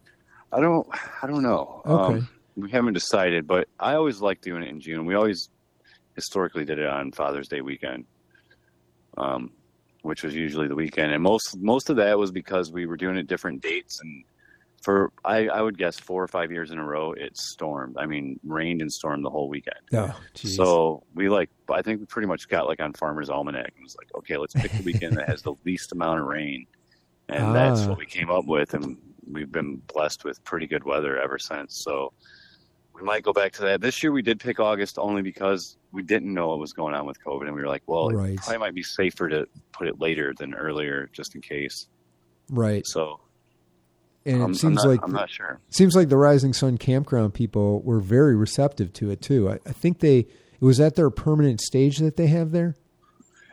I 0.53 0.61
don't, 0.61 0.87
I 1.23 1.27
don't 1.27 1.43
know. 1.43 1.83
Okay. 1.87 2.19
Um, 2.19 2.29
we 2.61 2.71
haven't 2.71 2.95
decided, 2.95 3.47
but 3.47 3.69
I 3.79 3.95
always 3.95 4.21
like 4.21 4.41
doing 4.41 4.63
it 4.63 4.69
in 4.69 4.81
June. 4.81 5.07
We 5.07 5.15
always 5.15 5.49
historically 6.15 6.65
did 6.65 6.79
it 6.79 6.87
on 6.87 7.13
Father's 7.13 7.49
Day 7.49 7.61
weekend, 7.61 8.05
um, 9.17 9.53
which 10.03 10.23
was 10.23 10.35
usually 10.35 10.69
the 10.69 10.75
weekend, 10.75 11.13
and 11.13 11.23
most 11.23 11.57
most 11.59 11.91
of 11.91 11.97
that 11.97 12.19
was 12.19 12.31
because 12.31 12.73
we 12.73 12.87
were 12.87 12.97
doing 12.97 13.17
it 13.17 13.27
different 13.27 13.63
dates. 13.63 14.01
And 14.01 14.25
for 14.83 15.13
I, 15.25 15.49
I 15.49 15.61
would 15.61 15.77
guess 15.77 15.99
four 16.01 16.23
or 16.23 16.29
five 16.29 16.51
years 16.51 16.71
in 16.71 16.79
a 16.79 16.85
row, 16.85 17.13
it 17.13 17.37
stormed. 17.37 17.97
I 17.99 18.07
mean, 18.07 18.41
rained 18.45 18.81
and 18.81 18.91
stormed 18.91 19.25
the 19.25 19.31
whole 19.31 19.49
weekend. 19.49 19.77
Oh, 19.93 20.19
geez. 20.35 20.57
So 20.57 21.03
we 21.15 21.29
like, 21.29 21.51
I 21.69 21.83
think 21.83 22.01
we 22.01 22.07
pretty 22.07 22.29
much 22.29 22.49
got 22.49 22.67
like 22.67 22.81
on 22.81 22.95
Farmer's 22.95 23.29
Almanac 23.29 23.73
and 23.77 23.85
was 23.85 23.97
like, 23.97 24.09
okay, 24.17 24.37
let's 24.39 24.55
pick 24.55 24.73
the 24.73 24.83
weekend 24.83 25.17
that 25.19 25.29
has 25.29 25.43
the 25.43 25.55
least 25.67 25.93
amount 25.93 26.21
of 26.21 26.27
rain, 26.27 26.67
and 27.29 27.55
that's 27.55 27.81
Ah. 27.83 27.89
what 27.91 27.99
we 27.99 28.07
came 28.07 28.31
up 28.31 28.47
with, 28.47 28.73
and 28.75 28.97
we've 29.31 29.53
been 29.53 29.77
blessed 29.93 30.25
with 30.25 30.43
pretty 30.45 30.67
good 30.67 30.83
weather 30.85 31.21
ever 31.21 31.39
since. 31.39 31.85
So 31.85 32.13
we 33.01 33.07
might 33.07 33.23
go 33.23 33.33
back 33.33 33.53
to 33.55 33.63
that. 33.63 33.81
This 33.81 34.03
year 34.03 34.13
we 34.13 34.23
did 34.23 34.39
pick 34.41 34.61
August 34.61 34.99
only 34.99 35.23
because 35.23 35.77
we 35.93 36.03
didn't 36.03 36.33
know 36.33 36.49
what 36.49 36.59
was 36.59 36.73
going 36.73 36.95
on 36.95 37.07
with 37.07 37.23
COVID, 37.25 37.47
and 37.47 37.55
we 37.55 37.61
were 37.63 37.69
like, 37.69 37.83
well, 37.87 38.11
Right. 38.11 38.31
it 38.35 38.37
probably 38.39 38.59
might 38.59 38.75
be 38.75 38.83
safer 38.83 39.29
to 39.29 39.47
put 39.73 39.89
it 39.89 40.01
later 40.01 40.33
than 40.39 40.55
earlier, 40.55 41.09
just 41.13 41.35
in 41.35 41.41
case. 41.41 41.87
right. 42.51 42.87
So 42.87 43.21
And 44.27 44.37
I'm, 44.37 44.41
it 44.43 44.45
I'm 44.45 44.55
seems 44.55 44.77
not, 44.85 44.87
like 44.87 45.01
I'm 45.03 45.13
not 45.13 45.31
sure. 45.31 45.61
seems 45.71 45.97
like 45.97 46.09
the 46.11 46.17
Rising 46.17 46.53
Sun 46.53 46.79
campground 46.79 47.33
people 47.35 47.81
were 47.83 48.01
very 48.01 48.37
receptive 48.37 48.93
to 48.95 49.11
it 49.11 49.23
too. 49.23 49.49
I, 49.51 49.55
I 49.67 49.73
think 49.73 50.01
they 50.01 50.19
it 50.19 50.65
was 50.65 50.77
that 50.79 50.95
their 50.95 51.09
permanent 51.11 51.61
stage 51.63 51.99
that 51.99 52.17
they 52.17 52.27
have 52.27 52.51
there, 52.53 52.77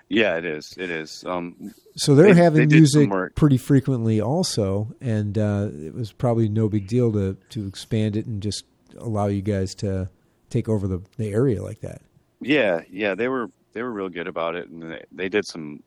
Yeah, 0.10 0.38
it 0.38 0.43
is. 0.45 0.74
It 0.78 0.89
is. 0.89 1.24
Um, 1.26 1.74
so 1.95 2.16
they're 2.16 2.34
They- 2.34 2.41
having 2.41 2.68
they 2.70 2.76
music 2.76 3.10
pretty 3.36 3.58
frequently 3.58 4.20
also, 4.22 4.93
and 5.02 5.38
uh, 5.38 5.70
it 5.74 5.93
was 5.93 6.12
probably 6.12 6.50
no 6.50 6.68
big 6.70 6.88
deal 6.88 7.12
to 7.14 7.38
to 7.52 7.66
expand 7.66 8.16
it 8.18 8.26
and 8.26 8.41
just 8.43 8.64
allow 8.98 9.28
you 9.28 9.41
guys 9.41 9.76
to 9.76 10.10
take 10.50 10.68
over 10.70 10.88
the, 10.88 11.02
the 11.18 11.30
area 11.32 11.62
like 11.64 11.82
that. 11.82 12.02
Yeah, 12.41 12.82
yeah, 12.89 13.16
they 13.16 13.28
were 13.28 13.50
they 13.74 13.82
were 13.84 13.91
real 13.91 14.10
good 14.10 14.28
about 14.28 14.56
it, 14.56 14.70
and 14.70 14.82
they, 14.84 15.04
they 15.12 15.30
did 15.30 15.45
some 15.45 15.82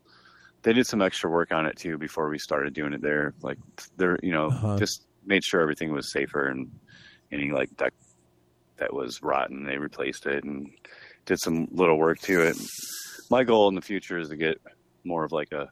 they 0.63 0.73
did 0.73 0.87
some 0.87 1.01
extra 1.03 1.31
work 1.31 1.53
on 1.53 1.65
it 1.67 1.77
too 1.77 1.97
before 1.99 2.29
we 2.29 2.39
started 2.39 2.75
doing 2.75 2.93
it 2.93 3.01
there. 3.03 3.35
Like 3.43 3.59
they're 3.97 4.19
you 4.23 4.33
know 4.33 4.49
Uh-huh. 4.49 4.79
just 4.79 5.07
made 5.25 5.45
sure 5.45 5.61
everything 5.61 5.93
was 5.93 6.13
safer 6.13 6.49
and 6.49 6.71
any 7.33 7.51
like 7.51 7.75
deck 7.77 7.93
that 8.79 8.93
was 8.93 9.23
rotten 9.23 9.65
they 9.65 9.77
replaced 9.77 10.25
it 10.27 10.43
and 10.45 10.71
did 11.27 11.39
some 11.39 11.69
little 11.71 11.99
work 11.99 12.19
to 12.21 12.41
it. 12.43 12.57
My 13.31 13.45
goal 13.45 13.69
in 13.69 13.75
the 13.75 13.83
future 13.83 14.19
is 14.19 14.29
to 14.31 14.37
get 14.37 14.61
more 15.05 15.25
of 15.25 15.33
like 15.33 15.53
a 15.53 15.69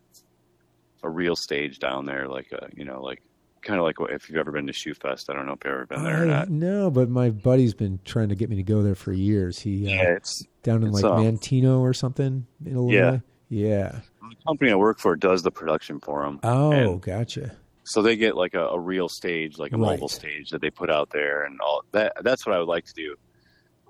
a 1.02 1.08
real 1.10 1.34
stage 1.36 1.78
down 1.78 2.04
there, 2.06 2.28
like 2.28 2.50
a 2.52 2.68
you 2.74 2.84
know 2.84 3.02
like 3.02 3.22
kind 3.62 3.78
of 3.78 3.84
like 3.84 3.96
if 4.10 4.28
you've 4.28 4.38
ever 4.38 4.52
been 4.52 4.66
to 4.66 4.72
Shoe 4.72 4.94
Fest. 4.94 5.28
I 5.30 5.34
don't 5.34 5.46
know 5.46 5.52
if 5.52 5.58
you've 5.64 5.72
ever 5.74 5.86
been 5.86 6.02
there 6.04 6.22
or 6.22 6.26
not. 6.26 6.48
no, 6.50 6.90
but 6.90 7.08
my 7.08 7.30
buddy's 7.30 7.74
been 7.74 7.98
trying 8.04 8.28
to 8.30 8.34
get 8.34 8.48
me 8.50 8.56
to 8.56 8.62
go 8.62 8.82
there 8.82 8.94
for 8.94 9.12
years. 9.12 9.58
He 9.58 9.86
uh, 9.86 9.90
Yeah, 9.90 10.14
it's 10.16 10.44
down 10.62 10.82
in 10.82 10.88
it's, 10.88 11.02
like 11.02 11.04
uh, 11.04 11.16
Manteno 11.16 11.80
or 11.80 11.92
something 11.94 12.46
in 12.64 12.72
Illinois. 12.72 13.20
Yeah. 13.50 14.00
the 14.28 14.36
company 14.46 14.70
I 14.70 14.74
work 14.76 14.98
for 14.98 15.16
does 15.16 15.42
the 15.42 15.50
production 15.50 16.00
for 16.00 16.22
them. 16.24 16.40
Oh, 16.42 16.96
gotcha. 16.96 17.56
so 17.84 18.02
they 18.02 18.16
get 18.16 18.36
like 18.36 18.54
a, 18.54 18.66
a 18.66 18.78
real 18.78 19.08
stage, 19.08 19.58
like 19.58 19.72
a 19.72 19.76
Right. 19.78 19.92
mobile 19.92 20.08
stage 20.08 20.50
that 20.50 20.60
they 20.60 20.68
put 20.70 20.90
out 20.90 21.08
there, 21.10 21.44
and 21.44 21.58
all 21.60 21.82
that. 21.92 22.12
That's 22.22 22.44
what 22.46 22.54
I 22.54 22.58
would 22.58 22.68
like 22.68 22.84
to 22.86 22.92
do. 22.94 23.16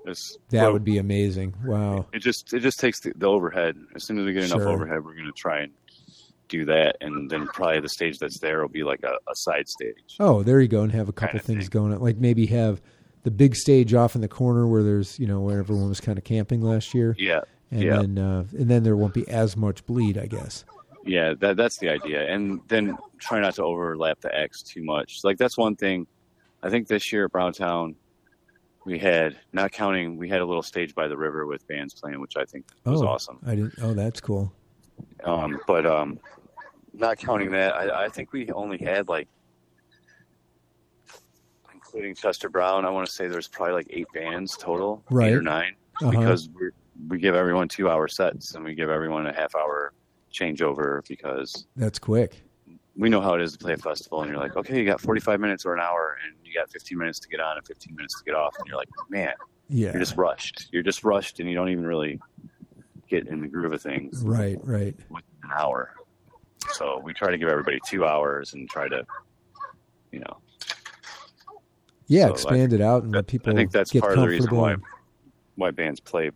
It's, 0.06 0.38
That 0.50 0.62
well, 0.62 0.72
would 0.74 0.84
be 0.84 0.98
amazing. 0.98 1.54
Wow. 1.64 2.06
It 2.12 2.20
just 2.20 2.52
it 2.54 2.60
just 2.60 2.78
takes 2.78 3.00
the, 3.00 3.12
the 3.16 3.26
overhead. 3.26 3.76
As 3.96 4.04
soon 4.04 4.18
as 4.20 4.24
we 4.24 4.32
get 4.32 4.44
enough 4.44 4.60
Sure. 4.60 4.68
overhead, 4.68 5.04
we're 5.04 5.14
going 5.14 5.26
to 5.26 5.32
try 5.32 5.60
and 5.62 5.72
do 6.48 6.64
that, 6.66 6.96
and 7.00 7.30
then 7.30 7.46
probably 7.46 7.80
the 7.80 7.88
stage 7.88 8.18
that's 8.18 8.38
there 8.38 8.60
will 8.60 8.68
be 8.68 8.82
like 8.82 9.02
a, 9.02 9.14
a 9.30 9.34
side 9.34 9.68
stage. 9.68 10.16
Oh, 10.18 10.42
there 10.42 10.60
you 10.60 10.68
go, 10.68 10.82
and 10.82 10.92
have 10.92 11.08
a 11.08 11.12
couple 11.12 11.38
things 11.40 11.64
thing. 11.64 11.70
going 11.70 11.92
on. 11.92 12.00
Like 12.00 12.16
maybe 12.16 12.46
have 12.46 12.80
the 13.22 13.30
big 13.30 13.54
stage 13.54 13.94
off 13.94 14.14
in 14.14 14.20
the 14.20 14.28
corner 14.28 14.66
where 14.66 14.82
there's 14.82 15.18
you 15.18 15.26
know 15.26 15.40
where 15.40 15.58
everyone 15.58 15.88
was 15.88 16.00
kind 16.00 16.18
of 16.18 16.24
camping 16.24 16.62
last 16.62 16.94
year. 16.94 17.14
Yeah, 17.18 17.40
and 17.70 17.82
yeah. 17.82 17.96
then 17.96 18.18
uh, 18.18 18.44
and 18.52 18.68
then 18.68 18.82
there 18.82 18.96
won't 18.96 19.14
be 19.14 19.28
as 19.28 19.56
much 19.56 19.84
bleed, 19.86 20.18
I 20.18 20.26
guess. 20.26 20.64
Yeah, 21.04 21.34
that 21.40 21.56
that's 21.56 21.78
the 21.78 21.88
idea, 21.88 22.28
and 22.28 22.60
then 22.68 22.96
try 23.18 23.40
not 23.40 23.54
to 23.54 23.62
overlap 23.62 24.20
the 24.20 24.34
acts 24.34 24.62
too 24.62 24.82
much. 24.82 25.20
Like 25.24 25.38
that's 25.38 25.56
one 25.56 25.76
thing. 25.76 26.06
I 26.62 26.70
think 26.70 26.88
this 26.88 27.12
year 27.12 27.26
at 27.26 27.32
Browntown, 27.32 27.94
we 28.84 28.98
had 28.98 29.38
not 29.52 29.70
counting, 29.70 30.16
we 30.16 30.28
had 30.28 30.40
a 30.40 30.44
little 30.44 30.62
stage 30.62 30.94
by 30.94 31.06
the 31.06 31.16
river 31.16 31.46
with 31.46 31.66
bands 31.68 31.94
playing, 31.94 32.20
which 32.20 32.36
I 32.36 32.44
think 32.44 32.66
was 32.84 33.02
oh, 33.02 33.06
awesome. 33.06 33.38
I 33.46 33.54
didn't. 33.54 33.74
Oh, 33.80 33.94
that's 33.94 34.20
cool. 34.20 34.52
Um, 35.24 35.60
but 35.66 35.86
um, 35.86 36.18
not 36.98 37.18
counting 37.18 37.50
that, 37.52 37.74
I, 37.74 38.04
I 38.04 38.08
think 38.08 38.32
we 38.32 38.50
only 38.52 38.78
had 38.78 39.08
like, 39.08 39.28
including 41.72 42.14
Chester 42.14 42.48
Brown, 42.48 42.84
I 42.84 42.90
want 42.90 43.06
to 43.06 43.12
say 43.12 43.28
there's 43.28 43.48
probably 43.48 43.74
like 43.74 43.86
eight 43.90 44.06
bands 44.12 44.56
total, 44.56 45.02
Right. 45.10 45.30
eight 45.32 45.34
or 45.36 45.42
9 45.42 45.74
Uh-huh. 46.02 46.10
because 46.10 46.48
we 46.50 46.70
we 47.08 47.16
give 47.18 47.36
everyone 47.36 47.68
two 47.68 47.88
hour 47.88 48.08
sets 48.08 48.56
and 48.56 48.64
we 48.64 48.74
give 48.74 48.90
everyone 48.90 49.24
a 49.28 49.32
half 49.32 49.54
hour 49.54 49.92
changeover 50.32 51.06
because 51.08 51.66
That's 51.76 52.00
quick. 52.00 52.42
we 52.96 53.08
know 53.08 53.20
how 53.20 53.34
it 53.34 53.40
is 53.40 53.52
to 53.52 53.58
play 53.58 53.72
a 53.74 53.76
festival 53.76 54.22
and 54.22 54.28
you're 54.32 54.40
like, 54.40 54.56
okay, 54.56 54.76
you 54.80 54.84
got 54.84 55.00
45 55.00 55.38
minutes 55.38 55.64
or 55.64 55.74
an 55.74 55.80
hour 55.80 56.18
and 56.26 56.34
you 56.44 56.52
got 56.52 56.68
15 56.72 56.98
minutes 56.98 57.20
to 57.20 57.28
get 57.28 57.38
on 57.38 57.56
and 57.56 57.64
15 57.64 57.94
minutes 57.94 58.18
to 58.18 58.24
get 58.24 58.34
off. 58.34 58.52
And 58.58 58.66
you're 58.66 58.76
like, 58.76 58.88
man, 59.08 59.32
Yeah. 59.68 59.92
you're 59.92 60.00
just 60.00 60.16
rushed. 60.16 60.66
You're 60.72 60.82
just 60.82 61.04
rushed 61.04 61.38
and 61.38 61.48
you 61.48 61.54
don't 61.54 61.68
even 61.68 61.86
really 61.86 62.18
get 63.08 63.28
in 63.28 63.40
the 63.40 63.46
groove 63.48 63.72
of 63.72 63.80
things 63.80 64.22
right. 64.24 64.58
Right. 64.64 64.96
with 65.10 65.22
an 65.44 65.50
hour. 65.56 65.94
So 66.72 67.00
we 67.02 67.12
try 67.12 67.30
to 67.30 67.38
give 67.38 67.48
everybody 67.48 67.78
two 67.88 68.04
hours 68.04 68.54
and 68.54 68.68
try 68.68 68.88
to, 68.88 69.04
you 70.12 70.20
know, 70.20 70.38
Yeah. 72.06 72.26
So 72.26 72.32
expand 72.32 72.72
it 72.72 72.80
out 72.80 73.02
and 73.04 73.12
let 73.12 73.26
people 73.26 73.52
I 73.52 73.56
think 73.56 73.70
that's 73.70 73.90
get 73.90 74.02
part 74.02 74.14
of 74.14 74.20
the 74.20 74.28
reason 74.28 74.54
why 74.54 74.76
why 75.56 75.70
bands 75.70 76.00
play 76.00 76.30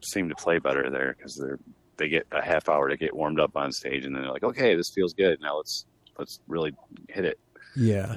seem 0.00 0.28
to 0.28 0.34
play 0.34 0.58
better 0.58 0.90
there 0.90 1.14
because 1.16 1.36
they're 1.36 1.58
they 1.96 2.08
get 2.08 2.26
a 2.32 2.42
half 2.42 2.68
hour 2.68 2.88
to 2.88 2.96
get 2.96 3.14
warmed 3.14 3.38
up 3.38 3.56
on 3.56 3.70
stage 3.70 4.06
and 4.06 4.14
then 4.14 4.22
they're 4.22 4.32
like, 4.32 4.42
okay, 4.42 4.74
this 4.74 4.90
feels 4.90 5.12
good. 5.12 5.38
Now 5.40 5.58
let's 5.58 5.84
let's 6.18 6.40
really 6.48 6.72
hit 7.08 7.24
it. 7.24 7.38
Yeah, 7.76 8.16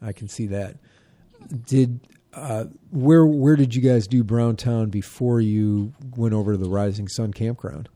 I 0.00 0.12
can 0.12 0.28
see 0.28 0.46
that. 0.48 0.76
Did 1.66 2.00
uh, 2.32 2.66
where 2.90 3.26
where 3.26 3.56
did 3.56 3.74
you 3.74 3.82
guys 3.82 4.06
do 4.06 4.22
Browntown 4.22 4.90
before 4.90 5.40
you 5.40 5.92
went 6.16 6.34
over 6.34 6.52
to 6.52 6.58
the 6.58 6.68
Rising 6.68 7.08
Sun 7.08 7.32
campground? 7.32 7.88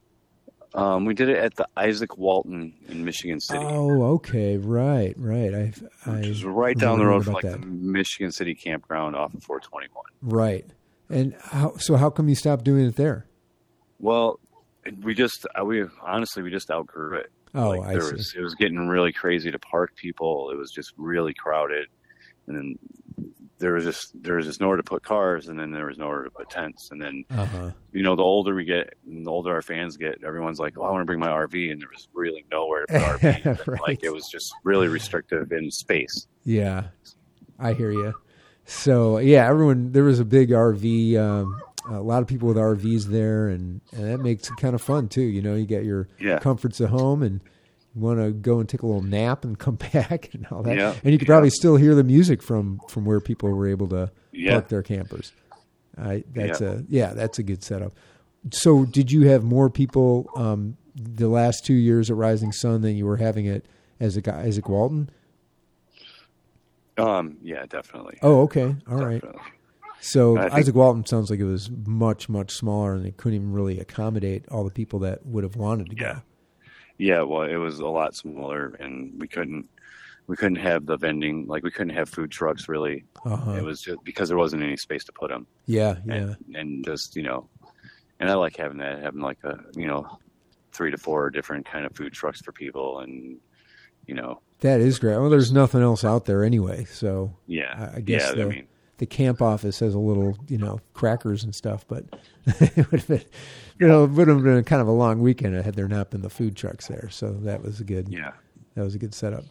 Um, 0.73 1.05
we 1.05 1.15
did 1.15 1.29
it 1.29 1.37
at 1.37 1.57
the 1.57 1.67
Izaak 1.77 2.17
Walton 2.17 2.75
in 2.89 3.05
Michigan 3.05 3.41
City. 3.41 3.65
Oh, 3.65 4.03
okay, 4.15 4.57
right, 4.57 5.15
right. 5.19 5.53
I, 5.53 5.73
I 6.07 6.11
which 6.17 6.27
is 6.27 6.45
right 6.45 6.79
down 6.79 6.99
the 7.01 7.07
road 7.07 7.25
from 7.25 7.35
like 7.35 7.43
that. 7.45 7.61
the 7.61 7.67
Michigan 7.67 8.31
City 8.31 8.55
campground 8.55 9.17
off 9.17 9.35
of 9.35 9.43
421. 9.43 10.05
right. 10.23 10.65
And 11.09 11.35
how 11.41 11.77
so? 11.79 11.97
How 11.97 12.09
come 12.09 12.29
you 12.29 12.37
stopped 12.37 12.63
doing 12.63 12.87
it 12.87 12.95
there? 12.95 13.27
Well, 13.99 14.39
we 15.03 15.13
just 15.13 15.45
uh, 15.61 15.65
we 15.65 15.85
honestly 16.03 16.45
we 16.45 16.51
just 16.51 16.71
outgrew 16.71 17.19
it. 17.19 17.33
Oh, 17.53 17.71
like, 17.71 17.89
I 17.89 17.93
there 17.95 18.03
see. 18.03 18.13
was 18.13 18.35
it 18.37 18.41
was 18.41 18.55
getting 18.55 18.87
really 18.87 19.13
crazy 19.13 19.51
to 19.51 19.59
park 19.59 19.97
people. 19.97 20.51
It 20.53 20.57
was 20.57 20.71
just 20.71 20.93
really 20.97 21.35
crowded, 21.35 21.89
and 22.47 22.57
then 22.57 22.79
there 23.61 23.75
was 23.75 23.85
just 23.85 24.11
there 24.23 24.35
was 24.37 24.47
just 24.47 24.61
nowhere 24.61 24.77
to 24.79 24.83
put 24.83 25.05
cars, 25.05 25.49
and 25.49 25.59
then 25.59 25.71
there 25.71 25.87
was 25.87 25.97
nowhere 25.99 26.25
to 26.25 26.31
put 26.31 26.51
tents, 26.51 26.91
and 26.91 27.01
then 27.01 27.25
Uh 27.31 27.45
huh. 27.45 27.71
you 27.93 28.03
know 28.03 28.17
the 28.17 28.23
older 28.23 28.55
we 28.55 28.65
get, 28.65 28.95
and 29.07 29.25
the 29.25 29.31
older 29.31 29.53
our 29.55 29.63
fans 29.63 29.97
get, 29.97 30.25
everyone's 30.25 30.59
like, 30.59 30.77
"Oh, 30.77 30.83
I 30.83 30.91
want 30.91 31.03
to 31.03 31.05
bring 31.05 31.21
my 31.21 31.29
RV," 31.29 31.71
and 31.71 31.81
there 31.81 31.89
was 31.95 32.09
really 32.13 32.45
nowhere 32.51 32.87
to 32.87 32.93
put 32.93 33.03
RV. 33.21 33.67
Right. 33.69 33.81
Like 33.83 34.03
it 34.03 34.13
was 34.13 34.29
just 34.29 34.53
really 34.65 34.89
restrictive 34.89 35.53
in 35.53 35.71
space. 35.71 36.27
Yeah, 36.45 36.85
I 37.59 37.75
hear 37.75 37.93
you. 37.93 38.15
So 38.65 39.19
yeah, 39.19 39.47
everyone 39.49 39.93
there 39.93 40.05
was 40.05 40.21
a 40.21 40.25
big 40.25 40.51
RV. 40.51 41.17
Um, 41.17 41.61
a 41.89 42.01
lot 42.01 42.23
of 42.23 42.29
people 42.29 42.47
with 42.49 42.57
RVs 42.59 43.05
there, 43.07 43.49
and, 43.49 43.81
and 43.93 44.05
that 44.11 44.19
makes 44.19 44.49
it 44.49 44.57
kind 44.59 44.75
of 44.75 44.83
fun 44.83 45.09
too. 45.09 45.23
You 45.23 45.43
know, 45.43 45.55
you 45.55 45.65
get 45.67 45.85
your 45.85 46.09
Yeah. 46.21 46.39
comforts 46.39 46.81
at 46.81 46.91
home, 46.91 47.23
and 47.23 47.41
you 47.95 48.01
want 48.01 48.19
to 48.21 48.31
go 48.33 48.61
and 48.61 48.69
take 48.69 48.83
a 48.83 48.87
little 48.87 49.03
nap 49.03 49.45
and 49.45 49.59
come 49.67 49.77
back 49.77 50.31
and 50.35 50.47
all 50.51 50.63
that. 50.63 50.77
Yeah, 50.77 50.95
And 51.05 51.13
you 51.13 51.19
could 51.19 51.27
yeah. 51.29 51.33
probably 51.35 51.51
still 51.51 51.77
hear 51.77 51.95
the 51.95 52.05
music 52.05 52.43
from 52.43 52.81
from 52.89 53.05
where 53.05 53.21
people 53.21 53.51
were 53.51 53.69
able 53.69 53.89
to 53.89 54.11
Yeah. 54.33 54.53
park 54.53 54.69
their 54.69 54.83
campers. 54.83 55.33
I 55.99 56.25
that's 56.35 56.61
a 56.61 56.85
yeah, 56.89 57.13
that's 57.15 57.39
a 57.39 57.43
good 57.43 57.63
setup. 57.63 57.93
So, 58.53 58.87
did 58.87 59.13
you 59.13 59.29
have 59.29 59.45
more 59.45 59.69
people 59.69 60.31
um, 60.35 60.77
the 60.95 61.29
last 61.29 61.67
two 61.67 61.75
years 61.75 62.11
at 62.11 62.17
Rising 62.17 62.53
Sun 62.53 62.81
than 62.81 62.97
you 62.97 63.05
were 63.05 63.19
having 63.19 63.45
it 63.45 63.67
as 63.99 64.17
a 64.17 64.23
guy 64.23 64.47
Izaak 64.47 64.69
Walton? 64.71 65.11
Um, 66.97 67.37
yeah, 67.43 67.67
definitely. 67.67 68.19
Oh, 68.23 68.43
okay, 68.43 68.77
all 68.89 68.97
right. 68.97 69.21
Definitely. 69.21 69.43
So 70.01 70.39
I 70.39 70.49
think- 70.49 70.67
Izaak 70.69 70.73
Walton 70.75 71.05
sounds 71.07 71.29
like 71.31 71.41
it 71.41 71.45
was 71.45 71.71
much 71.71 72.29
much 72.29 72.53
smaller, 72.53 72.95
and 72.95 73.05
they 73.05 73.11
couldn't 73.11 73.37
even 73.37 73.53
really 73.53 73.79
accommodate 73.79 74.47
all 74.49 74.65
the 74.65 74.71
people 74.71 75.01
that 75.01 75.27
would 75.27 75.45
have 75.45 75.57
wanted 75.57 75.91
to 75.91 75.97
Yeah. 75.97 76.15
go. 76.15 76.21
Yeah, 77.01 77.23
well, 77.23 77.43
it 77.43 77.57
was 77.57 77.79
a 77.81 77.87
lot 77.89 78.15
smaller, 78.15 78.77
and 78.79 79.19
we 79.19 79.27
couldn't 79.27 79.67
we 80.27 80.37
couldn't 80.37 80.57
have 80.57 80.87
the 80.87 80.97
vending 80.97 81.47
like 81.47 81.63
we 81.65 81.71
couldn't 81.71 81.95
have 81.97 82.09
food 82.09 82.31
trucks 82.31 82.69
really. 82.69 83.05
Uh-huh. 83.25 83.53
It 83.53 83.65
was 83.65 83.81
just 83.81 84.05
because 84.05 84.29
there 84.29 84.39
wasn't 84.39 84.63
any 84.63 84.77
space 84.77 85.03
to 85.05 85.13
put 85.13 85.31
them, 85.31 85.47
Yeah, 85.67 85.97
yeah, 86.07 86.15
and, 86.15 86.37
and 86.55 86.85
just 86.85 87.17
you 87.17 87.23
know, 87.23 87.49
and 88.21 88.31
I 88.31 88.35
like 88.35 88.57
having 88.57 88.79
that 88.79 89.03
having 89.03 89.23
like 89.23 89.43
a 89.45 89.59
you 89.75 89.87
know 89.87 90.19
three 90.73 90.91
to 90.91 90.99
four 90.99 91.31
different 91.31 91.67
kind 91.67 91.85
of 91.87 91.97
food 91.97 92.13
trucks 92.13 92.41
for 92.43 92.53
people, 92.53 93.01
and 93.01 93.39
you 94.07 94.15
know, 94.15 94.41
that 94.61 94.81
is 94.81 94.99
great. 94.99 95.19
Well, 95.19 95.31
there's 95.31 95.53
nothing 95.53 95.81
else 95.83 96.05
out 96.05 96.27
there 96.27 96.45
anyway, 96.45 96.85
so 96.85 97.35
yeah, 97.47 97.91
I- 97.95 97.97
I 97.97 98.01
guess 98.01 98.23
yeah. 98.29 98.35
the- 98.35 98.43
I 98.43 98.47
mean, 98.49 98.67
the 99.01 99.07
camp 99.07 99.43
office 99.43 99.81
has 99.81 99.95
a 99.95 99.99
little, 99.99 100.37
you 100.49 100.57
know, 100.59 100.79
crackers 100.95 101.43
and 101.43 101.55
stuff, 101.55 101.85
but 101.89 102.05
it 102.47 102.77
would 102.91 103.01
have 103.01 103.09
been, 103.09 103.25
you 103.79 103.89
know, 103.89 104.05
it 104.05 104.11
would 104.11 104.29
have 104.29 104.43
been 104.43 104.63
kind 104.65 104.81
of 104.81 104.89
a 104.89 104.93
long 104.93 105.21
weekend 105.21 105.55
had 105.57 105.75
there 105.75 105.89
not 105.89 106.11
been 106.11 106.23
the 106.23 106.31
food 106.31 106.55
trucks 106.57 106.87
there. 106.87 107.09
So 107.11 107.33
that 107.33 107.63
was 107.63 107.81
a 107.81 107.85
good, 107.85 108.09
yeah, 108.09 108.33
that 108.75 108.85
was 108.85 108.95
a 108.95 108.99
good 108.99 109.15
setup. 109.15 109.45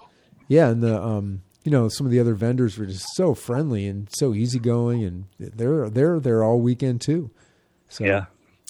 Yeah, 0.47 0.69
and 0.69 0.81
the, 0.81 0.99
um, 1.01 1.41
you 1.63 1.71
know, 1.71 1.89
some 1.89 2.05
of 2.07 2.11
the 2.11 2.19
other 2.19 2.33
vendors 2.35 2.77
were 2.77 2.85
just 2.85 3.05
so 3.15 3.33
friendly 3.33 3.85
and 3.87 4.07
so 4.11 4.33
easygoing, 4.33 5.03
and 5.03 5.25
they're 5.39 5.89
they're 5.89 6.19
there 6.19 6.43
all 6.43 6.59
weekend 6.61 7.01
too. 7.01 7.29
So 7.89 8.05
Yeah. 8.05 8.25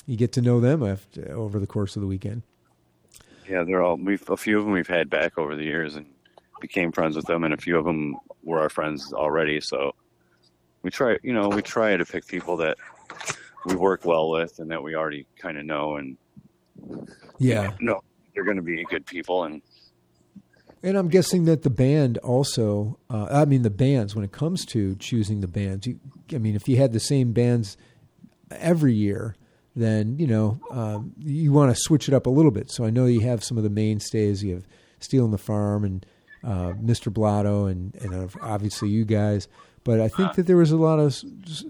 you 0.06 0.16
get 0.16 0.32
to 0.32 0.42
know 0.42 0.60
them 0.60 0.82
after, 0.82 1.30
over 1.32 1.58
the 1.60 1.66
course 1.66 1.94
of 1.94 2.00
the 2.02 2.08
weekend. 2.08 2.42
yeah. 3.48 3.64
They're 3.64 3.82
all 3.82 3.96
we've 3.96 4.28
a 4.30 4.36
few 4.36 4.58
of 4.58 4.64
them 4.64 4.72
we've 4.72 4.88
had 4.88 5.10
back 5.10 5.36
over 5.38 5.54
the 5.56 5.64
years 5.64 5.94
and 5.96 6.06
became 6.60 6.90
friends 6.92 7.16
with 7.16 7.26
them, 7.26 7.44
and 7.44 7.52
a 7.54 7.58
few 7.58 7.76
of 7.78 7.84
them 7.84 8.16
were 8.42 8.60
our 8.60 8.70
friends 8.70 9.12
already. 9.12 9.60
So 9.60 9.94
we 10.82 10.90
try, 10.90 11.18
you 11.22 11.32
know, 11.32 11.48
we 11.48 11.62
try 11.62 11.96
to 11.96 12.04
pick 12.04 12.26
people 12.26 12.56
that 12.58 12.78
we 13.66 13.76
work 13.76 14.04
well 14.04 14.30
with 14.30 14.58
and 14.58 14.70
that 14.70 14.82
we 14.82 14.94
already 14.94 15.26
kind 15.36 15.58
of 15.58 15.64
know 15.64 15.96
and 15.96 16.16
Yeah, 17.38 17.72
no, 17.80 18.02
they're 18.34 18.44
going 18.44 18.56
to 18.56 18.62
be 18.62 18.84
good 18.84 19.06
people. 19.06 19.44
And 19.44 19.62
And 20.82 20.96
I'm 20.96 21.08
guessing 21.08 21.44
that 21.44 21.62
the 21.62 21.70
band 21.70 22.18
also, 22.18 22.98
uh, 23.10 23.28
I 23.30 23.44
mean, 23.44 23.62
the 23.62 23.70
bands, 23.70 24.14
when 24.14 24.24
it 24.24 24.32
comes 24.32 24.64
to 24.66 24.94
choosing 24.96 25.40
the 25.40 25.48
bands, 25.48 25.86
you, 25.86 26.00
I 26.32 26.38
mean, 26.38 26.54
if 26.54 26.68
you 26.68 26.76
had 26.76 26.92
the 26.92 27.00
same 27.00 27.32
bands 27.32 27.76
every 28.50 28.94
year, 28.94 29.36
then, 29.76 30.18
you 30.18 30.26
know, 30.26 30.60
um, 30.70 31.12
you 31.18 31.52
want 31.52 31.74
to 31.74 31.80
switch 31.80 32.08
it 32.08 32.14
up 32.14 32.26
a 32.26 32.30
little 32.30 32.50
bit. 32.50 32.70
So 32.70 32.84
I 32.84 32.90
know 32.90 33.06
you 33.06 33.20
have 33.20 33.44
some 33.44 33.56
of 33.56 33.62
the 33.62 33.70
mainstays. 33.70 34.42
You 34.42 34.54
have 34.54 34.66
Stealing 34.98 35.30
the 35.30 35.38
Farm 35.38 35.84
and 35.84 36.06
uh, 36.42 36.72
Mr. 36.82 37.12
Blotto 37.12 37.66
and, 37.66 37.94
and 37.96 38.14
uh, 38.14 38.28
obviously 38.42 38.88
you 38.88 39.04
guys. 39.04 39.48
But 39.84 40.00
I 40.00 40.08
think 40.08 40.34
that 40.34 40.46
there 40.46 40.56
was 40.56 40.70
a 40.72 40.76
lot 40.76 40.98
of, 40.98 41.18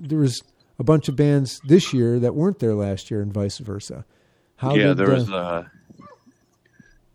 there 0.01 0.19
was 0.19 0.43
a 0.79 0.85
bunch 0.85 1.09
of 1.09 1.17
bands 1.17 1.61
this 1.65 1.93
year 1.93 2.19
that 2.19 2.35
weren't 2.35 2.59
there 2.59 2.75
last 2.75 3.11
year 3.11 3.21
and 3.23 3.33
vice 3.33 3.59
versa. 3.59 4.05
How 4.57 4.75
yeah, 4.75 4.89
did, 4.89 4.97
there 4.99 5.11
uh, 5.11 5.15
was. 5.15 5.31
Uh, 5.31 5.65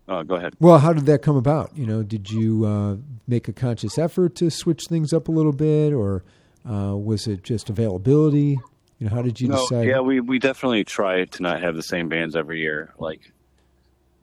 oh, 0.08 0.22
go 0.24 0.34
ahead. 0.36 0.54
well, 0.58 0.78
how 0.78 0.92
did 0.92 1.06
that 1.06 1.22
come 1.22 1.36
about? 1.36 1.76
You 1.76 1.86
know, 1.86 2.02
did 2.02 2.30
you 2.30 2.64
uh, 2.64 2.96
make 3.28 3.48
a 3.48 3.52
conscious 3.52 3.98
effort 3.98 4.34
to 4.36 4.50
switch 4.50 4.84
things 4.88 5.12
up 5.12 5.28
a 5.28 5.32
little 5.32 5.52
bit, 5.52 5.92
or 5.92 6.24
uh, 6.68 6.96
was 6.96 7.26
it 7.26 7.42
just 7.42 7.68
availability? 7.70 8.58
You 8.98 9.08
know, 9.08 9.14
how 9.14 9.22
did 9.22 9.40
you 9.40 9.48
No, 9.48 9.56
decide? 9.58 9.86
yeah, 9.86 10.00
we 10.00 10.20
we 10.20 10.38
definitely 10.38 10.82
try 10.84 11.24
to 11.26 11.42
not 11.42 11.60
have 11.60 11.76
the 11.76 11.82
same 11.82 12.08
bands 12.08 12.34
every 12.34 12.60
year. 12.60 12.94
Like, 12.98 13.20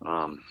um, 0.01 0.43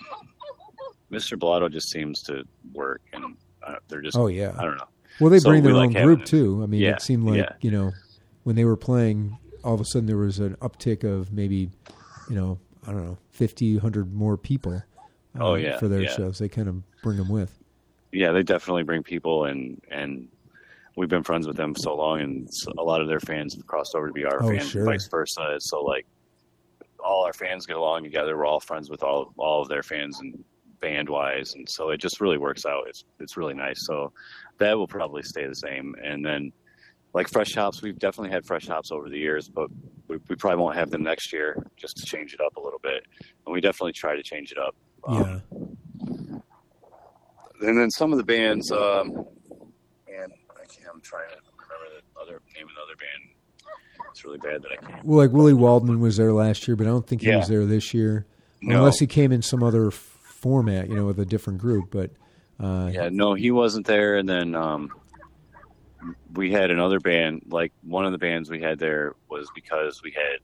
Mr. 1.10 1.38
Blotto 1.38 1.68
just 1.68 1.90
seems 1.90 2.22
to 2.22 2.44
work, 2.72 3.02
and 3.12 3.36
uh, 3.66 3.76
they're 3.88 4.00
just. 4.00 4.16
Oh 4.16 4.28
yeah. 4.28 4.54
I 4.56 4.62
don't 4.62 4.76
know. 4.76 4.86
Well, 5.22 5.30
they 5.30 5.38
So 5.38 5.50
bring 5.50 5.62
their 5.62 5.72
own 5.74 5.92
like 5.92 6.02
group 6.02 6.24
too. 6.24 6.60
I 6.62 6.66
mean, 6.66 6.80
Yeah, 6.80 6.90
it 6.92 7.02
seemed 7.02 7.24
like 7.24 7.38
yeah. 7.38 7.52
you 7.60 7.70
know 7.70 7.92
when 8.44 8.56
they 8.56 8.64
were 8.64 8.76
playing, 8.76 9.38
all 9.64 9.74
of 9.74 9.80
a 9.80 9.84
sudden 9.84 10.06
there 10.06 10.16
was 10.16 10.38
an 10.38 10.56
uptick 10.56 11.04
of 11.04 11.32
maybe 11.32 11.70
you 12.28 12.36
know 12.36 12.58
I 12.86 12.92
don't 12.92 13.04
know 13.06 13.18
50, 13.30 13.74
100 13.76 14.12
more 14.14 14.36
people. 14.36 14.74
uh, 14.74 14.80
Oh, 15.40 15.54
yeah, 15.54 15.78
for 15.78 15.88
their 15.88 16.02
yeah. 16.02 16.10
shows, 16.16 16.38
they 16.38 16.48
kind 16.48 16.68
of 16.68 16.82
bring 17.02 17.16
them 17.16 17.28
with. 17.28 17.58
yeah, 18.12 18.32
they 18.32 18.42
definitely 18.42 18.82
bring 18.82 19.02
people, 19.02 19.44
and 19.46 19.80
and 19.90 20.28
we've 20.96 21.08
been 21.08 21.22
friends 21.22 21.46
with 21.46 21.56
them 21.56 21.74
so 21.76 21.94
long, 21.96 22.20
and 22.20 22.50
a 22.76 22.82
lot 22.82 23.00
of 23.00 23.08
their 23.08 23.20
fans 23.20 23.54
have 23.54 23.66
crossed 23.66 23.94
over 23.94 24.08
to 24.08 24.12
be 24.12 24.24
our 24.24 24.42
Oh, 24.42 24.48
fans, 24.48 24.68
sure. 24.70 24.84
vice 24.84 25.06
versa. 25.08 25.56
So 25.60 25.82
like, 25.82 26.06
all 27.02 27.24
our 27.24 27.32
fans 27.32 27.64
get 27.66 27.76
along 27.76 28.02
together. 28.02 28.36
We're 28.36 28.46
all 28.46 28.60
friends 28.60 28.90
with 28.90 29.02
all 29.02 29.32
all 29.38 29.62
of 29.62 29.68
their 29.68 29.82
fans 29.82 30.20
and 30.20 30.44
band 30.80 31.08
wise, 31.08 31.54
and 31.54 31.68
so 31.68 31.90
it 31.90 31.98
just 31.98 32.20
really 32.20 32.38
works 32.38 32.66
out. 32.66 32.84
It's 32.88 33.04
it's 33.20 33.36
really 33.36 33.54
nice. 33.54 33.86
So 33.86 34.12
that 34.62 34.76
will 34.78 34.88
probably 34.88 35.22
stay 35.22 35.46
the 35.46 35.54
same, 35.54 35.94
and 36.02 36.24
then 36.24 36.52
like 37.14 37.28
fresh 37.28 37.54
hops, 37.54 37.82
we've 37.82 37.98
definitely 37.98 38.30
had 38.30 38.46
fresh 38.46 38.66
hops 38.66 38.90
over 38.90 39.10
the 39.10 39.18
years, 39.18 39.46
but 39.48 39.68
we, 40.08 40.16
we 40.28 40.34
probably 40.34 40.62
won't 40.62 40.76
have 40.76 40.90
them 40.90 41.02
next 41.02 41.30
year 41.32 41.62
just 41.76 41.98
to 41.98 42.06
change 42.06 42.32
it 42.32 42.40
up 42.40 42.56
a 42.56 42.60
little 42.60 42.78
bit. 42.82 43.04
And 43.44 43.52
we 43.52 43.60
definitely 43.60 43.92
try 43.92 44.16
to 44.16 44.22
change 44.22 44.50
it 44.50 44.56
up. 44.58 44.74
Um, 45.06 45.42
yeah. 46.00 46.38
And 47.68 47.78
then 47.78 47.90
some 47.90 48.12
of 48.12 48.18
the 48.18 48.24
bands, 48.24 48.72
um, 48.72 49.10
and 50.08 50.32
I 50.50 50.64
can't, 50.68 50.88
I'm 50.92 51.00
trying 51.02 51.28
to 51.28 51.36
remember 51.58 52.02
the 52.14 52.20
other 52.20 52.40
name 52.56 52.64
of 52.66 52.74
the 52.74 52.82
other 52.82 52.96
band. 52.96 54.08
It's 54.10 54.24
really 54.24 54.38
bad 54.38 54.62
that 54.62 54.72
I 54.72 54.76
can't. 54.76 55.04
Well, 55.04 55.18
like 55.18 55.32
Willie 55.32 55.52
Waldman 55.54 56.00
was 56.00 56.16
there 56.16 56.32
last 56.32 56.66
year, 56.66 56.76
but 56.76 56.86
I 56.86 56.90
don't 56.90 57.06
think 57.06 57.20
he 57.20 57.28
Yeah. 57.28 57.38
was 57.38 57.48
there 57.48 57.64
this 57.66 57.92
year, 57.94 58.26
No. 58.62 58.78
unless 58.78 58.98
he 58.98 59.06
came 59.06 59.32
in 59.32 59.42
some 59.42 59.62
other 59.62 59.90
format, 59.90 60.88
you 60.88 60.96
know, 60.96 61.04
with 61.06 61.20
a 61.20 61.26
different 61.26 61.60
group. 61.60 61.90
But 61.90 62.10
uh, 62.62 62.90
Yeah, 62.92 63.08
no, 63.12 63.34
he 63.34 63.50
wasn't 63.50 63.86
there. 63.86 64.16
And 64.16 64.28
then 64.28 64.54
um, 64.54 64.90
we 66.34 66.50
had 66.52 66.70
another 66.70 67.00
band. 67.00 67.42
Like 67.48 67.72
one 67.82 68.04
of 68.06 68.12
the 68.12 68.18
bands 68.18 68.50
we 68.50 68.60
had 68.60 68.78
there 68.78 69.14
was 69.28 69.50
because 69.54 70.02
we 70.02 70.12
had 70.12 70.38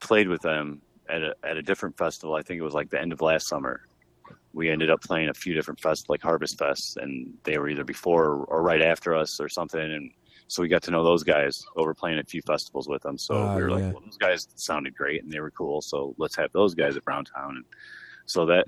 played 0.00 0.28
with 0.28 0.42
them 0.42 0.80
at 1.08 1.22
a 1.22 1.34
at 1.42 1.56
a 1.56 1.62
different 1.62 1.96
festival. 1.96 2.34
I 2.34 2.42
think 2.42 2.58
it 2.58 2.62
was 2.62 2.74
like 2.74 2.90
the 2.90 3.00
end 3.00 3.12
of 3.12 3.20
last 3.20 3.48
summer. 3.48 3.82
We 4.52 4.70
ended 4.70 4.90
up 4.90 5.02
playing 5.02 5.28
a 5.28 5.34
few 5.34 5.54
different 5.54 5.80
fests, 5.80 6.08
like 6.08 6.22
Harvest 6.22 6.58
Fest, 6.58 6.96
and 6.96 7.34
they 7.44 7.58
were 7.58 7.68
either 7.68 7.84
before 7.84 8.44
or, 8.48 8.62
right 8.62 8.82
after 8.82 9.14
us 9.14 9.40
or 9.40 9.48
something. 9.48 9.80
And 9.80 10.10
so 10.48 10.62
we 10.62 10.68
got 10.68 10.82
to 10.84 10.90
know 10.90 11.04
those 11.04 11.22
guys 11.22 11.62
over 11.76 11.94
playing 11.94 12.18
a 12.18 12.24
few 12.24 12.40
festivals 12.42 12.88
with 12.88 13.02
them. 13.02 13.18
So 13.18 13.34
Ah, 13.36 13.54
we 13.54 13.62
were 13.62 13.68
yeah. 13.68 13.74
like, 13.76 13.92
well, 13.94 14.02
those 14.04 14.16
guys 14.16 14.48
sounded 14.56 14.96
great 14.96 15.22
and 15.22 15.30
they 15.30 15.40
were 15.40 15.50
cool. 15.50 15.82
So 15.82 16.14
let's 16.18 16.34
have 16.36 16.50
those 16.52 16.74
guys 16.74 16.96
at 16.96 17.04
Browntown. 17.04 17.56
And 17.56 17.64
so 18.26 18.46
that 18.46 18.66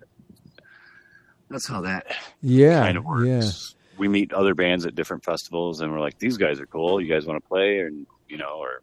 that's 1.50 1.66
how 1.66 1.80
that 1.82 2.06
yeah, 2.40 2.80
kind 2.80 2.96
of 2.96 3.04
works. 3.04 3.26
yeah, 3.26 3.98
We 3.98 4.08
meet 4.08 4.32
other 4.32 4.54
bands 4.54 4.86
at 4.86 4.94
different 4.94 5.24
festivals, 5.24 5.80
and 5.80 5.92
we're 5.92 6.00
like, 6.00 6.18
"These 6.18 6.36
guys 6.38 6.60
are 6.60 6.66
cool. 6.66 7.00
You 7.00 7.12
guys 7.12 7.26
want 7.26 7.42
to 7.42 7.48
play?" 7.48 7.80
And 7.80 8.06
you 8.28 8.36
know, 8.38 8.58
or 8.58 8.82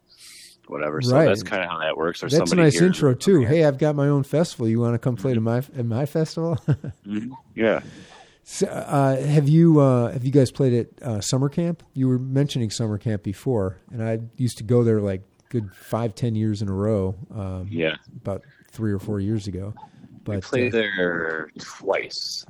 whatever. 0.66 1.00
So 1.00 1.16
Right. 1.16 1.24
that's 1.26 1.42
kind 1.42 1.62
of 1.62 1.70
how 1.70 1.78
that 1.78 1.96
works. 1.96 2.22
Or 2.22 2.28
that's 2.28 2.52
a 2.52 2.54
nice 2.54 2.80
intro 2.80 3.14
too. 3.14 3.40
Hey, 3.40 3.64
I've 3.64 3.78
got 3.78 3.96
my 3.96 4.08
own 4.08 4.22
festival. 4.22 4.68
You 4.68 4.80
want 4.80 4.94
to 4.94 4.98
come 4.98 5.16
play 5.16 5.32
to 5.34 5.40
my 5.40 5.58
at 5.58 5.84
my 5.86 6.04
festival? 6.06 6.58
Mhm. 7.06 7.30
Yeah, 7.54 7.80
So, 8.44 8.66
uh, 8.66 9.16
have 9.16 9.48
you 9.48 9.80
uh, 9.80 10.12
have 10.12 10.24
you 10.24 10.30
guys 10.32 10.50
played 10.50 10.74
at 10.74 11.02
uh, 11.02 11.20
summer 11.22 11.48
camp? 11.48 11.82
You 11.94 12.08
were 12.08 12.18
mentioning 12.18 12.70
summer 12.70 12.98
camp 12.98 13.22
before, 13.22 13.78
and 13.92 14.02
I 14.02 14.20
used 14.36 14.58
to 14.58 14.64
go 14.64 14.84
there 14.84 15.00
like 15.00 15.22
good 15.48 15.74
five 15.74 16.14
ten 16.14 16.34
years 16.34 16.60
in 16.60 16.68
a 16.68 16.74
row. 16.74 17.14
Um, 17.34 17.68
yeah. 17.70 17.96
about 18.20 18.42
three 18.70 18.92
or 18.92 18.98
four 18.98 19.18
years 19.20 19.46
ago. 19.46 19.72
We 20.26 20.34
But 20.34 20.42
played 20.42 20.74
uh, 20.74 20.78
there 20.78 21.50
twice. 21.58 22.44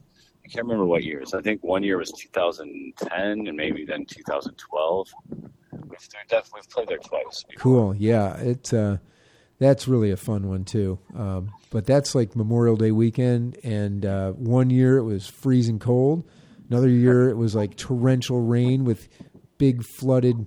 I 0.49 0.51
can't 0.51 0.64
remember 0.64 0.86
what 0.86 1.05
years. 1.05 1.34
I 1.34 1.42
think 1.42 1.62
one 1.62 1.82
year 1.82 1.99
was 1.99 2.11
2010, 2.12 3.11
and 3.20 3.55
maybe 3.55 3.84
then 3.84 4.07
2012. 4.07 5.09
We've, 5.30 5.82
we've 5.90 6.68
played 6.70 6.88
there 6.88 6.96
twice. 6.99 7.44
before. 7.44 7.61
cool, 7.61 7.94
yeah, 7.94 8.36
it's 8.38 8.72
uh, 8.72 8.96
that's 9.59 9.86
really 9.86 10.11
a 10.11 10.16
fun 10.16 10.49
one 10.49 10.64
too. 10.64 10.99
Um, 11.14 11.51
but 11.70 11.84
that's 11.84 12.14
like 12.14 12.34
Memorial 12.34 12.76
Day 12.76 12.92
weekend, 12.92 13.59
and 13.62 14.07
uh, 14.07 14.32
one 14.32 14.70
year 14.70 14.96
it 14.96 15.05
was 15.05 15.26
freezing 15.26 15.78
cold. 15.78 16.24
Another 16.70 16.88
year 16.88 17.28
it 17.28 17.36
was 17.36 17.55
like 17.55 17.76
torrential 17.76 18.40
rain 18.40 18.84
with 18.84 19.07
big 19.59 19.84
flooded. 19.84 20.46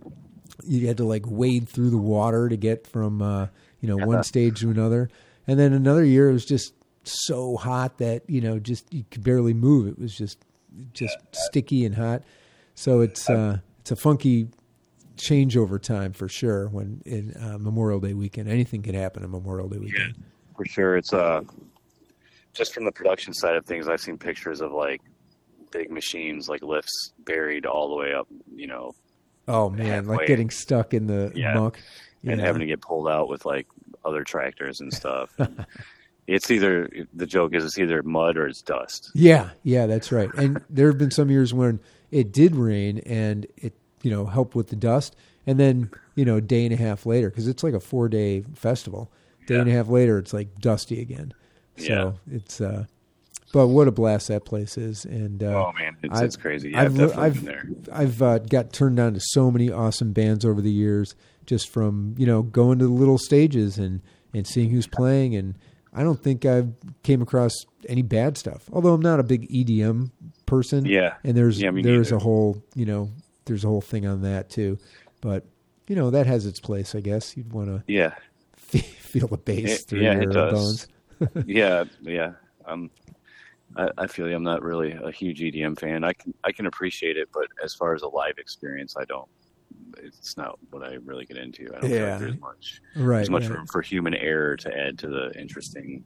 You 0.63 0.87
had 0.87 0.97
to 0.97 1.05
like 1.05 1.25
wade 1.27 1.69
through 1.69 1.91
the 1.91 1.97
water 1.97 2.49
to 2.49 2.57
get 2.57 2.87
from 2.87 3.21
uh, 3.21 3.47
you 3.81 3.87
know 3.87 4.03
one 4.03 4.23
stage 4.23 4.61
to 4.61 4.71
another, 4.71 5.09
and 5.45 5.59
then 5.59 5.73
another 5.73 6.03
year 6.03 6.27
it 6.27 6.33
was 6.33 6.45
just 6.45 6.73
so 7.03 7.57
hot 7.57 7.97
that 7.99 8.23
you 8.29 8.41
know 8.41 8.59
just 8.59 8.93
you 8.93 9.03
could 9.11 9.23
barely 9.23 9.53
move. 9.53 9.87
It 9.87 9.99
was 9.99 10.15
just 10.15 10.37
just 10.93 11.17
sticky 11.31 11.85
and 11.85 11.95
hot. 11.95 12.23
So 12.75 13.01
it's 13.01 13.29
uh, 13.29 13.59
it's 13.81 13.91
a 13.91 13.95
funky 13.95 14.47
changeover 15.17 15.81
time 15.81 16.13
for 16.13 16.27
sure. 16.27 16.67
When 16.69 17.01
in 17.05 17.35
uh, 17.41 17.57
Memorial 17.59 17.99
Day 17.99 18.13
weekend, 18.13 18.49
anything 18.49 18.81
could 18.81 18.95
happen 18.95 19.23
on 19.23 19.31
Memorial 19.31 19.67
Day 19.69 19.77
weekend. 19.79 20.15
for 20.55 20.65
sure. 20.65 20.97
It's 20.97 21.13
uh, 21.13 21.41
just 22.53 22.73
from 22.73 22.85
the 22.85 22.91
production 22.91 23.33
side 23.33 23.55
of 23.55 23.65
things. 23.65 23.87
I've 23.87 24.01
seen 24.01 24.17
pictures 24.17 24.61
of 24.61 24.71
like 24.71 25.01
big 25.71 25.91
machines, 25.91 26.49
like 26.49 26.63
lifts 26.63 27.13
buried 27.19 27.65
all 27.65 27.89
the 27.89 27.95
way 27.95 28.13
up, 28.13 28.27
you 28.53 28.67
know, 28.67 28.91
Oh 29.47 29.69
man, 29.69 30.05
like 30.05 30.27
getting 30.27 30.49
stuck 30.49 30.93
in 30.93 31.07
the 31.07 31.31
Yeah. 31.35 31.53
muck. 31.59 31.79
and 32.23 32.39
Yeah. 32.39 32.45
having 32.45 32.59
to 32.59 32.65
get 32.65 32.81
pulled 32.81 33.07
out 33.07 33.27
with 33.29 33.45
like 33.45 33.67
other 34.05 34.23
tractors 34.23 34.79
and 34.81 34.93
stuff. 34.93 35.29
it's 36.31 36.49
either 36.49 36.89
the 37.13 37.25
joke 37.25 37.53
is 37.53 37.63
it's 37.65 37.77
either 37.77 38.01
mud 38.03 38.37
or 38.37 38.47
it's 38.47 38.61
dust. 38.61 39.11
Yeah, 39.13 39.49
yeah, 39.63 39.85
that's 39.85 40.11
right. 40.11 40.33
And 40.35 40.63
there 40.69 40.87
have 40.87 40.97
been 40.97 41.11
some 41.11 41.29
years 41.29 41.53
when 41.53 41.79
it 42.11 42.31
did 42.31 42.55
rain 42.55 42.99
and 42.99 43.45
it, 43.57 43.73
you 44.01 44.11
know, 44.11 44.25
helped 44.25 44.55
with 44.55 44.69
the 44.69 44.75
dust. 44.75 45.15
And 45.47 45.59
then, 45.59 45.89
you 46.15 46.23
know, 46.25 46.37
a 46.37 46.41
day 46.41 46.65
and 46.65 46.73
a 46.73 46.77
half 46.77 47.05
later, 47.05 47.29
because 47.29 47.47
it's 47.47 47.63
like 47.63 47.73
a 47.73 47.79
four 47.79 48.07
day 48.09 48.41
festival, 48.55 49.11
day 49.47 49.55
and 49.59 49.69
a 49.69 49.73
half 49.73 49.87
later, 49.87 50.17
it's 50.17 50.33
like 50.33 50.59
dusty 50.59 51.01
again. 51.01 51.33
So 51.77 52.15
it's, 52.31 52.61
uh, 52.61 52.85
but 53.53 53.67
what 53.67 53.87
a 53.87 53.91
blast 53.91 54.27
that 54.27 54.45
place 54.45 54.77
is. 54.77 55.03
And, 55.03 55.43
uh, 55.43 55.47
oh 55.47 55.73
man, 55.73 55.97
it's, 56.03 56.15
I've- 56.17 56.25
it's 56.25 56.37
crazy. 56.37 56.71
Yeah, 56.71 56.81
I've, 56.83 56.99
I've, 57.01 57.17
I've, 57.17 57.33
been 57.35 57.45
there. 57.45 57.69
I've 57.91 58.21
uh, 58.21 58.37
got 58.39 58.71
turned 58.71 58.99
on 58.99 59.15
to 59.15 59.19
so 59.19 59.49
many 59.51 59.71
awesome 59.71 60.13
bands 60.13 60.45
over 60.45 60.61
the 60.61 60.71
years, 60.71 61.15
just 61.45 61.69
from 61.69 62.13
you 62.17 62.25
know 62.27 62.43
going 62.43 62.79
to 62.79 62.85
the 62.85 62.91
little 62.93 63.17
stages 63.17 63.77
and 63.77 64.01
and 64.33 64.45
seeing 64.45 64.69
who's 64.69 64.87
playing. 64.87 65.35
And 65.35 65.55
I 65.93 66.03
don't 66.03 66.21
think 66.21 66.45
I've 66.45 66.73
came 67.03 67.21
across 67.21 67.51
any 67.89 68.01
bad 68.01 68.37
stuff. 68.37 68.63
Although 68.71 68.93
I'm 68.93 69.01
not 69.01 69.19
a 69.19 69.23
big 69.23 69.49
EDM 69.49 70.11
person. 70.45 70.85
Yeah. 70.85 71.15
and 71.23 71.35
there's 71.35 71.61
Yeah, 71.61 71.71
there's 71.71 72.11
neither. 72.11 72.15
a 72.15 72.19
whole 72.19 72.63
you 72.75 72.85
know 72.85 73.09
there's 73.45 73.63
a 73.65 73.67
whole 73.67 73.81
thing 73.81 74.05
on 74.07 74.21
that 74.21 74.49
too. 74.49 74.77
But 75.21 75.45
you 75.87 75.95
know 75.95 76.09
that 76.11 76.27
has 76.27 76.45
its 76.45 76.59
place, 76.59 76.95
I 76.95 77.01
guess. 77.01 77.35
You'd 77.35 77.51
want 77.51 77.67
to 77.69 77.83
Yeah, 77.91 78.13
feel 78.57 79.27
the 79.27 79.37
bass 79.37 79.81
It- 79.81 79.87
through 79.87 80.01
yeah, 80.01 80.21
your 80.21 80.31
bones. 80.33 80.87
yeah, 81.45 81.83
yeah. 82.01 82.33
Um, 82.65 82.89
I, 83.75 83.89
I 83.97 84.07
feel 84.07 84.27
you. 84.27 84.35
I'm 84.35 84.43
not 84.43 84.61
really 84.63 84.91
a 84.91 85.11
huge 85.11 85.39
EDM 85.41 85.79
fan. 85.79 86.03
I 86.03 86.13
can 86.13 86.33
I 86.43 86.51
can 86.51 86.65
appreciate 86.65 87.17
it, 87.17 87.29
but 87.33 87.47
as 87.63 87.73
far 87.73 87.93
as 87.93 88.01
a 88.01 88.07
live 88.07 88.37
experience, 88.37 88.95
I 88.97 89.05
don't. 89.05 89.27
It's 89.97 90.35
not 90.37 90.57
what 90.69 90.83
I 90.83 90.93
really 91.03 91.25
get 91.25 91.37
into. 91.37 91.67
I 91.75 91.79
don't 91.79 91.89
feel 91.89 91.91
Yeah. 91.99 92.11
like 92.11 92.19
there's 92.19 92.39
much 92.39 92.81
Right. 92.95 93.15
there's 93.17 93.29
much 93.29 93.43
right. 93.47 93.57
room 93.57 93.67
for 93.67 93.81
human 93.81 94.13
error 94.15 94.55
to 94.57 94.77
add 94.77 94.97
to 94.99 95.07
the 95.07 95.31
interesting, 95.39 96.03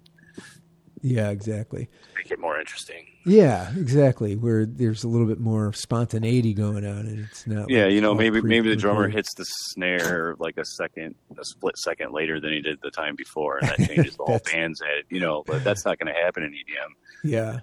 Yeah, 1.02 1.30
exactly. 1.30 1.88
make 2.18 2.32
it 2.32 2.40
more 2.40 2.60
interesting. 2.60 3.06
Yeah, 3.26 3.72
exactly. 3.78 4.36
Where 4.36 4.66
there's 4.66 5.04
a 5.04 5.08
little 5.08 5.28
bit 5.28 5.40
more 5.40 5.72
spontaneity 5.74 6.54
going 6.54 6.86
on, 6.86 7.06
and 7.08 7.20
it's 7.20 7.46
not. 7.48 7.70
Yeah, 7.70 7.86
like 7.86 7.94
you 7.94 8.02
know, 8.02 8.14
maybe 8.16 8.42
maybe 8.42 8.70
the 8.70 8.76
drummer 8.76 9.08
hits 9.08 9.34
the 9.36 9.44
snare 9.46 10.36
like 10.40 10.58
a 10.58 10.66
second, 10.66 11.16
a 11.38 11.44
split 11.46 11.78
second 11.78 12.12
later 12.12 12.40
than 12.40 12.54
he 12.54 12.62
did 12.62 12.80
the 12.82 12.92
time 12.92 13.16
before, 13.16 13.58
and 13.60 13.70
that 13.70 13.78
changes 13.88 14.16
the 14.16 14.24
whole 14.26 14.40
band's 14.52 14.82
head. 14.82 15.04
You 15.10 15.20
know, 15.20 15.44
but 15.46 15.64
that's 15.64 15.86
not 15.86 16.00
going 16.00 16.14
to 16.14 16.20
happen 16.20 16.44
in 16.44 16.52
EDM. 16.54 16.92
Yeah, 17.24 17.54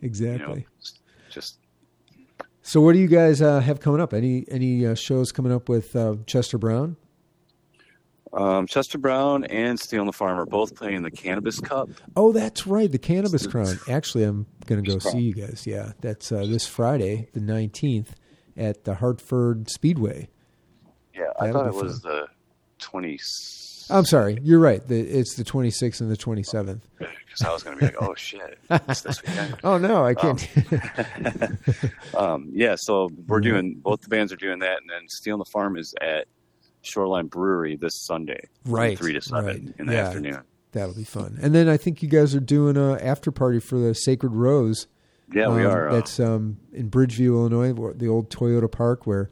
You 0.00 0.06
exactly. 0.06 0.60
know, 0.60 0.66
just 1.30 1.58
So, 2.62 2.80
what 2.80 2.92
do 2.92 2.98
you 3.00 3.08
guys 3.08 3.42
uh, 3.42 3.60
have 3.60 3.80
coming 3.80 4.00
up? 4.00 4.14
Any 4.14 4.44
any 4.48 4.86
uh, 4.86 4.94
shows 4.94 5.32
coming 5.32 5.52
up 5.52 5.68
with 5.68 5.94
uh, 5.96 6.16
Chester 6.26 6.58
Brown? 6.58 6.96
um, 8.32 8.66
Chester 8.66 8.98
Brown 8.98 9.44
and 9.44 9.78
Steel 9.78 10.04
the 10.06 10.12
Farmer 10.12 10.46
both 10.46 10.74
playing 10.74 11.02
the 11.02 11.10
Cannabis 11.10 11.60
Cup. 11.60 11.90
Oh, 12.16 12.32
that's 12.32 12.66
right, 12.66 12.90
the 12.90 12.98
Cannabis 12.98 13.46
Crown. 13.46 13.78
Actually, 13.88 14.24
I'm 14.24 14.46
going 14.66 14.82
to 14.82 14.90
go 14.90 14.98
see 14.98 15.20
you 15.20 15.34
guys. 15.34 15.64
Yeah, 15.66 15.92
that's 16.00 16.32
uh, 16.32 16.46
this 16.46 16.66
Friday, 16.66 17.28
the 17.34 17.40
19th, 17.40 18.08
at 18.56 18.84
the 18.84 18.94
Hartford 18.94 19.68
Speedway. 19.68 20.28
Yeah, 21.14 21.24
I 21.38 21.46
That'll 21.46 21.62
thought 21.64 21.74
it 21.74 21.84
was 21.84 22.00
the 22.00 22.26
twenty. 22.78 23.18
I'm 23.90 24.04
sorry, 24.04 24.38
you're 24.42 24.58
right. 24.60 24.86
The, 24.86 25.00
it's 25.00 25.34
the 25.34 25.44
26th 25.44 26.00
and 26.00 26.10
the 26.10 26.16
27th. 26.16 26.80
Because 26.98 27.42
I 27.44 27.52
was 27.52 27.62
going 27.62 27.76
to 27.76 27.80
be 27.80 27.86
like, 27.86 28.00
oh 28.02 28.14
shit, 28.14 28.58
it's 28.70 29.00
this 29.02 29.22
weekend. 29.22 29.56
Oh 29.64 29.78
no, 29.78 30.04
I 30.04 30.14
can't. 30.14 30.48
um, 32.16 32.48
yeah, 32.52 32.74
so 32.78 33.10
we're 33.26 33.40
Mhm. 33.40 33.44
doing 33.44 33.74
both 33.82 34.00
the 34.02 34.08
bands 34.08 34.32
are 34.32 34.36
doing 34.36 34.60
that, 34.60 34.80
and 34.80 34.90
then 34.90 35.08
Stealing 35.08 35.38
the 35.38 35.44
Farm 35.50 35.76
is 35.76 35.94
at 36.00 36.26
Shoreline 36.82 37.26
Brewery 37.26 37.76
this 37.76 37.94
Sunday, 38.04 38.40
from 38.64 38.72
Right, 38.72 38.98
three 38.98 39.12
to 39.12 39.20
seven 39.20 39.44
right. 39.46 39.74
in 39.78 39.86
the 39.86 39.92
Yeah. 39.94 40.06
afternoon. 40.08 40.40
That'll 40.72 40.94
be 40.94 41.04
fun. 41.04 41.38
And 41.42 41.54
then 41.54 41.68
I 41.68 41.76
think 41.76 42.02
you 42.02 42.08
guys 42.08 42.34
are 42.34 42.40
doing 42.40 42.76
a 42.78 42.94
after 43.02 43.30
party 43.30 43.60
for 43.60 43.78
the 43.78 43.94
Sacred 43.94 44.32
Rose. 44.32 44.86
Yeah, 45.32 45.48
we 45.54 45.64
Um, 45.64 45.70
are. 45.70 45.88
Uh, 45.88 45.92
That's 45.94 46.18
um, 46.18 46.58
in 46.72 46.90
Bridgeview, 46.90 47.26
Illinois, 47.26 47.92
the 47.94 48.08
old 48.08 48.30
Toyota 48.30 48.70
Park. 48.70 49.06
Where 49.06 49.30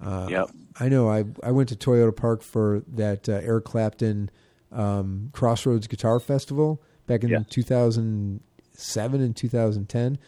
uh, 0.00 0.28
Yep. 0.30 0.50
I 0.80 0.88
know 0.88 1.08
I 1.10 1.24
I 1.42 1.50
went 1.50 1.68
to 1.70 1.76
Toyota 1.76 2.14
Park 2.14 2.42
for 2.42 2.82
that 2.88 3.28
uh, 3.28 3.40
Eric 3.42 3.64
Clapton 3.64 4.30
um, 4.72 5.30
Crossroads 5.32 5.86
Guitar 5.86 6.20
Festival 6.20 6.80
back 7.06 7.24
in 7.24 7.30
Yeah. 7.30 7.42
2007 7.48 9.20
and 9.20 9.34
2010, 9.36 10.18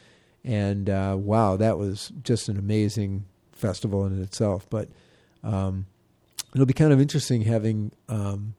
and 0.44 0.90
uh, 0.90 1.16
wow, 1.18 1.56
that 1.56 1.78
was 1.78 2.12
just 2.22 2.48
an 2.48 2.58
amazing 2.58 3.24
festival 3.52 4.06
in 4.06 4.20
itself. 4.22 4.66
But 4.70 4.88
um, 5.44 5.86
it'll 6.54 6.66
be 6.66 6.72
kind 6.72 6.92
of 6.92 7.00
interesting 7.00 7.42
having 7.42 7.92
um, 8.08 8.54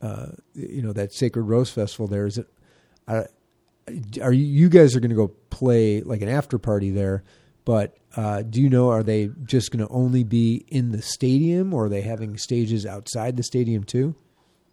uh, 0.00 0.28
you 0.54 0.82
know 0.82 0.92
that 0.92 1.12
Sacred 1.12 1.42
Rose 1.42 1.70
Festival 1.70 2.06
there. 2.06 2.26
Is 2.26 2.38
it? 2.38 2.48
Uh, 3.08 3.24
are 4.20 4.32
you, 4.32 4.44
you 4.44 4.68
guys 4.68 4.96
are 4.96 5.00
going 5.00 5.10
to 5.10 5.16
go 5.16 5.28
play 5.50 6.00
like 6.00 6.20
an 6.22 6.28
after 6.28 6.58
party 6.58 6.90
there? 6.90 7.22
But 7.64 7.96
uh, 8.16 8.42
do 8.42 8.60
you 8.60 8.68
know, 8.70 8.88
are 8.90 9.02
they 9.02 9.30
just 9.44 9.70
going 9.70 9.86
to 9.86 9.92
only 9.92 10.24
be 10.24 10.64
in 10.68 10.90
the 10.90 11.02
stadium 11.02 11.72
or 11.74 11.86
are 11.86 11.88
they 11.88 12.00
having 12.00 12.36
stages 12.38 12.86
outside 12.86 13.36
the 13.36 13.42
stadium 13.42 13.84
too? 13.84 14.14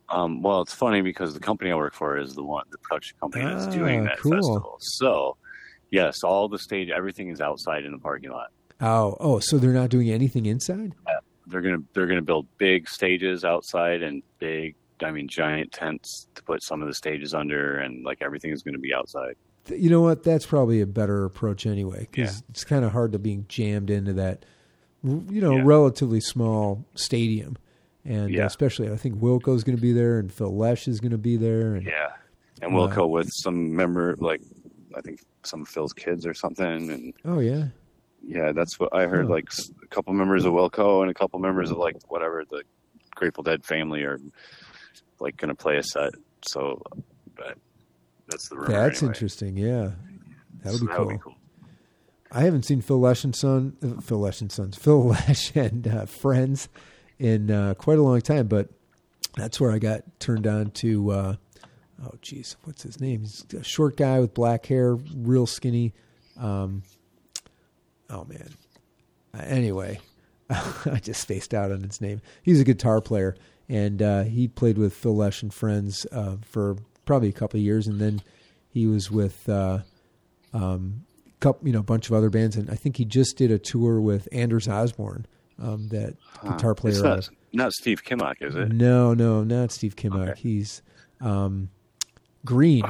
Um, 0.09 0.41
well, 0.41 0.61
it's 0.61 0.73
funny 0.73 1.01
because 1.01 1.33
the 1.33 1.39
company 1.39 1.71
I 1.71 1.75
work 1.75 1.93
for 1.93 2.17
is 2.17 2.33
the 2.33 2.43
one, 2.43 2.65
the 2.71 2.77
production 2.77 3.17
company 3.19 3.45
that's 3.45 3.67
Ah, 3.67 3.71
doing 3.71 4.03
that 4.03 4.17
cool. 4.19 4.31
festival. 4.33 4.77
So, 4.79 5.37
yes, 5.91 6.23
all 6.23 6.47
the 6.49 6.59
stage, 6.59 6.89
everything 6.89 7.29
is 7.29 7.41
outside 7.41 7.83
in 7.85 7.91
the 7.91 7.97
parking 7.97 8.31
lot. 8.31 8.47
Oh, 8.81 9.15
oh, 9.19 9.39
so 9.39 9.57
they're 9.57 9.71
not 9.71 9.89
doing 9.89 10.09
anything 10.11 10.45
inside? 10.45 10.93
They're 11.47 11.61
gonna 11.61 11.83
they're 11.93 12.07
gonna 12.07 12.21
build 12.21 12.47
big 12.57 12.87
stages 12.87 13.43
outside 13.43 14.01
and 14.01 14.23
big, 14.39 14.75
I 15.01 15.11
mean, 15.11 15.27
giant 15.27 15.71
tents 15.73 16.27
to 16.35 16.43
put 16.43 16.63
some 16.63 16.81
of 16.81 16.87
the 16.87 16.93
stages 16.93 17.33
under, 17.33 17.79
and 17.79 18.03
like 18.05 18.19
everything 18.21 18.51
is 18.51 18.61
gonna 18.63 18.77
be 18.77 18.93
outside. 18.93 19.35
Th- 19.65 19.81
You 19.81 19.89
know 19.89 20.01
what? 20.01 20.23
That's 20.23 20.45
probably 20.45 20.81
a 20.81 20.85
better 20.87 21.25
approach 21.25 21.65
anyway, 21.65 22.07
because 22.11 22.37
Yeah. 22.37 22.41
it's 22.49 22.63
kind 22.63 22.83
of 22.85 22.91
hard 22.91 23.11
to 23.13 23.19
being 23.19 23.45
jammed 23.47 23.89
into 23.89 24.13
that, 24.13 24.45
you 25.03 25.41
know, 25.41 25.57
Yeah. 25.57 25.63
relatively 25.65 26.19
small 26.21 26.85
stadium. 26.95 27.57
And 28.05 28.25
uh, 28.25 28.37
Yeah. 28.39 28.45
especially, 28.45 28.89
I 28.91 28.97
think 28.97 29.15
Wilco's 29.19 29.63
going 29.63 29.77
to 29.77 29.81
be 29.81 29.93
there, 29.93 30.19
and 30.19 30.31
Phil 30.31 30.55
Lesh 30.55 30.87
is 30.89 30.99
going 30.99 31.11
to 31.11 31.17
be 31.17 31.37
there, 31.37 31.75
and 31.75 31.85
Yeah, 31.85 32.11
and 32.61 32.73
Wow. 32.73 32.87
Wilco 32.89 33.09
with 33.09 33.29
some 33.31 33.73
member 33.75 34.15
like 34.19 34.41
I 34.95 35.01
think 35.01 35.21
some 35.43 35.61
of 35.61 35.67
Phil's 35.69 35.93
kids 35.93 36.25
or 36.27 36.33
something, 36.33 36.89
and 36.91 37.13
oh 37.25 37.39
yeah, 37.39 37.67
yeah, 38.21 38.51
that's 38.51 38.79
what 38.79 38.93
I 38.93 39.07
heard. 39.07 39.25
Huh. 39.27 39.31
Like 39.33 39.49
a 39.81 39.87
couple 39.87 40.13
members 40.13 40.45
of 40.45 40.53
Wilco 40.53 41.01
and 41.01 41.09
a 41.09 41.13
couple 41.13 41.39
members 41.39 41.71
of 41.71 41.77
like 41.77 41.95
whatever 42.09 42.43
the 42.49 42.63
Grateful 43.15 43.43
Dead 43.43 43.63
family 43.63 44.03
are 44.03 44.19
like 45.19 45.37
going 45.37 45.49
to 45.49 45.55
play 45.55 45.77
a 45.77 45.83
set. 45.83 46.13
So, 46.47 46.81
but 47.35 47.57
that's 48.33 48.49
the 48.49 48.55
rumor. 48.55 48.69
that's 48.69 49.01
anyway. 49.01 49.13
interesting. 49.13 49.57
Yeah, 49.57 49.91
that 50.63 50.71
would 50.73 50.79
So 50.81 50.85
be 50.87 50.93
cool. 50.93 51.05
be 51.09 51.17
cool. 51.17 51.35
I 52.31 52.41
haven't 52.41 52.63
seen 52.63 52.81
Phil 52.81 52.99
Lesh 52.99 53.23
and 53.23 53.35
Son, 53.35 53.77
uh, 53.83 54.01
Phil 54.01 54.19
Lesh 54.19 54.41
and 54.41 54.51
Sons, 54.51 54.75
Phil 54.81 55.05
Lesh 55.05 55.55
and 55.55 55.87
uh, 55.87 56.05
Friends 56.07 56.67
in 57.19 57.51
uh, 57.51 57.75
quite 57.75 57.99
a 57.99 58.01
long 58.01 58.21
time, 58.21 58.47
but 58.47 58.69
that's 59.37 59.59
where 59.61 59.71
I 59.71 59.77
got 59.79 60.01
turned 60.19 60.47
on 60.47 60.71
to. 60.71 61.11
Uh, 61.11 61.35
oh, 62.03 62.11
geez, 62.21 62.55
what's 62.63 62.81
his 62.83 62.99
name? 62.99 63.21
He's 63.21 63.45
a 63.53 63.63
short 63.63 63.97
guy 63.97 64.19
with 64.19 64.33
black 64.33 64.65
hair, 64.65 64.95
real 64.95 65.45
skinny. 65.45 65.93
Um, 66.39 66.81
oh 68.09 68.25
man. 68.25 68.49
Uh, 69.35 69.43
anyway, 69.45 69.99
I 70.49 70.99
just 71.03 71.21
spaced 71.21 71.53
out 71.53 71.71
on 71.71 71.81
his 71.81 72.01
name. 72.01 72.21
He's 72.41 72.59
a 72.59 72.63
guitar 72.63 72.99
player, 73.01 73.35
and 73.69 74.01
uh, 74.01 74.23
he 74.23 74.47
played 74.47 74.77
with 74.79 74.93
Phil 74.93 75.15
Lesh 75.15 75.43
and 75.43 75.53
Friends 75.53 76.07
uh, 76.11 76.37
for 76.43 76.77
probably 77.05 77.29
a 77.29 77.33
couple 77.33 77.59
of 77.59 77.63
years, 77.63 77.87
and 77.87 77.99
then 77.99 78.21
he 78.69 78.87
was 78.87 79.09
with. 79.11 79.47
Uh, 79.49 79.79
um, 80.53 81.03
couple, 81.39 81.67
you 81.67 81.73
know, 81.73 81.79
a 81.79 81.83
bunch 81.83 82.07
of 82.07 82.13
other 82.13 82.29
bands, 82.29 82.55
and 82.55 82.69
I 82.69 82.75
think 82.75 82.95
he 82.95 83.03
just 83.05 83.35
did 83.37 83.51
a 83.51 83.57
tour 83.59 83.99
with 83.99 84.29
Anders 84.31 84.67
Osborne, 84.69 85.25
um, 85.59 85.89
that 85.89 86.15
Huh. 86.37 86.51
guitar 86.51 86.73
player. 86.75 86.93
It's 86.93 87.03
not, 87.03 87.29
not 87.51 87.73
Steve 87.73 88.03
Kimock, 88.05 88.35
is 88.39 88.55
it? 88.55 88.71
no, 88.71 89.13
no, 89.13 89.43
not 89.43 89.71
Steve 89.71 89.95
Kimock. 89.97 90.29
Okay. 90.29 90.39
He's 90.39 90.81
um, 91.19 91.69
Greene. 92.45 92.85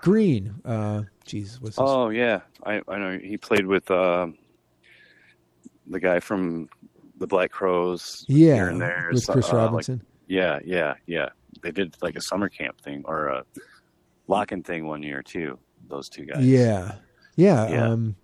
Greene. 0.00 0.54
Uh, 0.64 1.02
Jesus, 1.26 1.60
what's 1.60 1.76
his? 1.76 1.82
Oh 1.86 2.08
yeah, 2.08 2.40
I 2.64 2.80
I 2.88 2.98
know 2.98 3.18
he 3.18 3.36
played 3.36 3.66
with 3.66 3.90
um 3.90 4.38
the 5.86 6.00
guy 6.00 6.20
from 6.20 6.68
the 7.18 7.26
Black 7.26 7.50
Crowes. 7.50 8.24
yeah, 8.28 8.54
here 8.54 8.68
and 8.68 8.80
there. 8.80 9.10
with 9.12 9.26
Chris 9.26 9.46
uh, 9.50 9.56
like- 9.56 9.56
Robinson. 9.66 10.02
yeah, 10.28 10.60
yeah, 10.64 10.94
yeah. 11.06 11.28
They 11.62 11.70
did 11.70 11.96
like 12.02 12.16
a 12.16 12.20
summer 12.20 12.48
camp 12.48 12.80
thing 12.80 13.02
or 13.06 13.26
a 13.28 13.44
lock-in 14.26 14.62
thing 14.62 14.86
one 14.86 15.02
year 15.02 15.22
too. 15.22 15.58
Those 15.88 16.08
two 16.08 16.24
guys. 16.26 16.44
yeah, 16.46 16.96
yeah. 17.36 17.68
Yeah. 17.68 17.88
Um, 17.88 18.16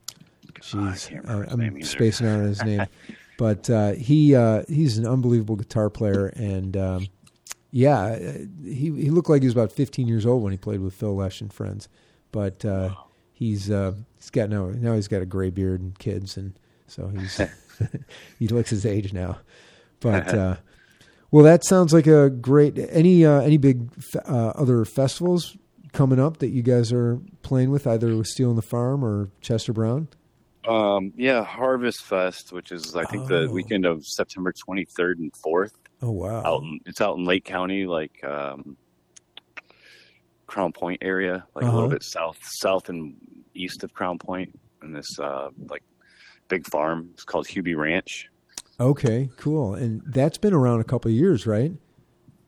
can't 0.61 1.25
remember 1.25 1.45
I- 1.45 1.49
his 1.49 1.57
name 1.57 1.68
I'm 1.70 1.77
either. 1.79 1.87
spacing 1.87 2.27
out 2.27 2.39
on 2.41 2.45
his 2.45 2.62
name, 2.64 2.87
but 3.39 3.68
uh, 3.70 3.93
he 3.93 4.35
uh, 4.35 4.62
he's 4.68 4.99
an 4.99 5.07
unbelievable 5.07 5.57
guitar 5.57 5.91
player, 5.91 6.27
and 6.37 6.77
um, 6.77 7.07
yeah, 7.70 8.01
uh, 8.03 8.33
he 8.64 8.91
he 8.93 9.11
looked 9.11 9.29
like 9.29 9.43
he 9.43 9.47
was 9.47 9.55
about 9.55 9.72
15 9.72 10.07
years 10.07 10.27
old 10.27 10.43
when 10.43 10.53
he 10.53 10.59
played 10.59 10.81
with 10.81 10.95
Phil 10.95 11.14
Lesh 11.14 11.41
and 11.41 11.53
friends, 11.53 11.89
but 12.33 12.64
uh, 12.64 12.95
he's 13.33 13.70
uh, 13.70 13.93
he's 14.16 14.31
got 14.31 14.49
now 14.51 14.68
now 14.68 14.95
he's 14.95 15.09
got 15.09 15.22
a 15.22 15.27
gray 15.27 15.51
beard 15.51 15.81
and 15.81 15.99
kids, 15.99 16.37
and 16.37 16.55
so 16.87 17.09
he's 17.09 17.41
he 18.39 18.47
looks 18.49 18.70
his 18.70 18.87
age 18.87 19.12
now, 19.12 19.39
but. 20.01 20.59
Well, 21.35 21.43
that 21.43 21.64
sounds 21.64 21.93
like 21.93 22.07
a 22.07 22.30
great. 22.30 22.78
Any 22.78 23.26
uh, 23.26 23.41
any 23.41 23.57
big 23.57 23.91
uh, 24.24 24.51
other 24.51 24.85
festivals 24.85 25.57
coming 25.93 26.20
up 26.20 26.37
that 26.37 26.51
you 26.51 26.62
guys 26.62 26.93
are 26.93 27.18
playing 27.43 27.72
with, 27.72 27.89
either 27.89 28.14
with 28.16 28.28
Stealing 28.28 28.55
the 28.55 28.62
Farm 28.62 29.05
or 29.05 29.30
Chester 29.41 29.72
Brown? 29.72 30.07
Um, 30.64 31.12
yeah, 31.16 31.43
Harvest 31.43 32.03
Fest, 32.05 32.53
which 32.53 32.70
is 32.70 32.95
I 32.95 33.05
think 33.07 33.26
the 33.26 33.49
Oh. 33.49 33.53
weekend 33.53 33.85
of 33.85 34.07
September 34.07 34.53
23rd 34.53 35.18
and 35.18 35.32
4th. 35.32 35.72
Oh 36.03 36.12
wow! 36.12 36.41
Out 36.45 36.62
in, 36.62 36.78
it's 36.87 37.01
out 37.01 37.16
in 37.18 37.24
Lake 37.24 37.45
County, 37.45 37.85
like 37.87 38.22
um, 38.22 38.76
Crown 40.47 40.70
Point 40.70 41.01
area, 41.03 41.45
like 41.57 41.64
a 41.64 41.66
Uh-huh. 41.66 41.74
little 41.74 41.91
bit 41.91 42.05
south, 42.05 42.39
south 42.45 42.89
and 42.91 43.16
east 43.57 43.82
of 43.82 43.93
Crown 43.93 44.18
Point, 44.18 44.57
and 44.82 44.95
this 44.95 45.18
uh, 45.18 45.49
like 45.68 45.82
big 46.47 46.64
farm. 46.68 47.09
It's 47.14 47.24
called 47.24 47.49
Hubie 47.49 47.76
Ranch. 47.76 48.28
Okay, 48.81 49.31
cool. 49.37 49.75
And 49.75 50.03
that's 50.07 50.39
been 50.39 50.53
around 50.55 50.81
a 50.81 50.85
couple 50.85 51.09
of 51.11 51.14
years, 51.16 51.47
right? 51.47 51.72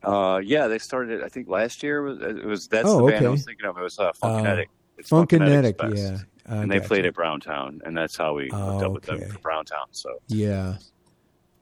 Uh, 0.03 0.41
yeah, 0.45 0.69
they 0.69 0.79
started. 0.79 1.21
it, 1.21 1.25
I 1.25 1.29
think 1.29 1.49
last 1.49 1.83
year 1.83 2.03
was 2.03 2.19
it 2.21 2.45
was 2.45 2.69
that's 2.69 2.89
Oh, 2.89 2.99
the 3.07 3.13
band 3.13 3.17
okay. 3.17 3.27
I 3.27 3.31
was 3.31 3.45
thinking 3.45 3.67
of. 3.67 3.77
It 3.79 3.83
was 3.83 3.99
uh, 3.99 4.13
Funkinetic. 4.23 4.67
It's 4.99 5.11
Funkinetic, 5.11 5.75
Funkinetics 5.77 5.91
Fest. 5.97 5.97
yeah. 5.97 6.19
I 6.49 6.63
and 6.63 6.71
they 6.71 6.79
played 6.81 7.07
at 7.07 7.15
Browntown, 7.15 7.81
and 7.85 7.97
that's 7.97 8.17
how 8.17 8.35
we 8.35 8.51
Oh, 8.53 8.57
hooked 8.73 8.85
up 8.85 8.93
with 8.93 9.09
okay. 9.09 9.19
them 9.21 9.31
for 9.33 9.39
Browntown. 9.41 9.87
So 9.91 10.11
Yeah, 10.29 10.77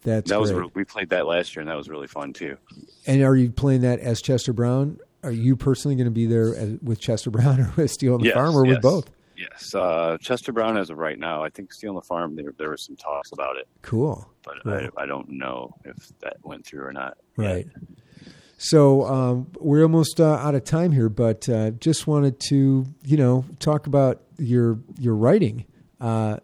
that's 0.03 0.29
that 0.31 0.39
was 0.41 0.53
re- 0.53 0.69
we 0.75 0.85
played 0.85 1.09
that 1.11 1.27
last 1.27 1.57
year, 1.57 1.63
and 1.63 1.71
that 1.71 1.77
was 1.77 1.89
really 1.89 2.07
fun 2.07 2.33
too. 2.35 2.57
and 3.07 3.23
are 3.23 3.35
you 3.37 3.51
playing 3.51 3.81
that 3.83 4.01
as 4.01 4.21
Chester 4.21 4.53
Brown? 4.53 4.99
Are 5.23 5.31
you 5.33 5.57
personally 5.57 5.95
going 5.97 6.05
to 6.05 6.11
be 6.11 6.27
there 6.27 6.55
as, 6.55 6.77
with 6.83 7.01
Chester 7.01 7.31
Brown 7.31 7.61
or 7.63 7.73
with 7.77 7.91
Stealing 7.91 8.21
the 8.21 8.27
Yes, 8.27 8.35
Farm, 8.35 8.55
or 8.55 8.67
with 8.67 8.83
both? 8.83 9.09
Yes, 9.51 9.75
uh, 9.75 10.17
Chester 10.21 10.53
Brown 10.53 10.77
as 10.77 10.91
of 10.91 10.99
right 10.99 11.19
now. 11.19 11.43
I 11.45 11.51
think 11.51 11.73
Stealing 11.73 11.97
the 11.97 12.03
Farm. 12.03 12.37
There, 12.37 12.53
there 12.59 12.69
were 12.69 12.77
some 12.77 12.97
talks 12.97 13.33
about 13.33 13.57
it, 13.57 13.67
Cool. 13.83 14.29
but 14.45 14.55
Cool. 14.63 14.73
I, 14.97 15.03
I 15.03 15.07
don't 15.07 15.29
know 15.29 15.75
if 15.85 16.11
that 16.21 16.37
went 16.43 16.65
through 16.65 16.85
or 16.85 16.93
not. 16.93 17.17
yet. 17.39 17.45
Right. 17.47 17.67
So 18.57 19.05
um, 19.05 19.49
we're 19.59 19.83
almost 19.83 20.21
uh, 20.21 20.35
out 20.37 20.55
of 20.55 20.65
time 20.65 20.93
here, 20.93 21.09
but 21.09 21.49
uh, 21.49 21.71
just 21.73 22.07
wanted 22.07 22.41
to, 22.49 22.87
you 23.05 23.17
know, 23.17 23.45
talk 23.59 23.87
about 23.87 24.23
your 24.39 24.79
your 24.99 25.15
writing. 25.15 25.67
Uh, 26.01 26.39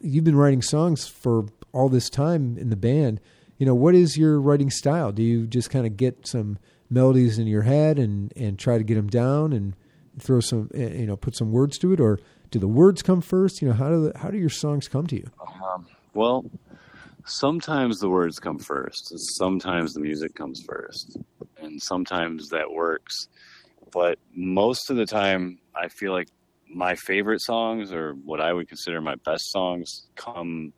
you've 0.00 0.24
been 0.24 0.36
writing 0.36 0.62
songs 0.62 1.06
for 1.08 1.46
all 1.72 1.88
this 1.88 2.08
time 2.08 2.56
in 2.58 2.70
the 2.70 2.76
band. 2.76 3.20
You 3.58 3.66
know, 3.66 3.74
what 3.74 3.94
is 3.94 4.16
your 4.16 4.40
writing 4.40 4.70
style? 4.70 5.10
Do 5.12 5.22
you 5.22 5.46
just 5.46 5.70
kind 5.70 5.86
of 5.86 5.96
get 5.96 6.26
some 6.26 6.58
melodies 6.90 7.38
in 7.38 7.46
your 7.46 7.62
head 7.62 7.98
and 7.98 8.32
and 8.36 8.58
try 8.58 8.78
to 8.78 8.84
get 8.84 8.94
them 8.94 9.08
down 9.08 9.52
and 9.52 9.74
throw 10.20 10.38
some, 10.40 10.70
eh, 10.74 10.90
you 10.98 11.06
know, 11.06 11.16
put 11.16 11.34
some 11.34 11.50
words 11.50 11.76
to 11.78 11.92
it, 11.92 11.98
or 12.00 12.20
do 12.54 12.60
the 12.60 12.68
words 12.68 13.02
come 13.02 13.20
first? 13.20 13.60
You 13.60 13.68
know, 13.68 13.74
how 13.74 13.88
do 13.88 14.04
the, 14.04 14.18
how 14.18 14.30
do 14.30 14.38
your 14.38 14.48
songs 14.48 14.86
come 14.86 15.08
to 15.08 15.16
you? 15.16 15.28
Um, 15.40 15.88
well, 16.14 16.44
sometimes 17.26 17.98
the 17.98 18.08
words 18.08 18.38
come 18.38 18.60
first. 18.60 19.12
Sometimes 19.36 19.92
the 19.92 20.00
music 20.00 20.36
comes 20.36 20.62
first, 20.62 21.18
and 21.60 21.82
sometimes 21.82 22.50
that 22.50 22.70
works. 22.70 23.26
But 23.92 24.20
most 24.36 24.88
of 24.88 24.96
the 24.96 25.04
time, 25.04 25.58
I 25.74 25.88
feel 25.88 26.12
like 26.12 26.28
my 26.72 26.94
favorite 26.94 27.42
songs, 27.42 27.92
or 27.92 28.12
what 28.12 28.40
I 28.40 28.52
would 28.52 28.68
consider 28.68 29.00
my 29.00 29.16
best 29.16 29.50
songs, 29.50 30.06
come 30.14 30.72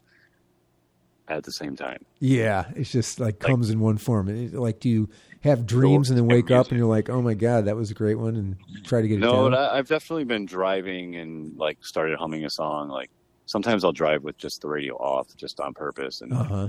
at 1.29 1.45
the 1.45 1.53
same 1.53 1.77
time. 1.77 2.05
Yeah, 2.21 2.67
it's 2.77 2.91
just 2.93 3.19
like 3.21 3.43
Like- 3.43 3.51
comes 3.53 3.71
in 3.71 3.81
one 3.81 3.99
form. 3.99 4.29
It- 4.29 4.55
Like, 4.55 4.81
do 4.81 4.89
you 4.89 5.09
have 5.43 5.67
dreams 5.67 6.09
and 6.11 6.19
then 6.19 6.27
wake 6.27 6.51
up 6.51 6.69
and 6.71 6.79
you're 6.79 6.89
like, 6.89 7.09
oh 7.09 7.23
my 7.23 7.35
god, 7.35 7.67
that 7.67 7.77
was 7.77 7.91
a 7.91 7.95
great 7.95 8.17
one, 8.19 8.37
and 8.37 8.57
try 8.85 9.01
to 9.01 9.09
get 9.09 9.19
it 9.19 9.21
No? 9.21 9.49
I, 9.53 9.79
I've 9.79 9.89
definitely 9.89 10.25
been 10.25 10.47
driving 10.47 11.17
and 11.17 11.57
like 11.57 11.85
started 11.85 12.19
humming 12.19 12.45
a 12.45 12.51
song. 12.51 12.89
Like 12.89 13.11
sometimes 13.47 13.85
I'll 13.85 13.93
drive 13.93 14.23
with 14.25 14.37
just 14.39 14.63
the 14.63 14.69
radio 14.69 14.95
off, 14.97 15.29
just 15.37 15.61
on 15.61 15.73
purpose, 15.75 16.21
and 16.21 16.33
Uh 16.33 16.43
huh. 16.45 16.69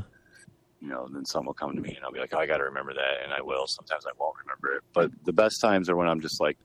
you 0.80 0.90
know, 0.90 1.08
then 1.12 1.26
some 1.26 1.46
will 1.46 1.54
come 1.56 1.74
to 1.76 1.82
me 1.82 1.96
and 1.96 2.04
I'll 2.06 2.12
be 2.12 2.20
like, 2.20 2.34
oh, 2.34 2.40
I 2.40 2.46
got 2.46 2.58
to 2.58 2.64
remember 2.66 2.94
that, 2.94 3.24
and 3.24 3.34
I 3.34 3.42
will. 3.42 3.66
Sometimes 3.68 4.06
I 4.06 4.12
won't 4.20 4.36
remember 4.46 4.78
it, 4.78 4.84
but 4.94 5.12
the 5.26 5.34
best 5.34 5.60
times 5.62 5.90
are 5.90 5.96
when 5.96 6.08
I'm 6.08 6.22
just 6.22 6.40
like 6.40 6.58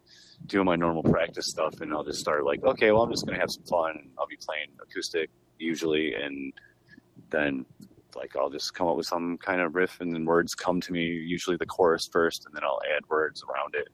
doing 0.47 0.67
my 0.67 0.77
normal 0.77 1.03
practice 1.03 1.47
stuff, 1.47 1.81
and 1.81 1.93
I'll 1.93 2.05
just 2.05 2.19
start 2.21 2.45
like, 2.45 2.63
okay, 2.65 2.91
well, 2.91 3.03
I'm 3.05 3.11
just 3.11 3.25
gonna 3.27 3.39
have 3.39 3.51
some 3.51 3.65
fun. 3.65 4.11
I'll 4.19 4.27
be 4.27 4.37
playing 4.37 4.69
acoustic 4.83 5.31
usually, 5.59 6.15
and 6.15 6.53
then 7.31 7.65
like 8.15 8.37
I'll 8.37 8.51
just 8.51 8.75
come 8.75 8.87
up 8.89 8.97
with 8.97 9.07
some 9.07 9.39
kind 9.39 9.61
of 9.61 9.75
riff, 9.75 10.01
and 10.01 10.13
then 10.15 10.25
words 10.25 10.55
come 10.55 10.81
to 10.83 10.93
me. 10.93 11.05
Usually 11.07 11.57
the 11.57 11.67
chorus 11.67 12.09
first, 12.13 12.45
and 12.47 12.55
then 12.55 12.63
I'll 12.65 12.81
add 12.97 13.03
words 13.09 13.43
around 13.49 13.75
it. 13.75 13.89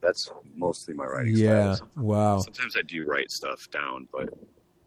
That's 0.00 0.30
mostly 0.56 0.94
my 0.94 1.04
writing 1.04 1.36
Yeah. 1.36 1.74
style. 1.74 1.88
Wow. 1.96 2.38
Sometimes 2.38 2.76
I 2.76 2.82
do 2.82 3.04
write 3.06 3.30
stuff 3.30 3.68
down, 3.70 4.08
but 4.12 4.30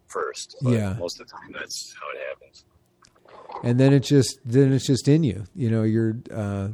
first. 0.07 0.55
But 0.61 0.71
Yeah. 0.71 0.95
Most 0.97 1.19
of 1.21 1.27
the 1.27 1.31
time, 1.33 1.51
that's 1.53 1.93
how 1.99 2.07
it 2.17 2.27
happens. 2.29 2.65
And 3.63 3.79
then 3.79 3.93
it's 3.93 4.07
just 4.09 4.39
then 4.43 4.73
it's 4.73 4.87
just 4.87 5.07
in 5.07 5.23
you. 5.23 5.43
You 5.55 5.69
know, 5.69 5.83
you're. 5.83 6.17
Uh, 6.33 6.69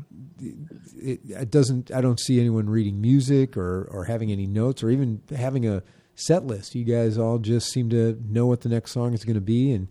it, 0.97 1.19
it 1.27 1.51
doesn't. 1.51 1.91
I 1.91 1.99
don't 1.99 2.19
see 2.19 2.39
anyone 2.39 2.69
reading 2.69 3.01
music 3.01 3.57
or 3.57 3.83
or 3.91 4.05
having 4.05 4.31
any 4.31 4.47
notes 4.47 4.83
or 4.83 4.89
even 4.89 5.21
having 5.35 5.67
a 5.67 5.83
set 6.15 6.45
list. 6.45 6.75
You 6.75 6.85
guys 6.85 7.17
all 7.17 7.37
just 7.39 7.69
seem 7.71 7.89
to 7.89 8.17
know 8.25 8.45
what 8.45 8.61
the 8.61 8.69
next 8.69 8.91
song 8.91 9.13
is 9.13 9.25
going 9.25 9.35
to 9.35 9.41
be 9.41 9.73
and 9.73 9.89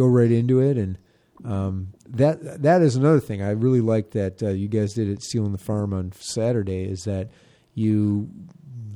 go 0.00 0.06
right 0.06 0.30
into 0.30 0.60
it. 0.60 0.76
And 0.76 0.98
um, 1.44 1.88
that 2.08 2.62
that 2.62 2.82
is 2.82 2.96
another 2.96 3.20
thing. 3.20 3.42
I 3.42 3.50
really 3.50 3.80
like 3.80 4.10
that 4.12 4.42
uh, 4.42 4.48
you 4.48 4.68
guys 4.68 4.94
did 4.94 5.10
at 5.10 5.22
Stealing 5.22 5.52
the 5.52 5.58
Farm 5.58 5.92
on 5.92 6.12
Saturday 6.12 6.84
is 6.84 7.04
that 7.04 7.30
you 7.74 8.28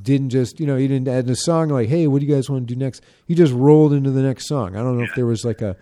didn't 0.03 0.31
just 0.31 0.61
you 0.61 0.67
know 0.67 0.77
you 0.77 0.89
didn't 0.89 1.09
add 1.09 1.29
a 1.31 1.35
song 1.37 1.71
like 1.71 1.89
hey 1.89 2.07
what 2.07 2.21
do 2.21 2.27
you 2.27 2.35
guys 2.35 2.51
want 2.51 2.67
to 2.69 2.75
do 2.75 2.79
next? 2.79 3.03
You 3.27 3.35
just 3.35 3.53
rolled 3.53 3.93
into 3.93 4.11
the 4.11 4.23
next 4.23 4.47
song. 4.47 4.77
I 4.77 4.81
don't 4.81 4.97
know 4.97 5.05
yeah. 5.05 5.11
if 5.11 5.15
there 5.15 5.27
was 5.27 5.45
like 5.45 5.63
a 5.63 5.77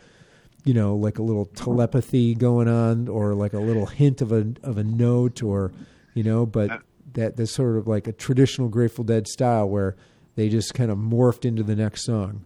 you 0.64 0.74
know 0.74 0.94
like 0.94 1.18
a 1.18 1.22
little 1.22 1.46
telepathy 1.46 2.34
going 2.34 2.68
on 2.68 3.08
or 3.08 3.34
like 3.34 3.52
a 3.52 3.58
little 3.58 3.86
hint 3.86 4.20
of 4.20 4.32
a 4.32 4.52
of 4.62 4.78
a 4.78 4.84
note 4.84 5.42
or 5.42 5.72
you 6.14 6.22
know 6.22 6.46
but 6.46 6.70
uh, 6.70 6.78
that 7.14 7.36
that's 7.36 7.52
sort 7.52 7.76
of 7.76 7.88
like 7.88 8.06
a 8.06 8.12
traditional 8.12 8.68
grateful 8.68 9.04
dead 9.04 9.26
style 9.26 9.68
where 9.68 9.96
they 10.36 10.48
just 10.48 10.72
kind 10.74 10.90
of 10.90 10.96
morphed 10.96 11.44
into 11.44 11.62
the 11.62 11.74
next 11.74 12.04
song 12.04 12.44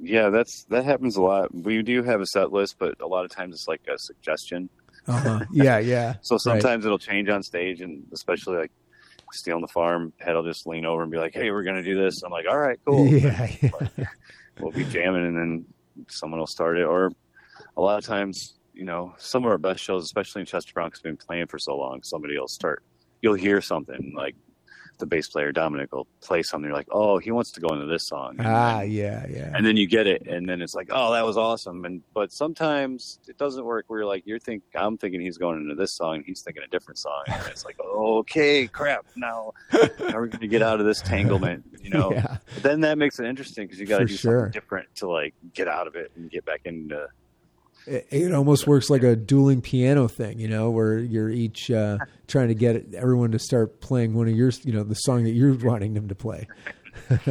yeah 0.00 0.30
that's 0.30 0.64
that 0.64 0.84
happens 0.84 1.16
a 1.16 1.22
lot 1.22 1.54
we 1.54 1.82
do 1.82 2.02
have 2.02 2.20
a 2.20 2.26
set 2.26 2.52
list 2.52 2.76
but 2.78 3.00
a 3.00 3.06
lot 3.06 3.24
of 3.24 3.30
times 3.30 3.54
it's 3.54 3.68
like 3.68 3.82
a 3.92 3.98
suggestion 3.98 4.68
uh-huh. 5.06 5.44
yeah 5.52 5.78
yeah 5.94 6.14
so 6.22 6.38
sometimes 6.38 6.84
right. 6.84 6.88
it'll 6.88 6.98
change 6.98 7.28
on 7.28 7.42
stage 7.42 7.80
and 7.80 8.04
especially 8.12 8.56
like 8.56 8.72
stealing 9.32 9.62
the 9.62 9.68
farm, 9.68 10.12
head 10.18 10.34
will 10.34 10.42
just 10.42 10.66
lean 10.66 10.84
over 10.84 11.02
and 11.02 11.10
be 11.10 11.18
like, 11.18 11.34
"Hey, 11.34 11.50
we're 11.50 11.62
gonna 11.62 11.82
do 11.82 11.94
this." 11.94 12.22
I'm 12.22 12.30
like, 12.30 12.46
"All 12.48 12.58
right, 12.58 12.78
cool." 12.84 13.06
Yeah, 13.06 13.48
yeah. 13.60 14.06
we'll 14.60 14.72
be 14.72 14.84
jamming, 14.84 15.26
and 15.26 15.36
then 15.36 15.64
someone 16.08 16.40
will 16.40 16.46
start 16.46 16.78
it. 16.78 16.84
Or 16.84 17.12
a 17.76 17.80
lot 17.80 17.98
of 17.98 18.04
times, 18.04 18.54
you 18.74 18.84
know, 18.84 19.14
some 19.18 19.44
of 19.44 19.50
our 19.50 19.58
best 19.58 19.82
shows, 19.82 20.04
especially 20.04 20.40
in 20.40 20.46
Chester 20.46 20.72
because 20.74 21.02
we've 21.02 21.16
been 21.16 21.16
playing 21.16 21.46
for 21.46 21.58
so 21.58 21.76
long, 21.76 22.02
somebody 22.02 22.38
will 22.38 22.48
start. 22.48 22.82
You'll 23.22 23.34
hear 23.34 23.60
something 23.60 24.14
like 24.16 24.34
the 25.00 25.06
bass 25.06 25.28
player 25.28 25.52
Dominic 25.52 25.92
will 25.92 26.06
play 26.20 26.42
something. 26.42 26.68
You're 26.68 26.76
like, 26.76 26.88
oh, 26.90 27.18
he 27.18 27.30
wants 27.30 27.50
to 27.52 27.60
go 27.60 27.68
into 27.74 27.86
this 27.86 28.06
song. 28.06 28.36
And 28.38 28.46
ah, 28.46 28.80
then, 28.80 28.90
yeah, 28.90 29.26
yeah. 29.28 29.52
And 29.54 29.66
then 29.66 29.76
you 29.76 29.86
get 29.86 30.06
it, 30.06 30.26
and 30.26 30.48
then 30.48 30.62
it's 30.62 30.74
like, 30.74 30.88
oh, 30.90 31.12
that 31.12 31.24
was 31.24 31.36
awesome. 31.36 31.84
And 31.84 32.02
but 32.14 32.32
sometimes 32.32 33.18
it 33.26 33.36
doesn't 33.38 33.64
work. 33.64 33.86
Where 33.88 34.00
you're 34.00 34.08
like, 34.08 34.26
you're 34.26 34.38
think 34.38 34.62
I'm 34.74 34.96
thinking 34.96 35.20
he's 35.20 35.38
going 35.38 35.60
into 35.60 35.74
this 35.74 35.92
song, 35.92 36.22
he's 36.24 36.42
thinking 36.42 36.62
a 36.62 36.68
different 36.68 36.98
song, 36.98 37.24
and 37.26 37.46
it's 37.48 37.64
like, 37.64 37.78
okay, 37.80 38.66
crap. 38.66 39.06
Now, 39.16 39.52
how 39.70 39.80
are 40.14 40.22
we 40.22 40.28
going 40.28 40.40
to 40.40 40.48
get 40.48 40.62
out 40.62 40.80
of 40.80 40.86
this 40.86 41.00
tanglement? 41.02 41.64
You 41.82 41.90
know. 41.98 42.12
yeah. 42.12 42.36
But 42.54 42.62
then 42.62 42.80
that 42.82 42.98
makes 42.98 43.18
it 43.18 43.26
interesting 43.26 43.66
because 43.66 43.80
you 43.80 43.86
got 43.86 43.98
to 43.98 44.04
do 44.04 44.16
sure. 44.16 44.40
something 44.40 44.52
different 44.52 44.94
to 44.96 45.08
like 45.08 45.34
get 45.54 45.68
out 45.68 45.86
of 45.86 45.96
it 45.96 46.12
and 46.16 46.30
get 46.30 46.44
back 46.44 46.60
into 46.64 47.08
it, 47.86 48.06
it, 48.10 48.32
almost 48.32 48.66
works 48.66 48.90
like 48.90 49.02
a 49.02 49.16
dueling 49.16 49.60
piano 49.60 50.08
thing, 50.08 50.38
you 50.38 50.48
know, 50.48 50.70
where 50.70 50.98
you're 50.98 51.30
each 51.30 51.70
uh, 51.70 51.98
trying 52.26 52.48
to 52.48 52.54
get 52.54 52.94
everyone 52.94 53.32
to 53.32 53.38
start 53.38 53.80
playing 53.80 54.14
one 54.14 54.28
of 54.28 54.36
your, 54.36 54.50
you 54.62 54.72
know, 54.72 54.82
the 54.82 54.94
song 54.94 55.24
that 55.24 55.32
you're 55.32 55.54
wanting 55.54 55.94
them 55.94 56.08
to 56.08 56.14
play. 56.14 56.46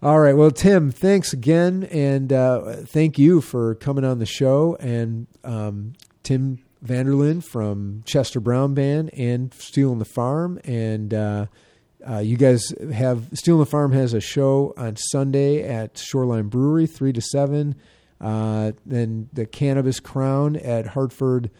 All 0.00 0.20
right. 0.20 0.34
Well, 0.34 0.52
Tim, 0.52 0.92
thanks 0.92 1.32
again. 1.32 1.84
And 1.90 2.32
uh, 2.32 2.76
thank 2.84 3.18
you 3.18 3.40
for 3.40 3.74
coming 3.74 4.04
on 4.04 4.20
the 4.20 4.26
show. 4.26 4.76
And 4.78 5.26
um, 5.42 5.94
Tim 6.22 6.58
Vanderlyn 6.84 7.42
from 7.42 8.04
Chester 8.06 8.38
Brown 8.38 8.74
Band 8.74 9.10
and 9.12 9.52
Stealing 9.54 9.98
the 9.98 10.04
Farm. 10.04 10.60
And 10.62 11.12
uh, 11.12 11.46
uh, 12.08 12.18
you 12.18 12.36
guys 12.36 12.72
have 12.92 13.28
Stealing 13.34 13.60
the 13.60 13.66
Farm 13.66 13.90
has 13.92 14.14
a 14.14 14.20
show 14.20 14.72
on 14.76 14.94
Sunday 14.96 15.62
at 15.64 15.98
Shoreline 15.98 16.46
Brewery, 16.48 16.86
3 16.86 17.12
to 17.14 17.20
7. 17.20 17.74
Uh, 18.20 18.72
then 18.84 19.28
the 19.32 19.46
Cannabis 19.46 20.00
Crown 20.00 20.56
at 20.56 20.88
Hartford 20.88 21.50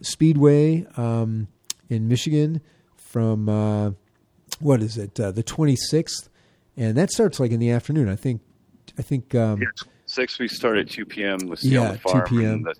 Speedway 0.00 0.86
um, 0.96 1.48
in 1.88 2.08
Michigan 2.08 2.60
from 2.96 3.48
uh, 3.48 3.92
what 4.60 4.82
is 4.82 4.96
it? 4.96 5.18
Uh, 5.18 5.30
the 5.30 5.42
26th, 5.42 6.28
and 6.76 6.96
that 6.96 7.10
starts 7.10 7.38
like 7.38 7.50
in 7.50 7.60
the 7.60 7.70
afternoon. 7.70 8.08
I 8.08 8.16
think. 8.16 8.40
I 8.98 9.02
think. 9.02 9.34
Um, 9.34 9.60
yeah, 9.60 9.68
six. 10.06 10.38
We 10.38 10.48
start 10.48 10.78
at 10.78 10.90
2 10.90 11.06
p.m. 11.06 11.38
with 11.46 11.62
yeah, 11.62 11.96
2 12.08 12.22
p.m. 12.22 12.62
The, 12.62 12.74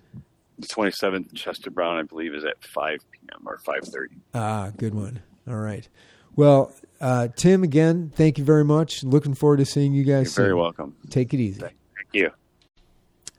the 0.59 0.67
27th 0.67 1.33
Chester 1.33 1.69
Brown, 1.69 1.97
I 1.97 2.03
believe, 2.03 2.33
is 2.33 2.43
at 2.43 2.63
5 2.63 2.99
p.m. 3.11 3.47
or 3.47 3.57
5:30. 3.59 4.07
Ah, 4.33 4.71
good 4.77 4.93
one. 4.93 5.21
All 5.47 5.55
right. 5.55 5.87
Well, 6.35 6.73
uh, 6.99 7.29
Tim, 7.35 7.63
again, 7.63 8.11
thank 8.15 8.37
you 8.37 8.43
very 8.43 8.63
much. 8.63 9.03
Looking 9.03 9.33
forward 9.33 9.57
to 9.57 9.65
seeing 9.65 9.93
you 9.93 10.03
guys. 10.03 10.35
You're 10.37 10.45
very 10.45 10.55
welcome. 10.55 10.95
Take 11.09 11.33
it 11.33 11.39
easy. 11.39 11.61
Thank 11.61 11.73
you. 12.13 12.31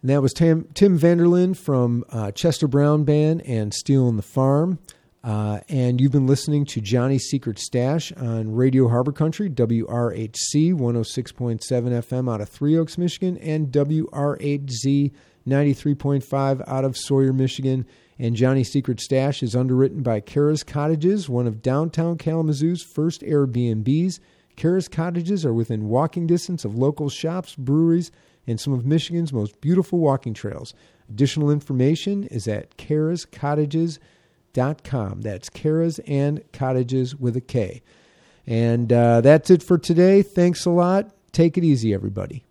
And 0.02 0.10
that 0.10 0.20
was 0.20 0.32
Tim, 0.32 0.68
Tim 0.74 0.98
Vanderlyn 0.98 1.56
from 1.56 2.04
uh, 2.10 2.32
Chester 2.32 2.66
Brown 2.66 3.04
Band 3.04 3.40
and 3.42 3.72
Steel 3.72 4.02
Stealing 4.02 4.16
the 4.16 4.22
Farm. 4.22 4.80
Uh, 5.22 5.60
and 5.68 6.00
you've 6.00 6.10
been 6.10 6.26
listening 6.26 6.64
to 6.64 6.80
Johnny's 6.80 7.28
Secret 7.28 7.56
Stash 7.60 8.10
on 8.14 8.52
Radio 8.52 8.88
Harbor 8.88 9.12
Country, 9.12 9.48
WRHC 9.48 10.74
106.7 10.74 11.60
FM 11.60 12.32
out 12.32 12.40
of 12.40 12.48
Three 12.48 12.76
Oaks, 12.76 12.98
Michigan, 12.98 13.38
and 13.38 13.68
WRHZ 13.68 15.12
93.5 15.46 16.64
out 16.66 16.84
of 16.84 16.96
Sawyer, 16.96 17.32
Michigan. 17.32 17.86
And 18.18 18.34
Johnny's 18.34 18.72
Secret 18.72 19.00
Stash 19.00 19.40
is 19.40 19.54
underwritten 19.54 20.02
by 20.02 20.18
Kara's 20.18 20.64
Cottages, 20.64 21.28
one 21.28 21.46
of 21.46 21.62
downtown 21.62 22.18
Kalamazoo's 22.18 22.82
first 22.82 23.20
Airbnbs. 23.20 24.18
Kara's 24.56 24.88
Cottages 24.88 25.46
are 25.46 25.54
within 25.54 25.88
walking 25.88 26.26
distance 26.26 26.64
of 26.64 26.74
local 26.74 27.08
shops, 27.08 27.54
breweries, 27.54 28.10
and 28.46 28.60
some 28.60 28.72
of 28.72 28.84
Michigan's 28.84 29.32
most 29.32 29.60
beautiful 29.60 29.98
walking 29.98 30.34
trails. 30.34 30.74
Additional 31.08 31.50
information 31.50 32.24
is 32.24 32.46
at 32.48 32.76
karascottages.com. 32.76 35.22
That's 35.22 35.50
Caras 35.50 36.00
and 36.06 36.42
Cottages 36.52 37.16
with 37.16 37.36
a 37.36 37.40
K. 37.40 37.82
And 38.46 38.92
uh, 38.92 39.20
that's 39.20 39.50
it 39.50 39.62
for 39.62 39.78
today. 39.78 40.22
Thanks 40.22 40.64
a 40.64 40.70
lot. 40.70 41.10
Take 41.32 41.56
it 41.56 41.64
easy, 41.64 41.94
everybody. 41.94 42.44